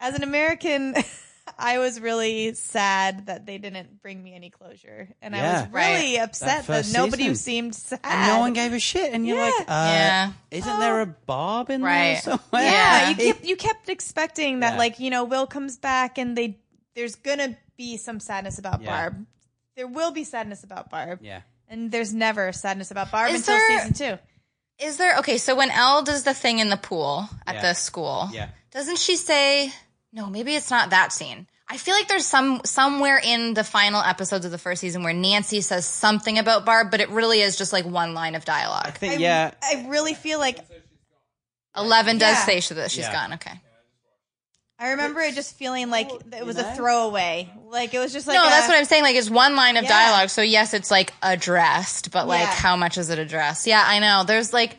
[0.00, 0.94] As an American,
[1.58, 5.60] I was really sad that they didn't bring me any closure, and I Yeah.
[5.60, 7.34] was really upset that, first nobody season.
[7.36, 8.00] seemed sad.
[8.02, 9.42] And no one gave a shit, and you're Yeah.
[9.58, 10.32] like, uh, Yeah.
[10.50, 12.14] isn't there a Bob in Right.
[12.14, 12.62] there somewhere?
[12.62, 13.08] Yeah, Yeah.
[13.10, 14.78] you kept you kept expecting that, Yeah.
[14.78, 16.56] like you know, Will comes back and they
[16.94, 18.90] there's gonna be some sadness about Yeah.
[18.90, 19.26] Barb.
[19.76, 21.42] There will be sadness about Barb, Yeah.
[21.74, 24.18] And there's never sadness about Barb Is until there- season two.
[24.78, 25.38] Is there okay?
[25.38, 27.62] So when El does the thing in the pool at Yeah.
[27.62, 28.48] the school, Yeah.
[28.70, 29.72] doesn't she say?
[30.12, 31.48] No, maybe it's not that scene.
[31.68, 35.12] I feel like there's some somewhere in the final episodes of the first season where
[35.12, 38.44] Nancy says something about Barb, but it really is just like one line of I
[38.44, 38.94] dialogue.
[38.98, 39.14] think.
[39.14, 39.50] I, yeah.
[39.62, 40.58] I really feel like
[41.76, 42.60] Eleven does Yeah.
[42.60, 43.12] say that she's Yeah.
[43.12, 43.32] gone.
[43.34, 43.60] Okay.
[44.84, 47.50] I remember it just feeling like it was a throwaway.
[47.70, 49.02] Like it was just like no, a- that's what I'm saying.
[49.02, 49.88] Like it's one line of Yeah.
[49.88, 50.28] dialogue.
[50.28, 52.46] So yes, it's like addressed, but like Yeah.
[52.52, 53.66] how much is it addressed?
[53.66, 54.24] Yeah, I know.
[54.24, 54.76] There's like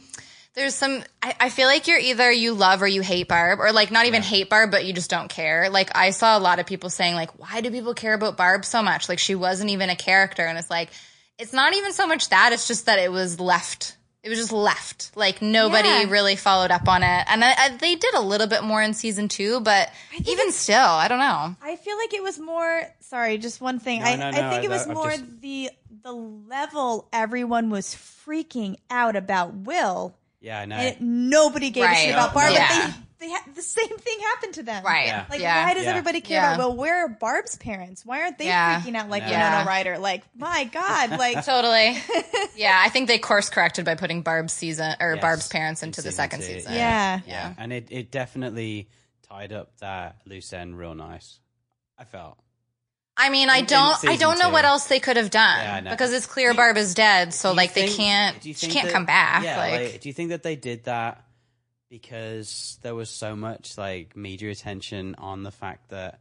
[0.53, 3.71] there's some I, I feel like you're either you love or you hate Barb, or
[3.73, 5.69] like not even hate Barb, but you just don't care.
[5.69, 8.63] Like I saw a lot of people saying, like, why do people care about Barb
[8.63, 9.09] so much?
[9.09, 10.45] Like she wasn't even a character.
[10.45, 10.91] And it's like,
[11.39, 13.94] it's not even so much that, it's just that it was left.
[14.25, 15.11] It was just left.
[15.15, 16.09] Like nobody Yeah.
[16.09, 17.25] really followed up on it.
[17.29, 19.91] And I, I, they did a little bit more in season two, but
[20.25, 21.55] even still, I don't know.
[21.61, 22.81] I feel like it was more.
[23.01, 23.99] Sorry, just one thing.
[24.01, 25.69] No, I, no, I no, think it was I've more just- the
[26.01, 30.15] the level everyone was freaking out about Will.
[30.41, 30.59] Yeah.
[30.61, 30.75] I know.
[30.75, 32.51] and nobody gave a shit about Barb.
[32.53, 32.67] Yeah.
[32.67, 34.83] But they, they ha- the same thing happened to them.
[34.83, 35.07] Right.
[35.07, 35.25] Yeah.
[35.29, 35.65] Like, yeah.
[35.65, 35.89] why does Yeah.
[35.91, 36.53] everybody care Yeah.
[36.55, 36.59] about?
[36.69, 38.05] Well, where are Barb's parents?
[38.05, 38.81] Why aren't they Yeah.
[38.81, 39.29] freaking out like No.
[39.29, 39.65] Winona Yeah.
[39.67, 39.97] Ryder?
[39.97, 41.97] Like, my God, like, Totally.
[42.55, 45.89] yeah, I think they course corrected by putting Barb's season or Yes, Barb's parents in
[45.89, 46.45] into the second two.
[46.45, 46.73] season.
[46.73, 47.19] yeah.
[47.25, 48.89] Yeah, and it, it definitely
[49.27, 51.39] tied up that loose end real nice.
[51.97, 52.37] I felt.
[53.17, 54.51] I mean, I In- in don't, I don't know two.
[54.51, 55.89] what else they could have done Yeah, I know.
[55.91, 58.91] because it's clear Barb is dead, so Do you like they can't, she can't that-
[58.91, 59.43] come back.
[59.45, 61.23] Yeah, like, do you think that they did that
[62.01, 66.19] because there was so much like media attention on the fact that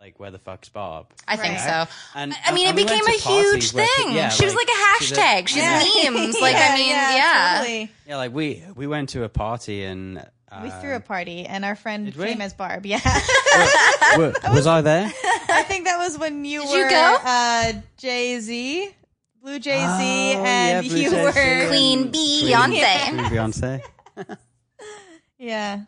[0.00, 1.06] like where the fuck's Barb?
[1.26, 1.86] I think Right.
[1.88, 1.92] so.
[2.14, 3.88] And- I mean, and it we became a huge thing.
[4.06, 5.48] pe- yeah, she was like like, a she's a- hashtag.
[5.48, 6.10] She's Yeah.
[6.10, 6.40] memes.
[6.40, 7.56] Like, I mean, yeah.
[7.58, 7.90] totally.
[8.06, 10.18] Yeah, like we we went to a party and
[10.52, 12.86] uh, We threw a party, and our friend Did came as Barb.
[12.86, 13.00] Yeah,
[14.16, 15.10] wa- was I there?
[15.48, 17.16] I think that was when you Did were you go?
[17.24, 18.90] uh, Jay Z,
[19.42, 21.22] Blue Jay Z, Oh, and yeah, Blue you Jay-Z.
[21.24, 21.32] were
[21.68, 23.08] Queen Beyonce.
[23.08, 23.82] Queen Beyonce.
[25.38, 25.80] yeah.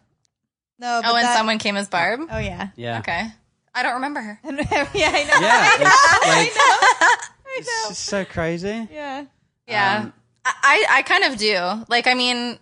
[0.78, 2.20] No, but Oh, and that- someone came as Barb.
[2.30, 2.68] Oh yeah.
[2.76, 2.98] Yeah.
[3.00, 3.26] Okay,
[3.74, 4.40] I don't remember her.
[4.44, 5.40] yeah, I know.
[5.40, 5.70] Yeah.
[5.74, 5.80] It's,
[6.26, 7.16] like, I
[7.58, 7.88] it's know.
[7.90, 8.88] just so crazy.
[8.92, 9.24] Yeah.
[9.66, 10.12] Yeah, Um,
[10.46, 11.84] I I kind of do.
[11.88, 12.58] Like, I mean,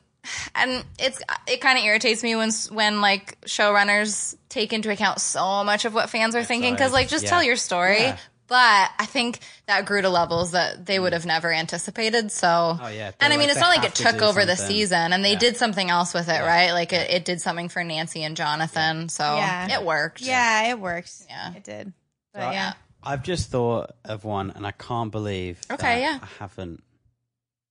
[0.57, 5.63] and it's it kind of irritates me when when like showrunners take into account so
[5.63, 7.31] much of what fans are thinking because like just yeah.
[7.31, 8.01] tell your story.
[8.01, 8.17] Yeah.
[8.49, 11.17] But I think that grew to levels that they would mm.
[11.17, 12.31] have never anticipated.
[12.31, 13.11] So, Oh, yeah.
[13.21, 15.33] and I mean, like, it's not like it took do over the season, and they
[15.33, 15.39] Yeah.
[15.39, 16.71] did something else with it, right?
[16.73, 19.79] Like it, it did something for Nancy and Jonathan, so Yeah.
[19.81, 20.21] it worked.
[20.21, 21.13] Yeah, it worked.
[21.29, 21.55] Yeah.
[21.55, 21.93] it did.
[22.33, 25.61] But So I- yeah, I've just thought of one, and I can't believe.
[25.71, 26.19] Okay, that yeah.
[26.23, 26.83] I haven't.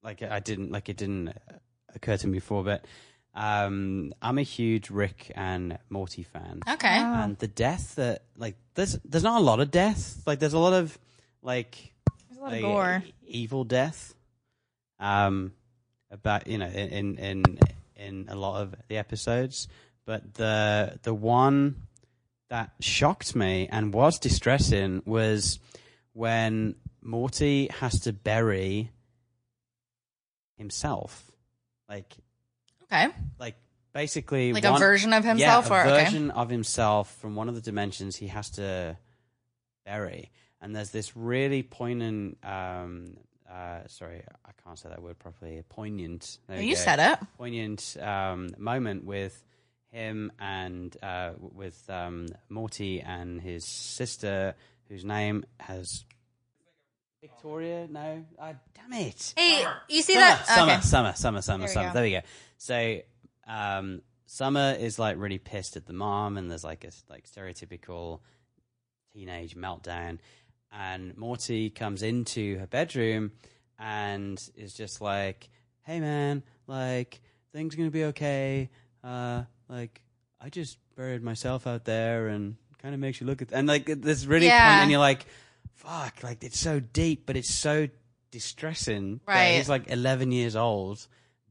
[0.03, 0.72] Like I didn't.
[0.72, 1.34] Like it didn't
[1.93, 2.85] occur to me before, but
[3.36, 6.62] um, I'm a huge Rick and Morty fan.
[6.68, 6.88] Okay.
[6.88, 10.22] And the death that like there's there's not a lot of death.
[10.26, 10.98] Like there's a lot of
[11.41, 11.94] like
[12.30, 13.03] there's a lot like, of gore.
[13.28, 14.14] evil death.
[14.99, 15.52] Um,
[16.12, 17.44] about you know in in
[17.98, 19.68] in a lot of the episodes,
[20.06, 21.88] but the the one
[22.49, 25.60] that shocked me and was distressing was
[26.14, 28.91] when Morty has to bury
[30.57, 31.32] himself,
[31.90, 32.16] like
[32.91, 33.07] Okay.
[33.40, 33.56] like
[33.94, 36.06] basically Like a version of himself, yeah, a or okay.
[36.06, 38.98] version of himself from one of the dimensions he has to
[39.86, 40.32] bury.
[40.62, 43.18] And there's this really poignant, um,
[43.49, 45.62] uh, sorry, I can't say that word properly.
[45.70, 46.40] Poignant.
[46.49, 46.82] You go.
[46.82, 47.20] said it.
[47.38, 49.44] Poignant um, moment with
[49.91, 54.56] him and uh, with um, Morty and his sister,
[54.90, 56.03] whose name has
[57.22, 57.88] Victoria.
[57.90, 59.34] No, uh, damn it.
[59.38, 60.48] Hey, you see Summer, that?
[60.48, 60.82] Summer, okay.
[60.82, 61.94] Summer, Summer, Summer, There Summer.
[61.94, 62.22] There we go.
[62.57, 62.99] So,
[63.48, 68.22] um, Summer is like really pissed at the mom, and there's like a like stereotypical
[69.14, 70.19] teenage meltdown.
[70.72, 73.32] And Morty comes into her bedroom
[73.80, 75.49] and is just like,
[75.84, 77.22] "Hey, man, like
[77.53, 78.69] things are gonna be okay.
[79.03, 80.02] Uh, like
[80.41, 83.86] I just buried myself out there, and kind of makes you look at and like
[83.86, 84.68] this really Yeah.
[84.69, 85.26] point, and you're like."
[85.73, 86.23] Fuck!
[86.23, 87.90] Like it's so deep, but it's so
[88.32, 89.19] distressing.
[89.27, 89.56] Right.
[89.57, 91.06] he's like 11 years old,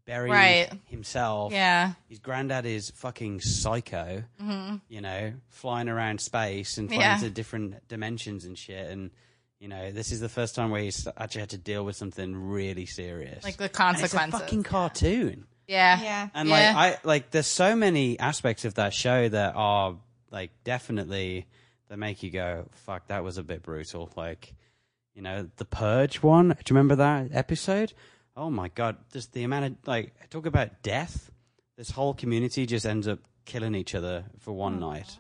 [0.06, 0.70] burying Right.
[0.86, 1.52] himself.
[1.52, 1.93] Yeah.
[2.09, 4.76] His granddad is fucking psycho, mm-hmm.
[4.89, 7.16] you know, flying around space and flying Yeah.
[7.18, 8.90] to different dimensions and shit.
[8.90, 9.10] And,
[9.59, 12.35] you know, this is the first time where he's actually had to deal with something
[12.36, 13.43] really serious.
[13.44, 14.40] Like the And it's a consequences.
[14.40, 15.47] fucking cartoon.
[15.66, 16.02] yeah.
[16.02, 16.28] Yeah.
[16.35, 16.55] And Yeah.
[16.55, 19.97] like I like there's so many aspects of that show that are
[20.31, 21.47] like definitely
[21.89, 24.10] that make you go, fuck, that was a bit brutal.
[24.16, 24.52] Like,
[25.14, 26.48] you know, the Purge one.
[26.48, 27.93] Do you remember that episode?
[28.36, 31.31] Oh my god, just the amount of like talk about death.
[31.77, 35.19] This whole community just ends up killing each other for one night.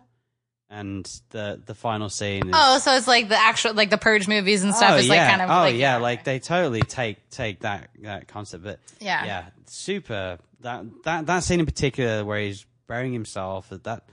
[0.70, 4.26] And the the final scene is Oh, so it's like the actual, like the Purge
[4.26, 5.28] movies and stuff oh, is like yeah.
[5.30, 9.24] kind of oh like, yeah, like they totally take take that that concept, but Yeah.
[9.24, 14.04] yeah, super that that that scene in particular where he's burying himself that that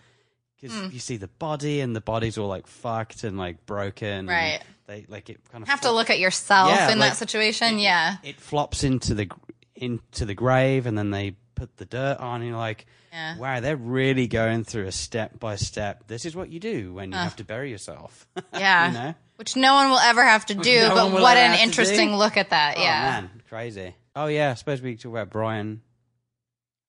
[0.60, 0.90] because Hmm.
[0.92, 4.60] you see the body and the body's all like fucked and like broken, and Right.
[4.88, 7.80] They like it kind of have to look at yourself Yeah, in like, that situation.
[7.80, 8.18] it- yeah.
[8.24, 9.30] It flops into the
[9.76, 12.42] into the grave, and then they put the dirt on.
[12.42, 13.38] And you're like, Yeah.
[13.38, 16.08] wow, they're really going through a step by step.
[16.08, 18.28] This is what you do when you have to bury yourself.
[18.54, 18.88] Yeah.
[18.88, 19.16] you know.
[19.38, 22.52] Which no one will ever have to do, no but what an interesting look at
[22.52, 22.76] that.
[22.78, 23.02] Oh yeah.
[23.22, 23.96] man, crazy.
[24.16, 25.82] Oh yeah, I suppose we could talk about Brian.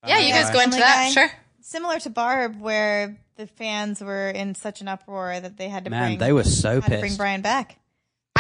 [0.07, 0.97] Yeah, you guys go into that.
[1.07, 1.11] Guy.
[1.13, 1.31] Sure.
[1.61, 5.91] Similar to Barb, where the fans were in such an uproar that they had to
[5.91, 7.17] Man, bring they were so had to bring.
[7.17, 7.79] Brian back.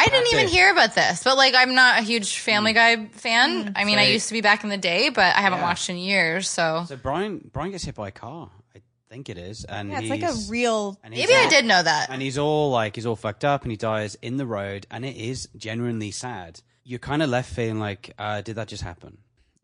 [0.02, 0.50] I didn't even it.
[0.50, 3.72] hear about this, but like I'm not a huge Family Guy fan.
[3.76, 5.64] I mean, I used to be back in the day, but I haven't Yeah.
[5.64, 6.48] watched in years.
[6.48, 8.50] So So Brian, Brian gets hit by a car.
[8.74, 10.98] I think it is, and Yeah, it's like a he's- real.
[11.04, 12.08] and he's maybe I all- did know that.
[12.10, 15.04] And he's all like, he's all fucked up, and he dies in the road, and
[15.04, 16.60] it is genuinely sad.
[16.84, 19.18] You're kind of left feeling like, uh, did that just happen?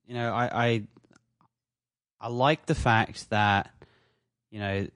[0.07, 0.83] You know, I, I,
[2.21, 3.71] I like the fact that,
[4.51, 4.87] you know,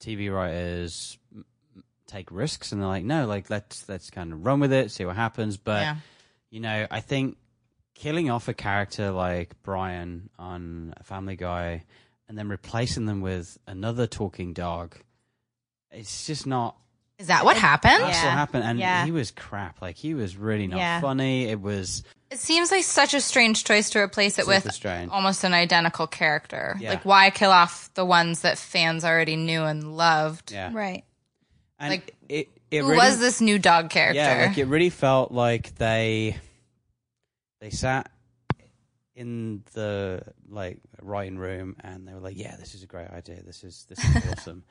[0.00, 1.44] TV writers m- m-
[2.10, 5.04] take risks, and they're like, no, like let's let's kind of run with it, see
[5.04, 5.56] what happens.
[5.56, 5.96] But Yeah.
[6.50, 7.36] you know, I think
[7.94, 11.84] killing off a character like Brian on Family Guy
[12.28, 14.96] and then replacing them with another talking dog,
[15.90, 16.76] it's just not.
[17.18, 18.00] Is that what happened?
[18.02, 18.24] That's Yeah.
[18.26, 19.04] what happened, and Yeah.
[19.04, 19.82] he was crap.
[19.82, 21.00] Like he was really not Yeah.
[21.02, 21.44] funny.
[21.48, 25.10] It was It seems like such a strange choice to replace it with strange.
[25.10, 26.76] almost an identical character.
[26.80, 26.90] Yeah.
[26.90, 30.52] Like, why kill off the ones that fans already knew and loved?
[30.52, 30.70] yeah.
[30.72, 31.04] Right.
[31.80, 34.20] And Like, it, it Who really, was this new dog character?
[34.20, 36.36] Yeah, like it really felt like they
[37.60, 38.10] they sat
[39.16, 43.42] in the like writing room and they were like, "Yeah, this is a great idea.
[43.42, 44.62] This is this is awesome."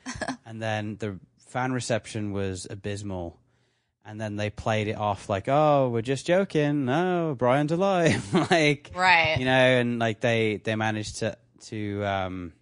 [0.46, 3.40] and then the fan reception was abysmal.
[4.06, 6.86] And then they played it off like, "Oh, we're just joking.
[6.86, 9.38] No, Brian's alive." like, Right.
[9.38, 11.38] You know, and like they they managed to
[11.68, 12.54] to um,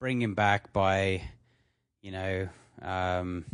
[0.00, 1.22] bring him back by,
[2.02, 2.48] you know,
[2.82, 3.44] um,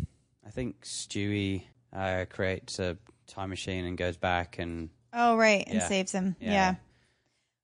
[0.53, 1.65] think Stewie
[1.95, 2.97] uh, creates a
[3.27, 5.89] time machine and goes back and Oh, right, and Yeah.
[5.89, 6.37] saves him.
[6.41, 6.51] Yeah.
[6.53, 6.75] Yeah.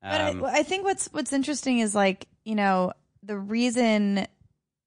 [0.03, 2.93] But um, I, I think what's what's interesting is like you know
[3.23, 4.27] the reason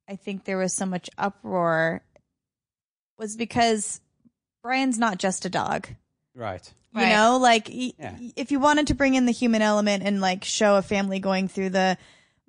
[0.08, 2.04] I think there was so much uproar
[3.18, 4.02] was because
[4.64, 5.88] Brian's not just a dog.
[6.36, 6.72] right.
[6.94, 7.10] You Right.
[7.16, 8.18] know, like y- Yeah.
[8.36, 11.48] if you wanted to bring in the human element and like show a family going
[11.48, 11.98] through the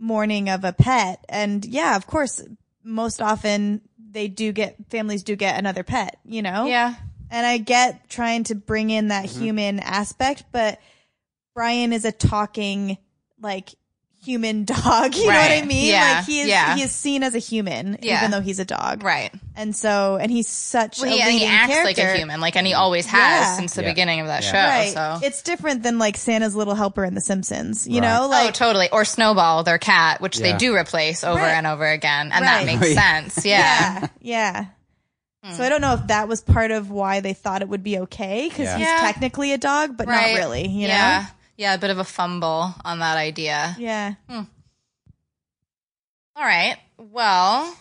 [0.00, 2.42] mourning of a pet, and yeah, of course,
[2.82, 3.82] most often
[4.12, 6.18] they do get families do get another pet.
[6.24, 6.94] You know, Yeah.
[7.30, 9.40] and I get trying to bring in that Mm-hmm.
[9.40, 10.78] human aspect, but
[11.55, 12.98] Brian is a talking
[13.40, 13.70] like
[14.24, 15.15] human dog.
[15.15, 15.86] You know what I mean?
[15.89, 16.15] Yeah.
[16.19, 16.77] Like he is Yeah.
[16.77, 18.19] he is seen as a human, Yeah.
[18.19, 19.03] even though he's a dog.
[19.03, 19.31] Right.
[19.57, 22.03] And so and he's such Well, a he, and he acts character.
[22.03, 23.57] like a human, like, and he always has Yeah.
[23.57, 23.89] since the Yeah.
[23.90, 24.51] beginning of that Yeah.
[24.53, 24.59] show.
[24.69, 24.93] Right.
[25.20, 25.27] So.
[25.27, 27.86] It's different than like Santa's little helper in The Simpsons.
[27.86, 28.09] You Right.
[28.09, 28.89] know, oh, totally.
[28.90, 31.51] Or Snowball, their cat, which they do replace over Right.
[31.53, 32.66] and over again, and Right.
[32.66, 32.94] that makes
[33.35, 33.44] sense.
[33.44, 34.07] Yeah.
[34.20, 34.65] yeah.
[35.44, 35.55] Yeah.
[35.57, 35.70] So I hmm.
[35.70, 38.66] don't know if that was part of why they thought it would be okay because
[38.66, 38.77] Yeah.
[38.78, 38.99] he's Yeah.
[39.01, 40.35] technically a dog, but Right.
[40.35, 40.69] not really.
[40.69, 41.27] You know?
[41.56, 41.74] Yeah.
[41.74, 43.76] A bit of a fumble on that idea.
[43.78, 44.14] Yeah.
[44.28, 44.46] All
[46.36, 46.76] right.
[46.98, 47.76] Well,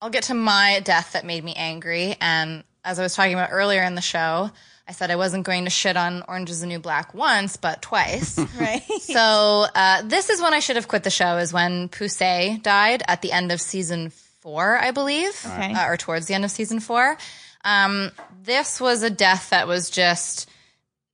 [0.00, 2.16] I'll get to my death that made me angry.
[2.20, 4.50] And as I was talking about earlier in the show,
[4.86, 7.82] I said I wasn't going to shit on Orange is the New Black once, but
[7.82, 8.38] twice.
[8.58, 8.82] Right.
[9.00, 13.02] so uh, this is when I should have quit the show, is when Poussey died
[13.06, 14.10] at the end of season
[14.40, 15.74] four, I believe, Okay.
[15.74, 17.16] uh, or towards the end of season four.
[17.64, 18.12] Um,
[18.44, 20.48] this was a death that was just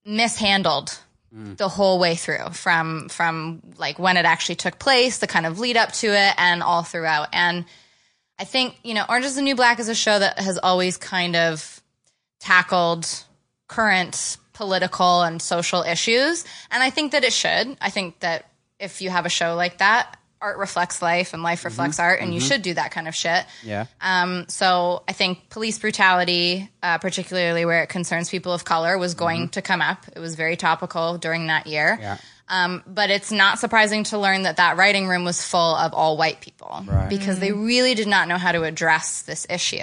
[0.05, 0.97] mishandled
[1.35, 1.57] Mm.
[1.57, 5.59] the whole way through from from like when it actually took place the kind of
[5.59, 7.29] lead up to it and all throughout.
[7.33, 7.65] And
[8.39, 10.97] i think you know orange is the new black is a show that has always
[10.97, 11.81] kind of
[12.39, 13.09] tackled
[13.67, 16.45] current political and social issues.
[16.71, 17.77] And i think that it should.
[17.81, 18.49] I think that
[18.79, 22.35] if you have a show like that art reflects life and life reflects art and
[22.35, 23.87] you should do that kind of shit Yeah.
[24.01, 29.15] um, so I think police brutality, uh, particularly where it concerns people of color, was
[29.15, 30.05] going to come up.
[30.15, 31.97] It was very topical during that year.
[32.01, 32.19] Yeah.
[32.47, 36.19] Um, but it's not surprising to learn that that writing room was full of all
[36.19, 37.09] white people Right.
[37.09, 39.79] because they really did not know how to address this issue.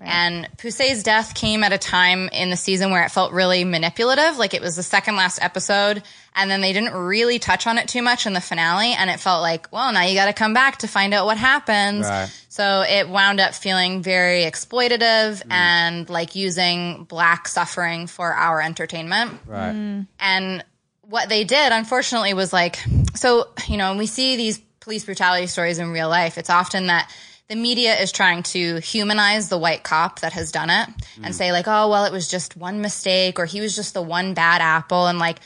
[0.00, 4.38] And Poussey's death came at a time in the season where it felt really manipulative.
[4.38, 6.02] Like it was the second last episode,
[6.34, 8.92] and then they didn't really touch on it too much in the finale.
[8.92, 11.36] And it felt like, well, now you got to come back to find out what
[11.36, 12.06] happens.
[12.06, 12.30] Right.
[12.48, 15.50] So it wound up feeling very exploitative mm.
[15.50, 19.38] and like using black suffering for our entertainment.
[19.46, 19.74] Right.
[19.74, 20.06] Mm.
[20.20, 20.64] And
[21.02, 22.78] what they did, unfortunately, was like,
[23.14, 26.86] so, you know, when we see these police brutality stories in real life, it's often
[26.86, 27.10] that
[27.48, 31.34] the media is trying to humanize the white cop that has done it and mm.
[31.34, 34.34] say, like, oh, well, it was just one mistake or he was just the one
[34.34, 35.06] bad apple.
[35.06, 35.40] And like,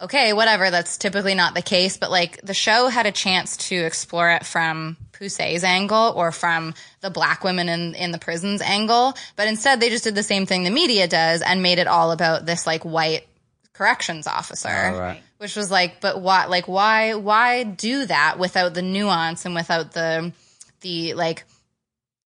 [0.00, 1.98] okay, whatever, that's typically not the case.
[1.98, 6.72] But like, the show had a chance to explore it from Poussey's angle or from
[7.02, 9.14] the black women in, in the prisons angle.
[9.36, 12.12] But instead, they just did the same thing the media does and made it all
[12.12, 13.26] about this like white
[13.74, 15.22] corrections officer right.
[15.38, 19.92] which was like but why like why why do that without the nuance and without
[19.92, 20.30] the
[20.82, 21.44] the like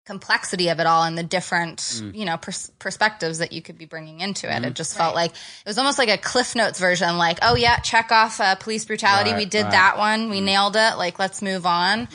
[0.05, 2.15] complexity of it all and the different Mm.
[2.15, 4.65] you know pers- perspectives that you could be bringing into it.
[4.65, 7.77] It just felt like it was almost like a cliff notes version like oh yeah
[7.79, 9.33] check off uh, police brutality.
[9.33, 9.71] We did right.
[9.71, 10.29] that one.
[10.29, 10.97] We nailed it.
[10.97, 12.07] Like let's move on.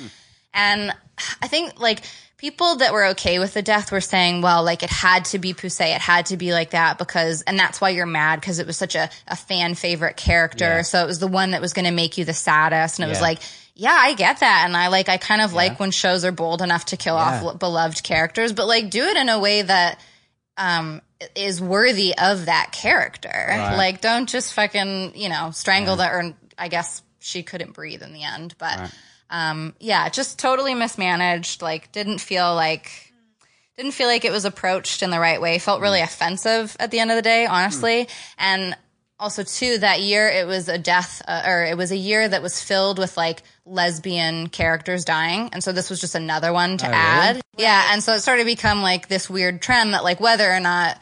[0.52, 0.92] And
[1.40, 2.02] I think like
[2.36, 5.52] people that were okay with the death were saying, well, like it had to be
[5.52, 8.66] Poussey, it had to be like that because, and that's why you're mad because it
[8.66, 10.64] was such a, a fan favorite character.
[10.64, 10.82] Yeah.
[10.82, 12.98] So it was the one that was going to make you the saddest.
[12.98, 13.40] And it was like,
[13.78, 14.64] yeah, I get that.
[14.66, 17.40] And I like, I kind of like when shows are bold enough to kill off
[17.42, 17.48] Yeah.
[17.50, 20.00] l- beloved characters, but like do it in a way that,
[20.58, 21.00] um,
[21.34, 23.46] is worthy of that character.
[23.76, 28.12] Like, don't just fucking, you know, strangle that, or I guess she couldn't breathe in
[28.12, 28.92] the end, but,
[29.30, 31.62] um, yeah, just totally mismanaged.
[31.62, 32.90] Like, didn't feel like
[33.76, 35.56] didn't feel like it was approached in the right way.
[35.60, 38.08] Felt really offensive at the end of the day, honestly.
[38.36, 38.76] And
[39.20, 42.42] also, too, that year it was a death, uh, or it was a year that
[42.42, 46.86] was filled with like lesbian characters dying, and so this was just another one to
[46.88, 47.40] Oh, add.
[47.56, 50.60] Yeah, and so it started to become like this weird trend that like whether or
[50.60, 50.98] not,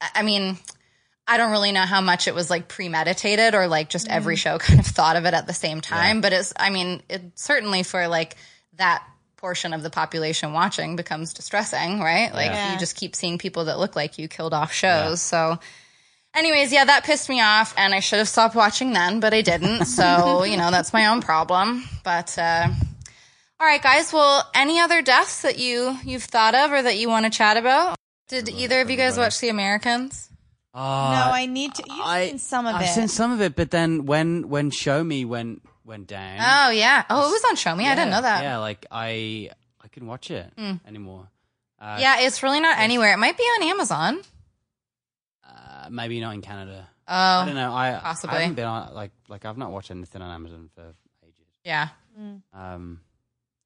[0.00, 0.58] I I mean.
[1.24, 4.58] I don't really know how much it was like premeditated or like just every show
[4.58, 6.20] kind of thought of it at the same time.
[6.20, 8.34] But it's, I mean, it certainly for like
[8.74, 9.06] that
[9.36, 12.34] portion of the population watching becomes distressing, right?
[12.34, 12.72] Like Yeah.
[12.72, 15.22] you just keep seeing people that look like you killed off shows.
[15.22, 15.60] So
[16.34, 19.42] anyways, yeah, that pissed me off and I should have stopped watching then, but I
[19.42, 19.84] didn't.
[19.92, 21.84] So, you know, that's my own problem.
[22.04, 22.68] But uh
[23.60, 24.12] all right, guys.
[24.12, 27.56] Well, any other deaths that you you've thought of or that you want to chat
[27.56, 27.94] about?
[28.28, 30.28] Did either of you guys watch The Americans?
[30.74, 31.84] Oh, no, I need to.
[31.86, 32.88] You've I- seen some of I've it.
[32.88, 36.38] seen some of it, but then when when Shomi went went down.
[36.40, 37.04] Oh yeah.
[37.10, 37.84] Oh, it was on Shomi.
[37.84, 38.42] I didn't know that.
[38.42, 39.50] Yeah, like I
[39.80, 40.74] I couldn't watch it Hmm.
[40.86, 41.28] anymore.
[41.80, 43.12] Uh, Yeah, it's really not anywhere.
[43.12, 44.22] It might be on Amazon.
[45.92, 46.88] Maybe not in Canada.
[47.06, 47.72] Oh, I don't know.
[47.72, 48.36] I possibly.
[48.36, 50.82] I haven't been on like like I've not watched anything on Amazon for
[51.24, 51.46] ages.
[51.64, 51.88] yeah.
[52.54, 53.00] Um,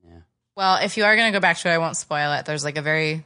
[0.05, 0.21] yeah.
[0.57, 2.47] Well, if you are going to go back to it, I won't spoil it.
[2.47, 3.25] There's like a very,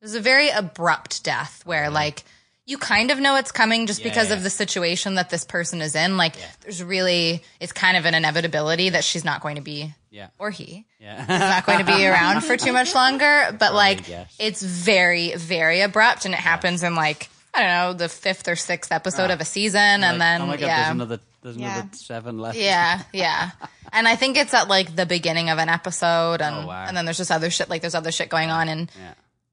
[0.00, 2.24] there's a very abrupt death where like
[2.66, 4.36] you kind of know it's coming just Yeah, because yeah.
[4.36, 6.16] of the situation that this person is in.
[6.16, 10.28] Like there's really, it's kind of an inevitability that she's not going to be, Yeah.
[10.38, 11.24] or he Yeah.
[11.28, 13.54] not going to be around for too much longer.
[13.58, 14.00] But like
[14.38, 18.56] it's very, very abrupt and it happens in like, I don't know, the fifth or
[18.56, 19.78] sixth episode of a season.
[19.80, 20.76] and Like, then, oh my god, yeah.
[20.84, 21.74] there's another there's Yeah.
[21.74, 22.56] another seven left.
[22.58, 23.50] Yeah, yeah.
[23.94, 26.86] And I think it's at like the beginning of an episode and Oh, wow.
[26.88, 29.12] and then there's just other shit like there's other shit going on in Yeah.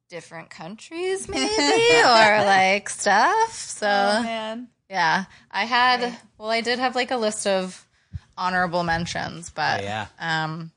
[0.09, 3.51] different countries maybe or like stuff.
[3.53, 4.69] So oh man.
[4.89, 5.25] yeah.
[5.51, 7.85] I had well I did have like a list of
[8.37, 10.05] honorable mentions, but Oh, yeah.
[10.19, 10.71] um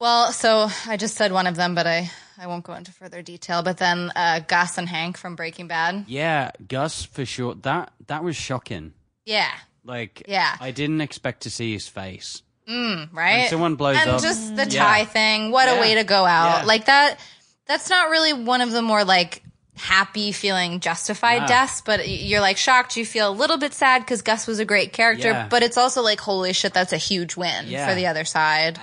[0.00, 3.20] well, so I just said one of them, but I I won't go into further
[3.22, 3.62] detail.
[3.62, 6.04] But then uh, Gus and Hank from Breaking Bad.
[6.06, 7.54] Yeah, Gus for sure.
[7.54, 8.92] That that was shocking.
[9.24, 9.50] Yeah,
[9.84, 10.54] Like, Yeah.
[10.60, 12.42] I didn't expect to see his face.
[12.66, 13.08] right.
[13.40, 14.82] When someone blows and up, just the Yeah.
[14.84, 15.50] tie thing.
[15.50, 16.60] What a way to go out!
[16.60, 16.64] Yeah.
[16.64, 17.18] Like that.
[17.66, 19.42] That's not really one of the more like
[19.76, 21.46] happy feeling justified No.
[21.48, 22.96] deaths, but you're like shocked.
[22.96, 25.46] You feel a little bit sad because Gus was a great character, Yeah.
[25.48, 27.88] but it's also like holy shit, that's a huge win Yeah.
[27.88, 28.80] for the other side.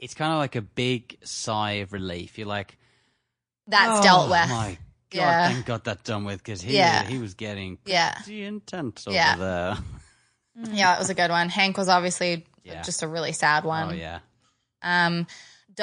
[0.00, 2.38] It's kind of like a big sigh of relief.
[2.38, 2.76] You're like,
[3.68, 4.40] That's oh dealt with.
[4.50, 4.78] Oh my
[5.10, 5.48] god, Yeah.
[5.52, 7.06] thank God that done with because he Yeah.
[7.06, 8.14] he was getting Yeah.
[8.14, 9.36] pretty intense over Yeah.
[9.36, 9.76] there.
[10.72, 11.48] Yeah, it was a good one.
[11.48, 12.82] Hank was obviously Yeah.
[12.82, 13.90] just a really sad one.
[13.90, 14.18] Oh yeah,
[14.82, 15.26] Um,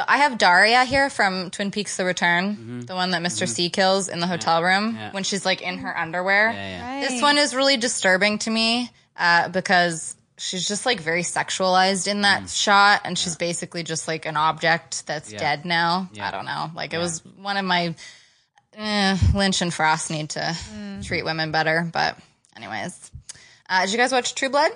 [0.07, 4.09] I have Darya here from Twin Peaks: The Return, the one that mister C kills
[4.09, 4.97] in the hotel room Mm-hmm.
[4.97, 5.11] Yeah.
[5.11, 6.51] when she's like in her underwear.
[6.51, 6.95] yeah, yeah.
[7.01, 7.09] Right.
[7.09, 12.21] This one is really disturbing to me uh, because she's just like very sexualized in
[12.21, 15.33] that shot, and she's basically just like an object that's Mm.
[15.33, 15.39] Yeah.
[15.39, 16.09] dead now.
[16.13, 16.27] Yeah.
[16.27, 16.71] I don't know.
[16.75, 17.95] Like it was one of my
[18.73, 21.05] eh, Lynch and Frost need to Mm.
[21.05, 21.89] treat women better.
[21.91, 22.17] But
[22.55, 23.11] anyways,
[23.69, 24.71] uh, did you guys watch True Blood?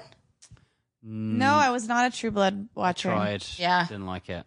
[1.04, 3.10] No, I was not a True Blood watcher.
[3.10, 3.44] Tried.
[3.58, 3.86] Yeah.
[3.88, 4.46] Didn't like it.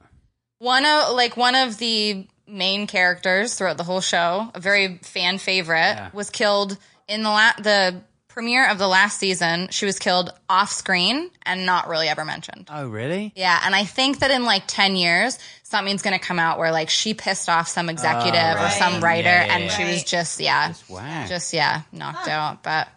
[0.59, 5.39] one of like one of the main characters throughout the whole show, a very fan
[5.39, 6.11] favorite, Yeah.
[6.12, 6.78] was killed
[7.09, 8.01] in the la- the
[8.35, 9.69] premiere of the last season.
[9.70, 12.69] She was killed off screen and not really ever mentioned.
[12.69, 13.32] Oh really?
[13.36, 16.73] Yeah, and I think that in like 10 years, something's going to come out where
[16.73, 18.73] like she pissed off some executive or right.
[18.73, 19.70] some writer Yeah, yeah, and yeah.
[19.70, 22.65] she was just, yeah, Just just, yeah, knocked out.
[22.65, 22.89] But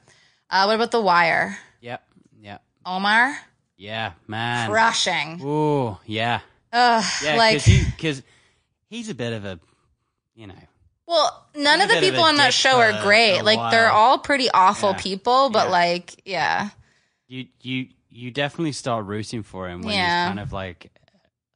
[0.49, 1.55] uh, what about The Wire?
[1.81, 2.03] Yep.
[2.41, 2.63] Yep.
[2.83, 3.37] Omar?
[3.77, 4.71] Yeah, man.
[4.71, 5.39] Crushing.
[5.43, 6.39] Ooh, yeah.
[6.73, 8.23] Ugh, Yeah, like, because
[8.89, 9.59] he's a bit of a,
[10.33, 10.55] you know,
[11.07, 13.41] Well, none of the people on that show are great.
[13.41, 14.97] Like they're all pretty awful Yeah.
[14.97, 15.71] people, but Yeah.
[15.71, 16.69] like, yeah.
[17.27, 20.23] you you you definitely start rooting for him when Yeah.
[20.25, 20.91] he's kind of like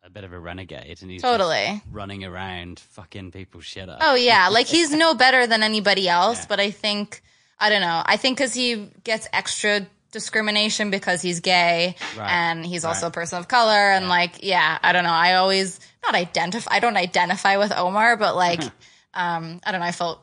[0.04, 1.82] a bit of a renegade and he's Totally.
[1.92, 4.00] running around fucking people's shit up.
[4.02, 6.46] Oh yeah, like he's no better than anybody else, Yeah.
[6.50, 7.22] but I think
[7.60, 8.02] I don't know.
[8.06, 12.30] I think cuz he gets extra discrimination because he's gay Right.
[12.30, 15.12] and he's also a person of color and like yeah, I don't know.
[15.12, 18.62] I always not identify I don't identify with Omar, but like
[19.14, 20.20] um I don't know, I felt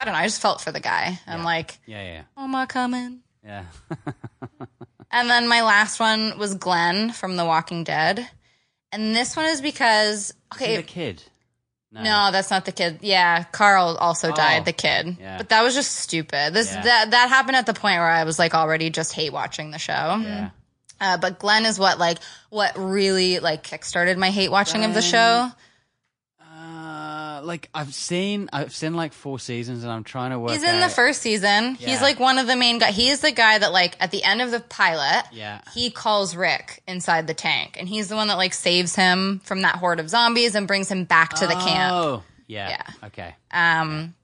[0.00, 1.18] I don't know, I just felt for the guy.
[1.26, 3.20] I'm like, Yeah, yeah, Omar coming.
[3.44, 3.64] yeah.
[5.10, 8.28] And then my last one was Glenn from The Walking Dead.
[8.90, 11.22] And this one is because okay, the kid.
[11.92, 12.02] No.
[12.02, 12.98] no, that's not the kid.
[13.02, 14.34] Yeah, Carl also Oh.
[14.34, 15.16] died, the kid.
[15.20, 15.36] Yeah.
[15.36, 16.52] But that was just stupid.
[16.52, 16.82] This Yeah.
[16.82, 19.78] that that happened at the point where I was like already just hate watching the
[19.78, 19.92] show.
[20.20, 20.50] Yeah.
[21.00, 22.18] Uh, but Glenn is what like
[22.50, 25.50] what really like kickstarted my hate watching of the show.
[27.44, 30.50] Like I've seen, I've seen like four seasons, and I'm trying to work.
[30.52, 31.74] He's in the first season.
[31.76, 32.96] He's like one of the main guys.
[32.96, 35.60] He is the guy that like at the end of the pilot, Yeah.
[35.74, 39.62] he calls Rick inside the tank, and he's the one that like saves him from
[39.62, 41.92] that horde of zombies and brings him back to the camp.
[41.94, 42.68] Oh, yeah.
[42.70, 43.06] Yeah.
[43.08, 43.34] Okay.
[43.50, 44.14] Um,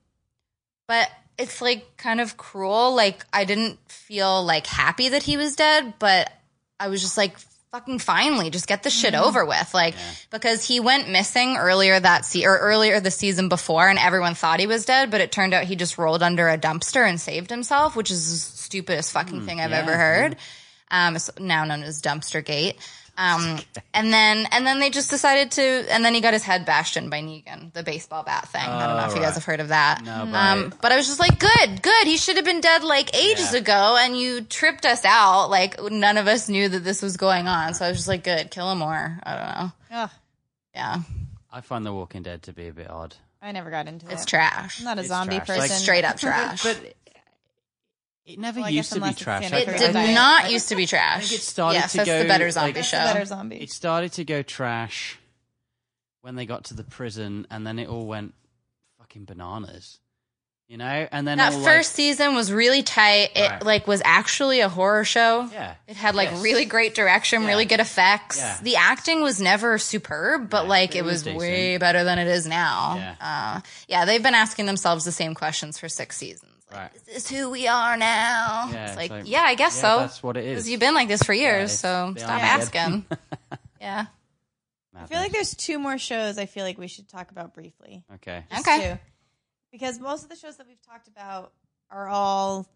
[0.87, 2.93] but it's like kind of cruel.
[2.95, 6.31] Like I didn't feel like happy that he was dead, but
[6.79, 7.37] I was just like,
[7.71, 9.73] fucking finally, just get the shit over with.
[9.73, 9.95] Like
[10.29, 14.59] because he went missing earlier that se- or earlier the season before, and everyone thought
[14.59, 17.49] he was dead, but it turned out he just rolled under a dumpster and saved
[17.49, 20.35] himself, which is the stupidest fucking thing I've yeah, ever heard.
[20.91, 22.77] Um, it's now known as Dumpster Gate.
[23.17, 23.59] Um,
[23.93, 26.97] and then and then they just decided to, and then he got his head bashed
[26.97, 28.61] in by Negan, the baseball bat thing.
[28.61, 30.01] I don't know if you guys have heard of that.
[30.03, 32.07] No, but um, but I was just like, good, good.
[32.07, 33.59] He should have been dead like ages Yeah.
[33.59, 35.49] ago, and you tripped us out.
[35.49, 37.73] Like none of us knew that this was going on.
[37.73, 39.19] So I was just like, good, kill him more.
[39.23, 39.71] I don't know.
[40.03, 40.09] Ugh,
[40.73, 40.97] Yeah,
[41.51, 43.15] I find The Walking Dead to be a bit odd.
[43.41, 44.17] I never got into it's it.
[44.17, 44.79] It's trash.
[44.79, 45.47] I'm not a It's zombie trash.
[45.47, 45.59] person.
[45.61, 46.63] Like, Straight up trash.
[46.63, 46.93] But
[48.25, 49.45] it never Well, I used to be trash.
[49.45, 50.13] it it for think- did diet.
[50.15, 51.27] not used to be trash.
[51.29, 52.99] think it started yes, to that's the go, better zombie That's show.
[53.07, 53.57] the better zombie.
[53.57, 55.17] It started to go trash
[56.21, 58.33] when they got to the prison, and then it all went
[58.99, 59.99] fucking bananas.
[60.67, 63.31] You know, and then that all, first season was really tight.
[63.35, 63.63] It Right.
[63.65, 65.49] like was actually a horror show.
[65.51, 65.73] Yeah.
[65.85, 66.41] It had like Yes.
[66.41, 67.47] really great direction, Yeah.
[67.49, 68.37] really good effects.
[68.37, 68.57] Yeah.
[68.61, 72.19] The acting was never superb, but Yeah, like it it was was, way better than
[72.19, 72.95] it is now.
[72.95, 73.15] Yeah.
[73.57, 76.50] Uh, yeah, they've been asking themselves the same questions for six seasons.
[76.71, 76.95] Like, Right.
[76.95, 78.69] Is this who we are now?
[78.71, 79.99] Yeah, it's it's like, like, yeah, I guess yeah, so.
[79.99, 80.49] that's what it is.
[80.55, 83.05] Because you've been like this for years, it's so stop asking.
[83.81, 84.05] yeah.
[84.95, 88.03] I feel like there's two more shows I feel like we should talk about briefly.
[88.15, 88.43] okay.
[88.51, 88.91] Just Okay.
[88.93, 88.99] two.
[89.71, 91.53] Because most of the shows that we've talked about
[91.89, 92.67] are all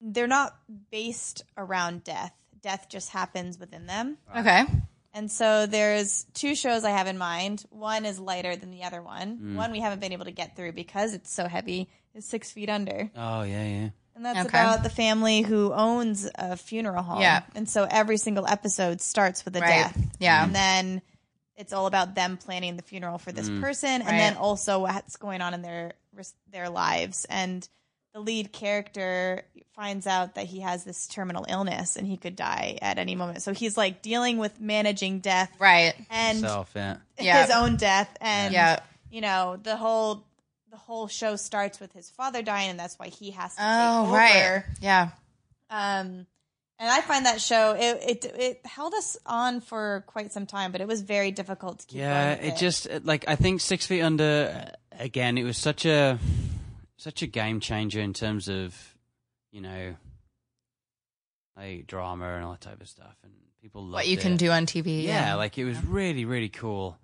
[0.00, 0.56] they're not
[0.90, 2.32] based around death.
[2.60, 4.18] Death just happens within them.
[4.36, 4.64] Okay.
[5.14, 7.64] And so there's two shows I have in mind.
[7.70, 9.38] One is lighter than the other one.
[9.38, 9.54] Mm.
[9.56, 11.88] One we haven't been able to get through because it's so heavy.
[12.14, 13.88] Is Six Feet Under, Oh yeah, yeah.
[14.14, 14.48] and that's Okay.
[14.48, 17.20] about the family who owns a funeral home.
[17.20, 17.42] Yeah.
[17.54, 19.68] And so every single episode starts with a Right.
[19.68, 19.98] death.
[20.18, 20.44] Yeah.
[20.44, 21.02] And then
[21.56, 23.60] it's all about them planning the funeral for this mm.
[23.60, 24.18] person, and Right.
[24.18, 25.92] then also what's going on in their
[26.50, 27.24] their lives.
[27.30, 27.66] And
[28.12, 29.42] the lead character
[29.74, 33.42] finds out that he has this terminal illness and he could die at any moment.
[33.42, 35.94] So he's like dealing with managing death Right.
[36.10, 36.98] and Self, yeah.
[37.18, 37.46] Yeah.
[37.46, 38.80] his own death and Yeah.
[39.10, 40.26] you know the whole
[40.72, 44.04] the whole show starts with his father dying and that's why he has to Oh,
[44.06, 44.64] take right.
[44.80, 45.10] Yeah.
[45.70, 46.26] Um
[46.78, 50.72] and I find that show it, it it held us on for quite some time,
[50.72, 53.60] but it was very difficult to keep Yeah, going with it just like I think
[53.60, 55.38] Six Feet Under again.
[55.38, 56.18] It was such a
[56.96, 58.74] such a game changer in terms of
[59.52, 59.94] you know
[61.56, 64.20] like drama and all that type of stuff, and people loved What you it.
[64.22, 65.04] can do on TV.
[65.04, 66.98] Yeah, like it was really really cool.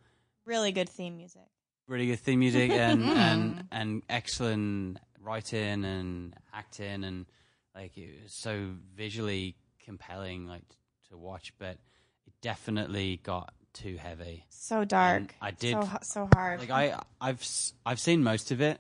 [0.45, 1.43] really good theme music.
[1.89, 7.27] Really good theme music and and and excellent writing and acting and
[7.75, 10.63] like it was so visually compelling like
[11.09, 11.79] to watch, but
[12.27, 14.45] it definitely got too heavy.
[14.51, 15.17] So dark.
[15.21, 16.61] And I did- so so hard.
[16.61, 17.43] like I I've
[17.87, 18.79] I've seen most of it,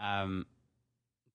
[0.00, 0.46] um,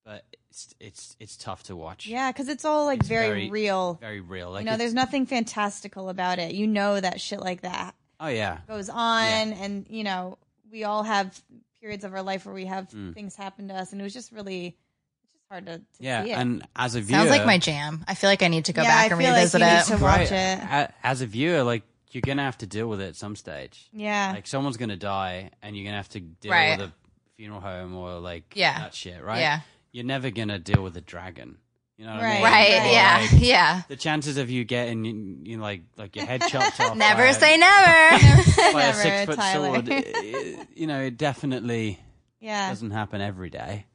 [0.03, 2.05] but it's it's it's tough to watch.
[2.05, 3.93] yeah, because it's all like It's very, very- real.
[4.01, 4.51] very real.
[4.51, 6.53] Like you know, there's nothing fantastical about it.
[6.53, 10.37] You know that shit like that oh yeah, goes on, and you know
[10.71, 11.39] we all have
[11.79, 13.11] periods of our life where we have hmm.
[13.11, 14.77] things happen to us, and it was just really
[15.23, 16.23] it's just hard to, to yeah.
[16.23, 16.37] see it.
[16.37, 18.03] And as a viewer, Sounds like my jam.
[18.07, 19.67] I feel like I need to go Yeah, back I and feel like revisit you
[19.67, 19.85] need it.
[19.85, 20.93] to right, watch it.
[21.03, 23.89] as a viewer, like you're gonna have to deal with it at some stage.
[23.93, 26.77] yeah, Like someone's gonna die, and you're gonna have to deal Right.
[26.79, 26.93] with a
[27.37, 28.79] funeral home or like Yeah.
[28.79, 29.39] that shit, right?
[29.39, 29.59] Yeah.
[29.91, 31.57] You're never gonna deal with a dragon.
[32.01, 32.33] You know what I Right.
[32.33, 32.43] mean?
[32.43, 32.81] Right.
[32.81, 32.91] Right.
[32.93, 33.27] Yeah.
[33.31, 33.81] Like, yeah.
[33.87, 36.95] the chances of you getting you you know, like like your head chopped off.
[36.97, 37.83] Never a- say never.
[38.73, 39.75] by a Never, six foot Tyler.
[39.75, 39.89] sword.
[39.91, 41.99] i- you know, it definitely
[42.39, 42.69] yeah.
[42.69, 43.85] doesn't happen every day.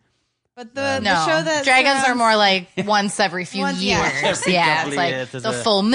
[0.54, 1.14] But the, um, no.
[1.14, 4.04] the show that Dragons are more like once every few Once- yeah.
[4.22, 4.38] years.
[4.40, 4.86] Every yeah.
[4.86, 5.92] It's like years, the a- full moon.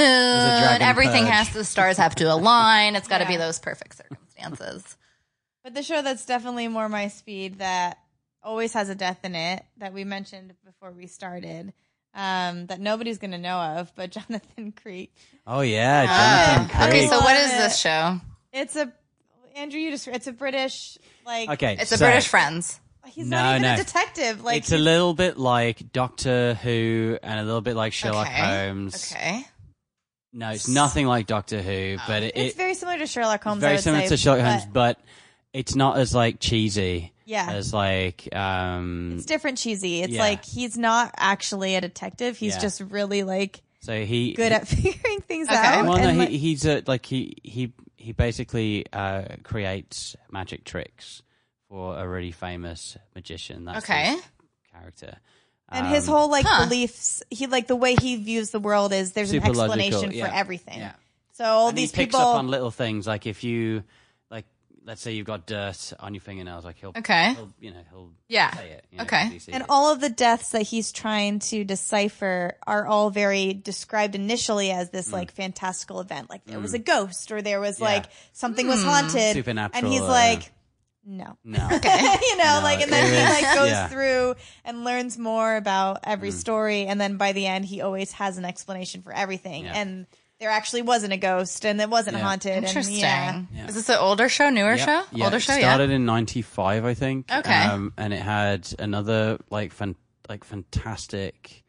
[0.82, 1.32] Everything purge.
[1.34, 2.98] has the stars have to align.
[2.98, 4.98] It's got to be those perfect circumstances.
[5.64, 8.00] But the show that's definitely more my speed that
[8.44, 11.72] always has a death in it that we mentioned before we started.
[12.14, 15.16] Um, that nobody's gonna know of, but Jonathan Creek.
[15.48, 16.88] Oh yeah, Uh, Jonathan Creek.
[16.90, 17.58] okay, so what Love is it.
[17.58, 18.20] this show?
[18.54, 18.92] It's a
[19.56, 19.80] Andrew.
[19.80, 21.50] You just it's a British like.
[21.50, 22.80] Okay, It's a so British Friends.
[23.08, 23.74] He's No, not even no.
[23.74, 24.44] a detective.
[24.44, 28.66] Like it's a little bit like Doctor Who and a little bit like Sherlock Okay.
[28.68, 29.12] Holmes.
[29.12, 29.46] Okay.
[30.34, 33.64] No, it's nothing like Doctor Who, but it, it's very similar to Sherlock Holmes.
[33.64, 35.00] I very would similar say, to Sherlock but Holmes, but
[35.54, 37.12] it's not as like cheesy.
[37.32, 37.52] Yeah.
[37.52, 39.14] as like um.
[39.16, 40.02] It's different cheesy.
[40.02, 40.22] It's Yeah.
[40.22, 42.38] like he's not actually a detective.
[42.38, 42.62] He's Yeah.
[42.62, 45.58] just really like So he good at figuring things Okay.
[45.58, 45.86] out.
[45.86, 50.64] Well, no, and, he, like- he's a, like he he he basically uh, creates magic
[50.66, 51.22] tricks
[51.70, 53.66] for a really famous magician.
[53.66, 54.10] That's Okay.
[54.16, 54.22] his
[54.74, 55.18] character.
[55.70, 56.66] And his Um, whole like Huh.
[56.66, 60.12] beliefs, he like the way he views the world is there's an Super logical, explanation
[60.12, 60.28] yeah.
[60.28, 60.80] for everything.
[60.80, 60.94] Yeah.
[61.34, 63.84] So all and these he picks people, up on little things like if you like,
[64.84, 67.34] let's say you've got dirt on your fingernails, like he'll Okay.
[67.36, 68.52] he'll, you know he'll Yeah.
[68.56, 68.86] say it.
[68.92, 69.24] you know, Okay.
[69.24, 69.70] 'cause he sees and it.
[69.70, 74.90] all of the deaths that he's trying to decipher are all very described initially as
[74.90, 74.92] Mm.
[74.92, 77.86] this like fantastical event, like there was a ghost or there was Yeah.
[77.86, 78.90] like something was Hmm.
[78.90, 80.52] haunted, Supernatural, and he's uh, like,
[81.06, 81.38] no.
[81.44, 81.58] no.
[81.72, 83.88] you know, No, like, and then it he like goes yeah.
[83.88, 84.36] through
[84.66, 86.34] and learns more about every Mm.
[86.40, 89.66] story, and then by the end, he always has an explanation for everything.
[89.66, 89.74] Yeah.
[89.78, 90.08] And
[90.42, 92.24] there actually wasn't a ghost and it wasn't Yeah.
[92.24, 92.52] haunted.
[92.52, 92.98] And, Interesting.
[92.98, 93.44] yeah.
[93.54, 93.68] Yeah.
[93.68, 95.08] Is this an older show, newer Yeah, show?
[95.14, 95.96] yeah, older it show, started yeah.
[95.98, 97.32] in '95, I think.
[97.32, 97.54] Okay.
[97.54, 99.96] Um, and it had another like fan,
[100.28, 101.64] like fantastic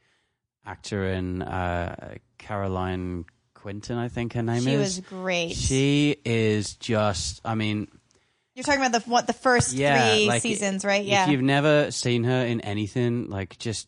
[0.65, 4.65] actor in uh, Caroline Quentin, I think her name is.
[4.65, 4.79] She is.
[4.81, 5.53] was great.
[5.53, 7.41] She is just.
[7.45, 7.89] I mean,
[8.55, 11.05] You're talking about the what the first yeah, three like, seasons, right?
[11.05, 11.25] Yeah.
[11.25, 13.87] If you've never seen her in anything, like just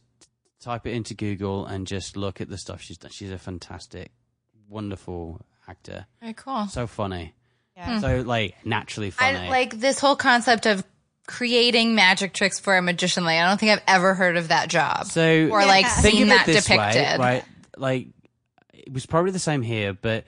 [0.61, 3.11] type it into Google and just look at the stuff she's done.
[3.11, 4.13] She's a fantastic,
[4.69, 6.07] wonderful actor.
[6.21, 6.67] Very cool.
[6.67, 7.35] So funny.
[7.77, 7.95] Yeah.
[7.95, 8.01] Hmm.
[8.01, 9.39] So like naturally funny.
[9.39, 10.85] I like this whole concept of
[11.27, 13.25] creating magic tricks for a magician.
[13.25, 15.07] Like, I don't think I've ever heard of that job.
[15.07, 15.95] So or like Yeah.
[16.01, 16.69] think seen that depicted.
[16.79, 17.45] way, right?
[17.77, 18.09] Like
[18.73, 20.25] it was probably the same here, but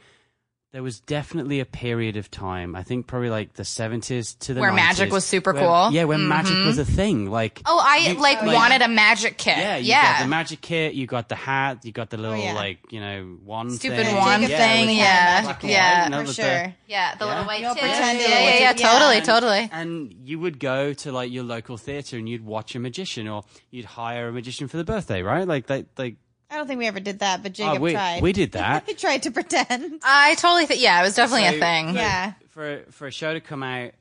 [0.76, 2.76] there was definitely a period of time.
[2.76, 5.70] I think probably like the seventies to the Where magic was super where- cool?
[5.70, 5.94] Mm-hmm.
[5.94, 7.30] Yeah, when magic was a thing.
[7.30, 9.56] Like Oh, I You- like like- wanted a magic kit.
[9.56, 12.36] yeah, Yeah, you got the magic kit, you got the hat, you got the little
[12.36, 12.52] yeah.
[12.52, 14.16] like you know one Stupid thing.
[14.16, 14.80] wand Jacob thing.
[14.80, 16.74] with the Yeah, magic yeah, you know, for with the- sure.
[16.88, 17.14] yeah.
[17.14, 17.30] The Yeah.
[17.30, 17.80] little white You'll tip.
[17.82, 18.92] pretend yeah, to yeah, look yeah, yeah.
[18.92, 19.68] Totally, And- totally.
[19.72, 23.44] And you would go to like your local theater and you'd watch a magician, or
[23.70, 25.48] you'd hire a magician for the birthday, right?
[25.48, 26.16] Like they, like
[26.50, 28.22] I don't think we ever did that, but oh, Jacob we tried.
[28.22, 28.84] we did that.
[28.86, 30.00] he tried to pretend.
[30.04, 30.80] I totally think.
[30.80, 31.88] Yeah, it was definitely So, a thing.
[31.92, 32.32] for- Yeah.
[32.50, 33.92] For for a show to come out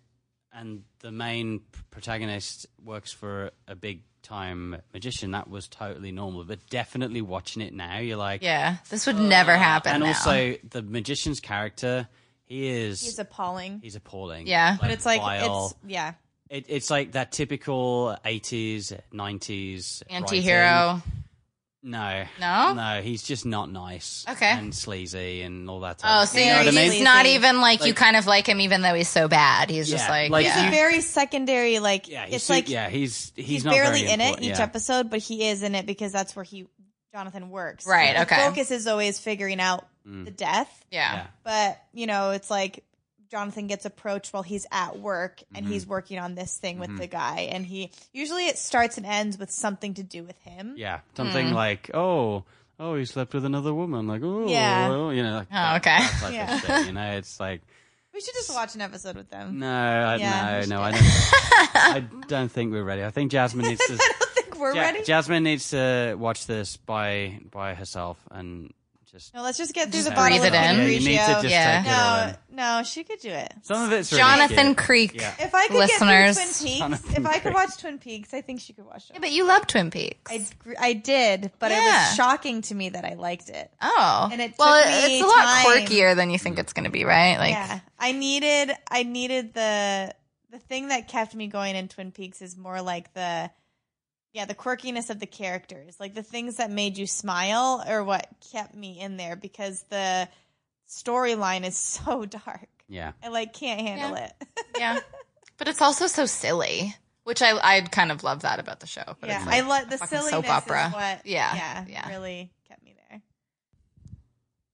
[0.54, 1.62] and the main
[1.92, 6.44] protagonist works for a big time magician, that was totally normal.
[6.46, 9.92] But definitely watching it now, you're like, Yeah, this would never happen.
[9.94, 10.08] And now.
[10.10, 12.08] also the magician's character,
[12.46, 13.80] he is He's appalling.
[13.84, 14.48] he's appalling.
[14.48, 14.78] Yeah.
[14.80, 15.66] but it's like vile.
[15.66, 16.14] it's yeah.
[16.50, 21.02] It, it's like that typical 80s, 90s writing.
[21.94, 22.28] Anti-hero.
[22.40, 22.74] No.
[22.74, 22.74] No?
[22.74, 24.26] No, he's just not nice.
[24.30, 24.50] Okay.
[24.52, 26.46] And sleazy and all that type Oh, of so thing.
[26.48, 27.02] you You know know what I he's mean?
[27.02, 29.70] it's not even like, you Like- kind of like him, even though he's so bad.
[29.70, 30.60] He's just Yeah, like, like yeah.
[30.64, 31.80] He's a very secondary.
[31.80, 34.24] Like Yeah, he's it's su- like yeah, he's he's, he's, not barely very in it
[34.26, 34.64] important, each yeah.
[34.64, 36.68] episode, but he is in it because that's where he
[37.14, 37.86] Jonathan works.
[37.88, 38.36] Right, The okay.
[38.46, 40.26] focus is always figuring out Mm.
[40.26, 41.14] the death, yeah.
[41.14, 41.26] Yeah.
[41.44, 42.84] but you know it's like
[43.32, 45.56] Jonathan gets approached while he's at work Mm-hmm.
[45.58, 49.06] and he's working on this thing with the guy, and he usually it starts and
[49.06, 50.76] ends with something to do with him.
[50.78, 52.44] Yeah, something like oh,
[52.80, 54.08] oh, he slept with another woman.
[54.08, 54.90] Like oh, Yeah.
[54.90, 55.38] well, you know.
[55.40, 55.98] Like Oh, okay.
[56.00, 56.60] that type of Yeah.
[56.60, 57.62] shit, you know, it's like
[58.14, 59.60] We should just watch an episode with them.
[59.60, 60.82] no, I, Yeah, no, no.
[60.82, 61.76] I do don't.
[61.76, 63.04] I don't think we're ready.
[63.04, 63.94] I think Jasmine needs to.
[63.94, 65.04] I don't think we're Ja- ready.
[65.04, 68.74] Jasmine needs to watch this by by herself and
[69.16, 69.34] just.
[69.34, 70.76] no, let's just get through Just the bottle breathe of it in.
[70.78, 71.82] Yeah, you need to just Yeah.
[71.82, 72.56] take it all No, in.
[72.80, 73.54] no, she could do it.
[73.64, 74.78] Some of it's Jonathan shit.
[74.78, 75.12] Creek.
[75.16, 75.34] Yeah.
[75.40, 76.38] If I could Listeners.
[76.38, 78.86] get through Twin Peaks, Jonathan if I could watch Twin Peaks, I think she could
[78.86, 79.22] watch Yeah, it.
[79.22, 80.32] but you love Twin Peaks.
[80.32, 80.46] I,
[80.80, 83.72] I did, but it was shocking to me that I liked it.
[83.82, 84.30] oh.
[84.32, 85.66] And it well, took me it's a lot time.
[85.66, 87.38] quirkier than you think it's going to be, right?
[87.38, 90.14] Like, yeah, I needed, I needed the
[90.52, 93.50] the thing that kept me going in Twin Peaks is more like the,
[94.36, 98.28] yeah, the quirkiness of the characters, like the things that made you smile, or what
[98.52, 100.28] kept me in there because the
[100.90, 102.68] storyline is so dark.
[102.90, 103.14] Yeah.
[103.24, 104.26] I like can't handle Yeah.
[104.26, 104.48] it.
[104.78, 105.00] yeah.
[105.58, 106.94] But it's also so silly,
[107.24, 109.04] which I I kind of love that about the show.
[109.22, 110.88] But yeah, it's I like, like the fucking silliness soap opera.
[110.88, 112.10] Is what, Yeah, yeah, yeah.
[112.10, 113.22] really kept me there.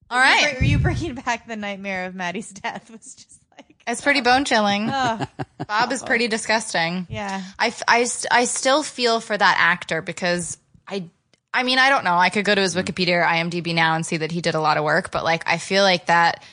[0.09, 0.53] all Were you right.
[0.55, 2.89] br- Were you bringing back the nightmare of Maddy's death?
[2.89, 3.40] Was just like,
[3.87, 4.89] It's pretty bone chilling.
[4.93, 5.25] oh,
[5.67, 7.07] Bob is pretty disgusting.
[7.09, 7.41] yeah.
[7.57, 11.05] I, f- I, st- I still feel for that actor because I
[11.53, 12.83] I mean I don't know I could go to his mm.
[12.83, 15.43] Wikipedia or IMDb now and see that he did a lot of work but like
[15.47, 16.43] I feel like that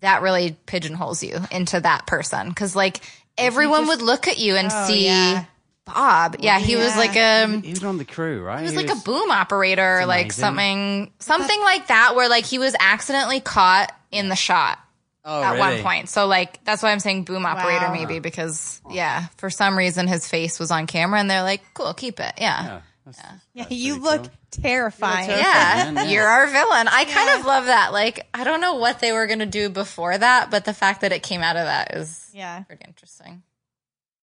[0.00, 3.00] that really pigeonholes you into that person because like
[3.38, 5.44] everyone would look at you and Oh, see yeah.
[5.86, 8.58] Bob yeah he was like um, a He was on the crew, right?
[8.58, 10.40] he was like a boom operator like amazing.
[10.40, 14.78] something something like that where like he was accidentally caught in the shot
[15.24, 16.08] oh, at one point.
[16.08, 17.92] So like that's why I'm saying boom operator Wow.
[17.92, 21.94] maybe because yeah, for some reason his face was on camera and they're like, "Cool,
[21.94, 22.64] keep it." Yeah.
[22.64, 22.80] Yeah.
[23.06, 23.20] That's,
[23.52, 24.30] Yeah, you look cool.
[24.50, 25.26] terrifying.
[25.26, 25.44] terrifying.
[25.44, 26.10] Yeah, man, yeah.
[26.12, 26.88] you're our villain.
[26.88, 27.92] I kind of love that.
[27.92, 31.02] Like, I don't know what they were going to do before that, but the fact
[31.02, 32.60] that it came out of that is Yeah.
[32.62, 33.42] pretty interesting.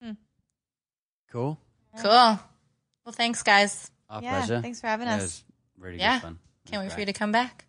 [0.01, 0.13] Hmm.
[1.31, 1.59] Cool.
[2.01, 2.09] Cool.
[2.09, 2.39] Well,
[3.11, 3.91] thanks, guys.
[4.09, 4.61] Our Yeah, pleasure.
[4.61, 5.19] thanks for having us.
[5.19, 5.43] It was
[5.77, 6.15] really Yeah.
[6.15, 6.39] good fun.
[6.65, 7.65] Can't wait for you to come back.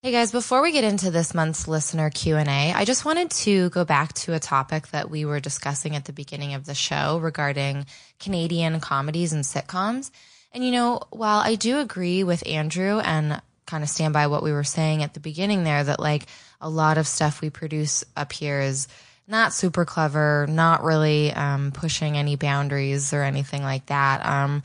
[0.00, 3.84] Hey guys, before we get into this month's listener Q&A, I just wanted to go
[3.84, 7.84] back to a topic that we were discussing at the beginning of the show regarding
[8.20, 10.12] Canadian comedies and sitcoms.
[10.52, 14.44] And you know, while I do agree with Andrew and kind of stand by what
[14.44, 16.26] we were saying at the beginning there that like
[16.60, 18.86] a lot of stuff we produce up here is
[19.26, 24.24] not super clever, not really um, pushing any boundaries or anything like that.
[24.24, 24.62] Um,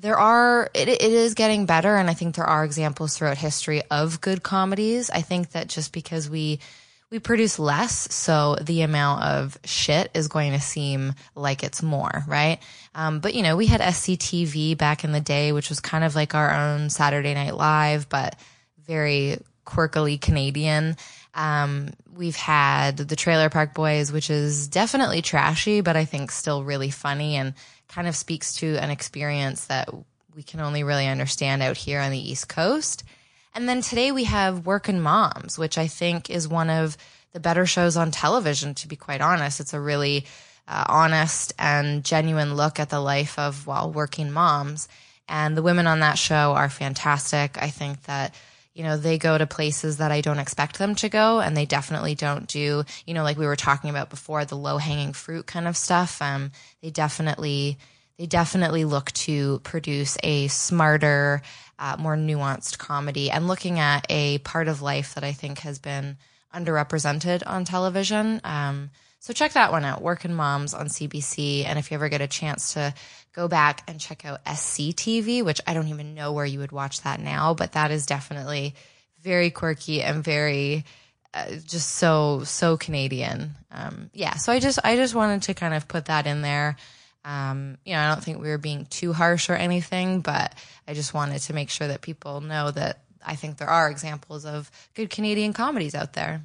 [0.00, 3.82] there are it, it is getting better and i think there are examples throughout history
[3.90, 6.60] of good comedies i think that just because we
[7.10, 12.24] we produce less, so the amount of shit is going to seem like it's more,
[12.26, 12.58] right?
[12.94, 16.14] Um, but you know, we had SCTV back in the day, which was kind of
[16.14, 18.36] like our own Saturday Night Live, but
[18.84, 20.96] very quirkily Canadian.
[21.34, 26.62] Um, we've had the Trailer Park Boys, which is definitely trashy, but I think still
[26.62, 27.54] really funny and
[27.88, 29.88] kind of speaks to an experience that
[30.34, 33.04] we can only really understand out here on the East Coast.
[33.54, 36.96] And then today we have Workin' Moms, which I think is one of
[37.32, 39.60] the better shows on television, to be quite honest.
[39.60, 40.26] It's a really
[40.68, 44.88] uh, honest and genuine look at the life of, well, working moms.
[45.28, 47.60] And the women on that show are fantastic.
[47.60, 48.34] I think that,
[48.78, 51.40] you know, they go to places that I don't expect them to go.
[51.40, 54.78] And they definitely don't do, you know, like we were talking about before, the low
[54.78, 56.22] hanging fruit kind of stuff.
[56.22, 57.76] Um, they definitely,
[58.18, 61.42] they definitely look to produce a smarter,
[61.80, 65.80] uh, more nuanced comedy and looking at a part of life that I think has
[65.80, 66.16] been
[66.54, 68.40] underrepresented on television.
[68.44, 71.64] Um, so check that one out, Working Moms on CBC.
[71.64, 72.94] And if you ever get a chance to
[73.38, 77.02] go back and check out SCTV, which I don't even know where you would watch
[77.02, 78.74] that now, but that is definitely
[79.22, 80.84] very quirky and very
[81.32, 83.54] uh, just so so Canadian.
[83.70, 86.76] Um, yeah, so I just I just wanted to kind of put that in there.
[87.24, 90.52] Um, you know, I don't think we were being too harsh or anything, but
[90.88, 94.46] I just wanted to make sure that people know that I think there are examples
[94.46, 96.42] of good Canadian comedies out there.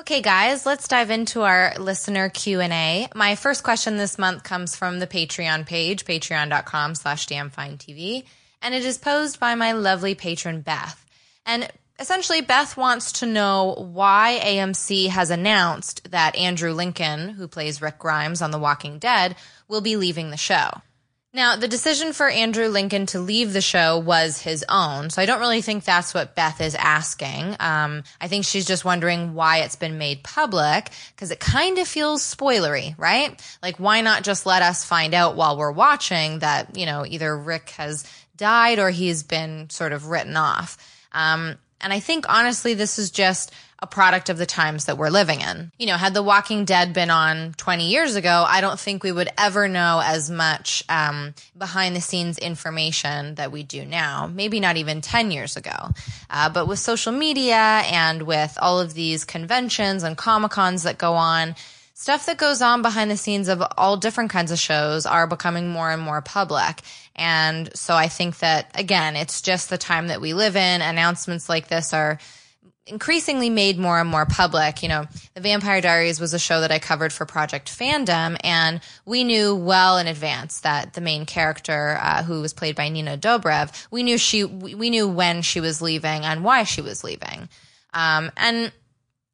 [0.00, 3.08] Okay, guys, let's dive into our listener Q&A.
[3.16, 8.22] My first question this month comes from the Patreon page, patreon.com slash damnfinetv,
[8.62, 11.04] and it is posed by my lovely patron Beth.
[11.44, 11.68] And
[11.98, 17.98] essentially, Beth wants to know why AMC has announced that Andrew Lincoln, who plays Rick
[17.98, 19.34] Grimes on The Walking Dead,
[19.66, 20.80] will be leaving the show.
[21.34, 25.26] Now, the decision for Andrew Lincoln to leave the show was his own, so I
[25.26, 27.54] don't really think that's what Beth is asking.
[27.60, 31.86] Um, I think she's just wondering why it's been made public, because it kind of
[31.86, 33.38] feels spoilery, right?
[33.62, 37.36] Like, why not just let us find out while we're watching that, you know, either
[37.36, 40.78] Rick has died or he's been sort of written off?
[41.12, 45.08] Um, and I think honestly, this is just a product of the times that we're
[45.08, 45.70] living in.
[45.78, 49.12] You know, had The Walking Dead been on 20 years ago, I don't think we
[49.12, 54.26] would ever know as much um, behind the scenes information that we do now.
[54.26, 55.90] Maybe not even 10 years ago.
[56.28, 60.98] Uh, but with social media and with all of these conventions and Comic Cons that
[60.98, 61.54] go on,
[61.94, 65.68] stuff that goes on behind the scenes of all different kinds of shows are becoming
[65.68, 66.80] more and more public.
[67.14, 70.80] And so I think that, again, it's just the time that we live in.
[70.80, 72.18] Announcements like this are
[72.88, 74.82] increasingly made more and more public.
[74.82, 78.80] You know, The Vampire Diaries was a show that I covered for Project Fandom, and
[79.04, 83.16] we knew well in advance that the main character, uh, who was played by Nina
[83.18, 87.48] Dobrev, we knew she, we knew when she was leaving and why she was leaving.
[87.94, 88.72] Um, and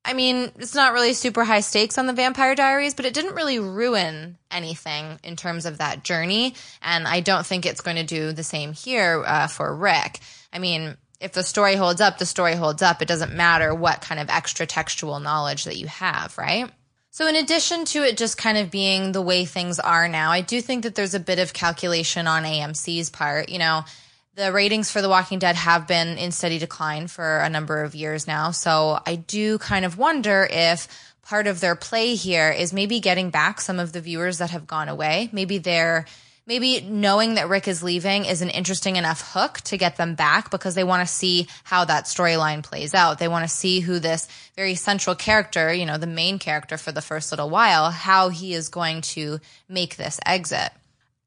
[0.05, 3.35] I mean, it's not really super high stakes on the Vampire Diaries, but it didn't
[3.35, 6.55] really ruin anything in terms of that journey.
[6.83, 10.21] And I don't think it's going to do the same here uh, for Rick.
[10.53, 13.01] I mean, if the story holds up, the story holds up.
[13.01, 16.71] It doesn't matter what kind of extra textual knowledge that you have, right?
[17.11, 20.43] So, in addition to it just kind of being the way things are now, I
[20.43, 23.49] do think that there's a bit of calculation on AMC's part.
[23.49, 23.85] You know,
[24.35, 27.95] the ratings for The Walking Dead have been in steady decline for a number of
[27.95, 28.51] years now.
[28.51, 30.89] So, I do kind of wonder if
[31.23, 34.67] part of their play here is maybe getting back some of the viewers that have
[34.67, 35.31] gone away.
[35.33, 36.05] Maybe they're
[36.47, 40.51] maybe knowing that Rick is leaving is an interesting enough hook to get them back
[40.51, 43.19] because they want to see how that storyline plays out.
[43.19, 46.93] They want to see who this very central character, you know, the main character for
[46.93, 50.71] the first little while, how he is going to make this exit.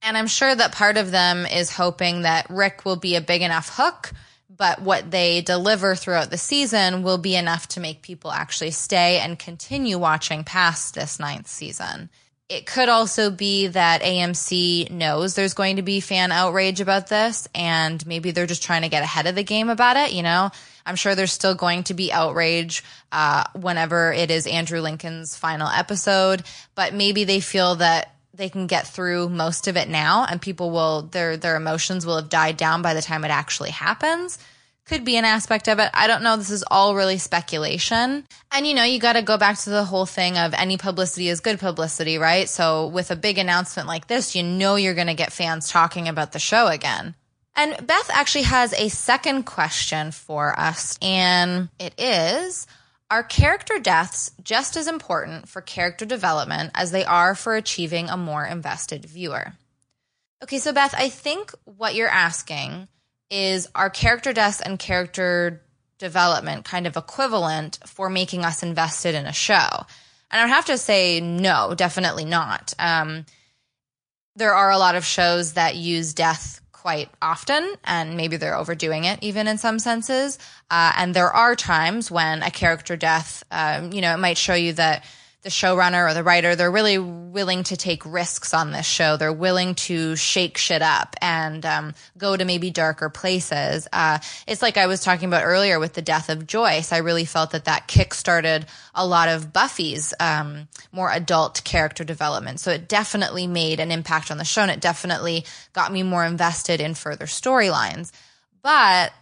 [0.03, 3.41] And I'm sure that part of them is hoping that Rick will be a big
[3.41, 4.11] enough hook,
[4.55, 9.19] but what they deliver throughout the season will be enough to make people actually stay
[9.19, 12.09] and continue watching past this ninth season
[12.49, 17.47] it could also be that AMC knows there's going to be fan outrage about this
[17.53, 20.13] and maybe they're just trying to get ahead of the game about it.
[20.13, 20.49] You know,
[20.85, 25.67] I'm sure there's still going to be outrage uh, whenever it is Andrew Lincoln's final
[25.67, 26.43] episode,
[26.73, 30.71] but maybe they feel that they can get through most of it now and people
[30.71, 34.39] will, their, their emotions will have died down by the time it actually happens
[34.87, 35.89] could be an aspect of it.
[35.93, 36.37] I don't know.
[36.37, 38.25] This is all really speculation.
[38.51, 41.27] And you know, you got to go back to the whole thing of any publicity
[41.27, 42.47] is good publicity, right?
[42.47, 46.07] So with a big announcement like this, you know you're going to get fans talking
[46.07, 47.15] about the show again.
[47.55, 52.67] And Beth actually has a second question for us, and it is
[53.09, 58.17] Are character deaths just as important for character development as they are for achieving a
[58.17, 59.53] more invested viewer?
[60.43, 62.87] Okay, so Beth, I think what you're asking
[63.29, 65.61] is our character deaths and character
[65.99, 69.85] development kind of equivalent for making us invested in a show?
[70.29, 72.73] And I'd have to say, no, definitely not.
[72.79, 73.25] Um,
[74.35, 79.03] there are a lot of shows that use death quite often, and maybe they're overdoing
[79.03, 80.37] it even in some senses.
[80.69, 84.53] Uh, and there are times when a character death, um, you know, it might show
[84.53, 85.03] you that
[85.47, 89.15] the showrunner or the writer, they're really willing to take risks on this show.
[89.15, 93.87] They're willing to shake shit up and um, go to maybe darker places.
[93.93, 96.91] Uh, it's like I was talking about earlier with the death of Joyce.
[96.91, 102.59] I really felt that that kickstarted a lot of Buffy's um, more adult character development.
[102.59, 106.25] So it definitely made an impact on the show and it definitely got me more
[106.25, 108.11] invested in further storylines.
[108.61, 109.13] But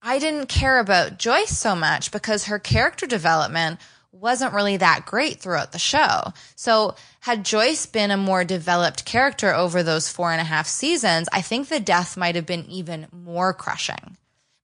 [0.00, 3.78] I didn't care about Joyce so much because her character development–
[4.14, 6.32] wasn't really that great throughout the show.
[6.56, 11.28] So had Joyce been a more developed character over those four and a half seasons,
[11.32, 14.16] I think the death might have been even more crushing,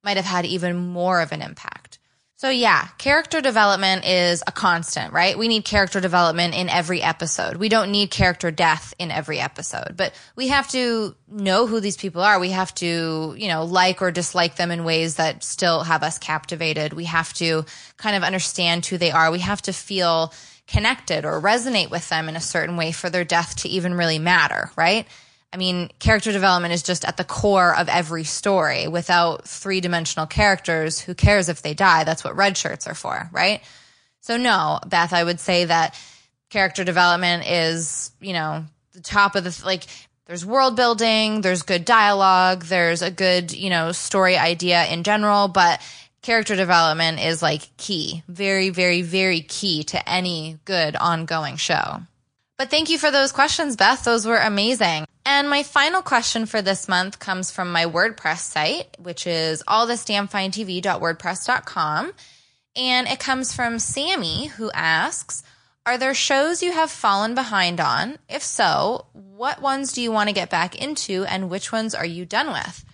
[0.04, 1.89] might have had even more of an impact.
[2.40, 5.36] So yeah, character development is a constant, right?
[5.36, 7.58] We need character development in every episode.
[7.58, 11.98] We don't need character death in every episode, but we have to know who these
[11.98, 12.40] people are.
[12.40, 16.16] We have to, you know, like or dislike them in ways that still have us
[16.16, 16.94] captivated.
[16.94, 17.66] We have to
[17.98, 19.30] kind of understand who they are.
[19.30, 20.32] We have to feel
[20.66, 24.18] connected or resonate with them in a certain way for their death to even really
[24.18, 25.06] matter, right?
[25.52, 28.86] I mean, character development is just at the core of every story.
[28.86, 32.04] Without three dimensional characters, who cares if they die?
[32.04, 33.60] That's what red shirts are for, right?
[34.20, 35.98] So, no, Beth, I would say that
[36.50, 39.86] character development is, you know, the top of the, like,
[40.26, 45.48] there's world building, there's good dialogue, there's a good, you know, story idea in general,
[45.48, 45.80] but
[46.22, 52.02] character development is like key, very, very, very key to any good ongoing show.
[52.60, 54.04] But thank you for those questions, Beth.
[54.04, 55.06] Those were amazing.
[55.24, 62.12] And my final question for this month comes from my WordPress site, which is allthisdamnfinetv.wordpress.com.
[62.76, 65.42] And it comes from Sammy, who asks,
[65.86, 68.18] Are there shows you have fallen behind on?
[68.28, 72.04] If so, what ones do you want to get back into and which ones are
[72.04, 72.84] you done with?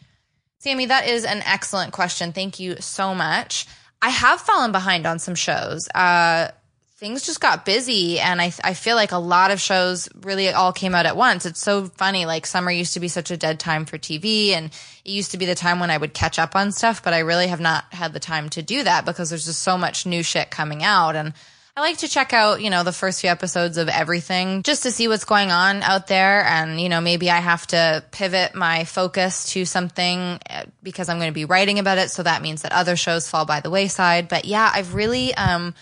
[0.59, 2.33] Sammy, that is an excellent question.
[2.33, 3.67] Thank you so much.
[4.01, 5.89] I have fallen behind on some shows.
[5.93, 6.51] Uh,
[6.99, 10.73] things just got busy and I, I feel like a lot of shows really all
[10.73, 11.45] came out at once.
[11.45, 12.25] It's so funny.
[12.25, 14.67] Like summer used to be such a dead time for TV and
[15.05, 17.19] it used to be the time when I would catch up on stuff, but I
[17.19, 20.23] really have not had the time to do that because there's just so much new
[20.23, 21.17] shit coming out.
[21.17, 21.35] And
[21.77, 24.91] I like to check out, you know, the first few episodes of everything just to
[24.91, 26.47] see what's going on out there.
[26.47, 31.19] And, you know, maybe I have to pivot my focus to something uh, because I'm
[31.19, 32.11] going to be writing about it.
[32.11, 34.29] So that means that other shows fall by the wayside.
[34.29, 35.75] But yeah, I've really, um,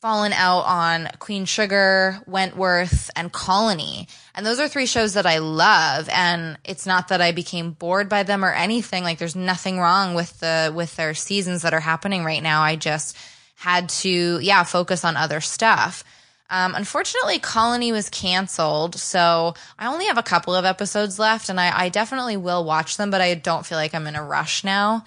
[0.00, 4.06] fallen out on Queen Sugar, Wentworth, and Colony.
[4.34, 6.08] And those are three shows that I love.
[6.12, 9.02] And it's not that I became bored by them or anything.
[9.02, 12.62] Like there's nothing wrong with the, with their seasons that are happening right now.
[12.62, 13.16] I just
[13.56, 16.04] had to, yeah, focus on other stuff.
[16.50, 21.60] Um, unfortunately, Colony was canceled, so I only have a couple of episodes left, and
[21.60, 24.64] I, I definitely will watch them, but I don't feel like I'm in a rush
[24.64, 25.04] now.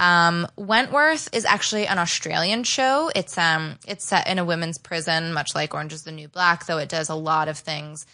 [0.00, 3.10] Um, Wentworth is actually an Australian show.
[3.14, 6.64] It's um it's set in a women's prison, much like Orange is the New Black,
[6.64, 8.06] though it does a lot of things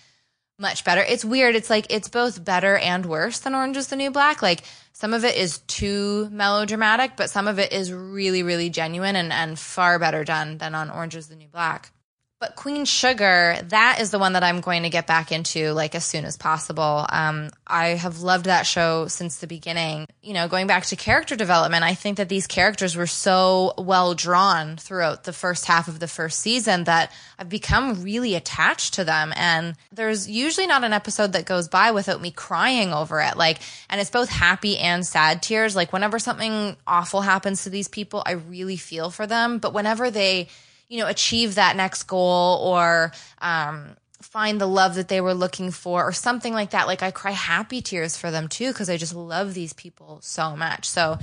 [0.58, 1.02] much better.
[1.02, 1.54] It's weird.
[1.54, 4.42] It's like it's both better and worse than Orange is the New Black.
[4.42, 9.14] Like some of it is too melodramatic, but some of it is really, really genuine
[9.14, 11.92] and, and far better done than on Orange is the New Black.
[12.38, 15.94] But Queen Sugar, that is the one that I'm going to get back into like
[15.94, 17.06] as soon as possible.
[17.08, 20.06] Um, I have loved that show since the beginning.
[20.22, 24.12] You know, going back to character development, I think that these characters were so well
[24.12, 29.04] drawn throughout the first half of the first season that I've become really attached to
[29.04, 29.32] them.
[29.34, 33.38] And there's usually not an episode that goes by without me crying over it.
[33.38, 35.74] Like, and it's both happy and sad tears.
[35.74, 39.56] Like, whenever something awful happens to these people, I really feel for them.
[39.56, 40.48] But whenever they,
[40.88, 45.70] you know, achieve that next goal or um, find the love that they were looking
[45.70, 46.86] for or something like that.
[46.86, 50.56] Like I cry happy tears for them too because I just love these people so
[50.56, 50.88] much.
[50.88, 51.18] So,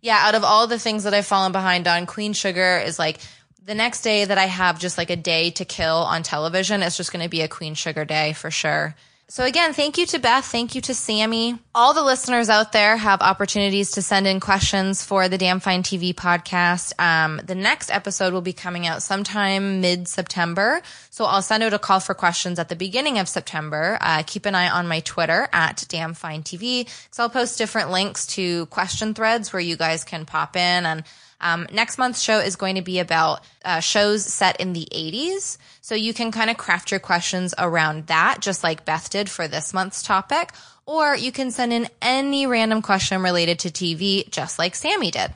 [0.00, 3.18] yeah, out of all the things that I've fallen behind on, Queen Sugar is like
[3.64, 6.82] the next day that I have just like a day to kill on television.
[6.82, 8.94] It's just going to be a Queen Sugar day for sure.
[9.26, 10.44] So again, thank you to Beth.
[10.44, 11.58] Thank you to Sammy.
[11.74, 15.82] All the listeners out there have opportunities to send in questions for the Damn Fine
[15.82, 16.92] TV podcast.
[17.00, 20.82] Um, the next episode will be coming out sometime mid September.
[21.08, 23.96] So I'll send out a call for questions at the beginning of September.
[24.00, 26.86] Uh, keep an eye on my Twitter at Damn Fine TV.
[27.10, 31.02] So I'll post different links to question threads where you guys can pop in and
[31.40, 35.58] um, next month's show is going to be about uh, shows set in the 80s.
[35.80, 39.48] So you can kind of craft your questions around that, just like Beth did for
[39.48, 40.52] this month's topic.
[40.86, 45.32] Or you can send in any random question related to TV, just like Sammy did.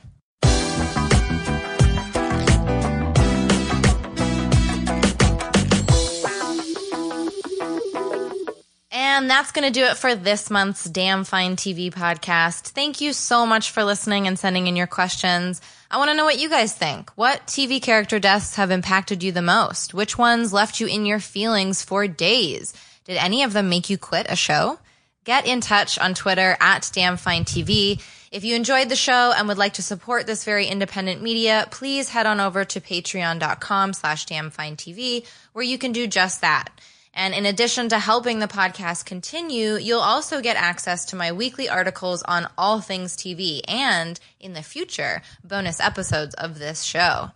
[8.91, 12.69] And that's going to do it for this month's Damn Fine TV podcast.
[12.69, 15.61] Thank you so much for listening and sending in your questions.
[15.91, 17.09] I want to know what you guys think.
[17.15, 19.91] What TV character deaths have impacted you the most?
[19.91, 22.75] Which ones left you in your feelings for days?
[23.05, 24.77] Did any of them make you quit a show?
[25.23, 28.03] Get in touch on Twitter at DamnFineTV.
[28.31, 32.09] If you enjoyed the show and would like to support this very independent media, please
[32.09, 36.69] head on over to patreon.com slash damnfinetv where you can do just that.
[37.13, 41.67] And in addition to helping the podcast continue, you'll also get access to my weekly
[41.67, 47.31] articles on all things TV and, in the future, bonus episodes of this show.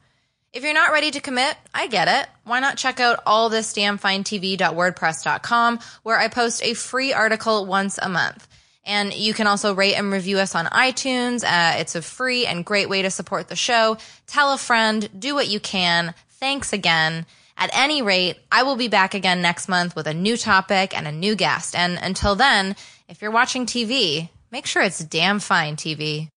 [0.54, 2.30] If you're not ready to commit, I get it.
[2.44, 8.48] Why not check out allthisdamnfinetv.wordpress.com where I post a free article once a month.
[8.86, 11.44] And you can also rate and review us on iTunes.
[11.44, 13.98] Uh, it's a free and great way to support the show.
[14.28, 16.14] Tell a friend, do what you can.
[16.32, 17.26] Thanks again.
[17.58, 21.08] At any rate, I will be back again next month with a new topic and
[21.08, 21.76] a new guest.
[21.76, 22.76] And until then,
[23.08, 26.30] if you're watching TV, make sure it's damn fine TV.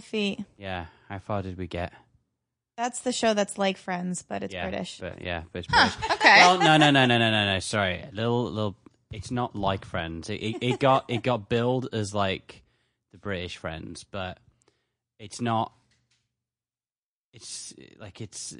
[0.00, 0.44] Cold Feet.
[0.56, 0.86] Yeah.
[1.08, 1.92] How far did we get?
[2.76, 4.98] That's the show that's like Friends, but it's yeah, British.
[4.98, 5.94] But yeah, but it's British.
[6.12, 6.40] Okay.
[6.40, 7.58] Well, no, no, no, no, no, no, no.
[7.60, 8.76] Sorry, little, little.
[9.12, 10.30] It's not like Friends.
[10.30, 12.62] It, it, it got it got billed as like
[13.12, 14.38] the British Friends, but
[15.18, 15.72] it's not.
[17.32, 18.56] It's like it's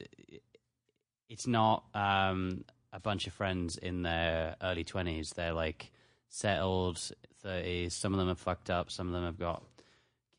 [1.28, 5.30] it's not um, a bunch of friends in their early twenties.
[5.30, 5.92] They're like
[6.28, 7.00] settled
[7.42, 7.94] thirties.
[7.94, 8.90] Some of them have fucked up.
[8.90, 9.62] Some of them have got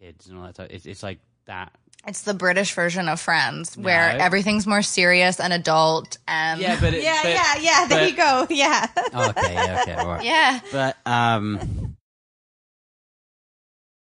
[0.01, 0.55] kids and all that.
[0.55, 0.67] Stuff.
[0.71, 1.71] It's it's like that.
[2.07, 4.23] It's the British version of Friends, where No.
[4.23, 7.87] everything's more serious and adult and Yeah, but it, yeah, but- yeah, yeah.
[7.87, 8.47] There but- you go.
[8.49, 8.87] Yeah.
[9.13, 10.23] Okay, yeah, okay, all right.
[10.25, 10.59] yeah.
[10.71, 11.90] But um,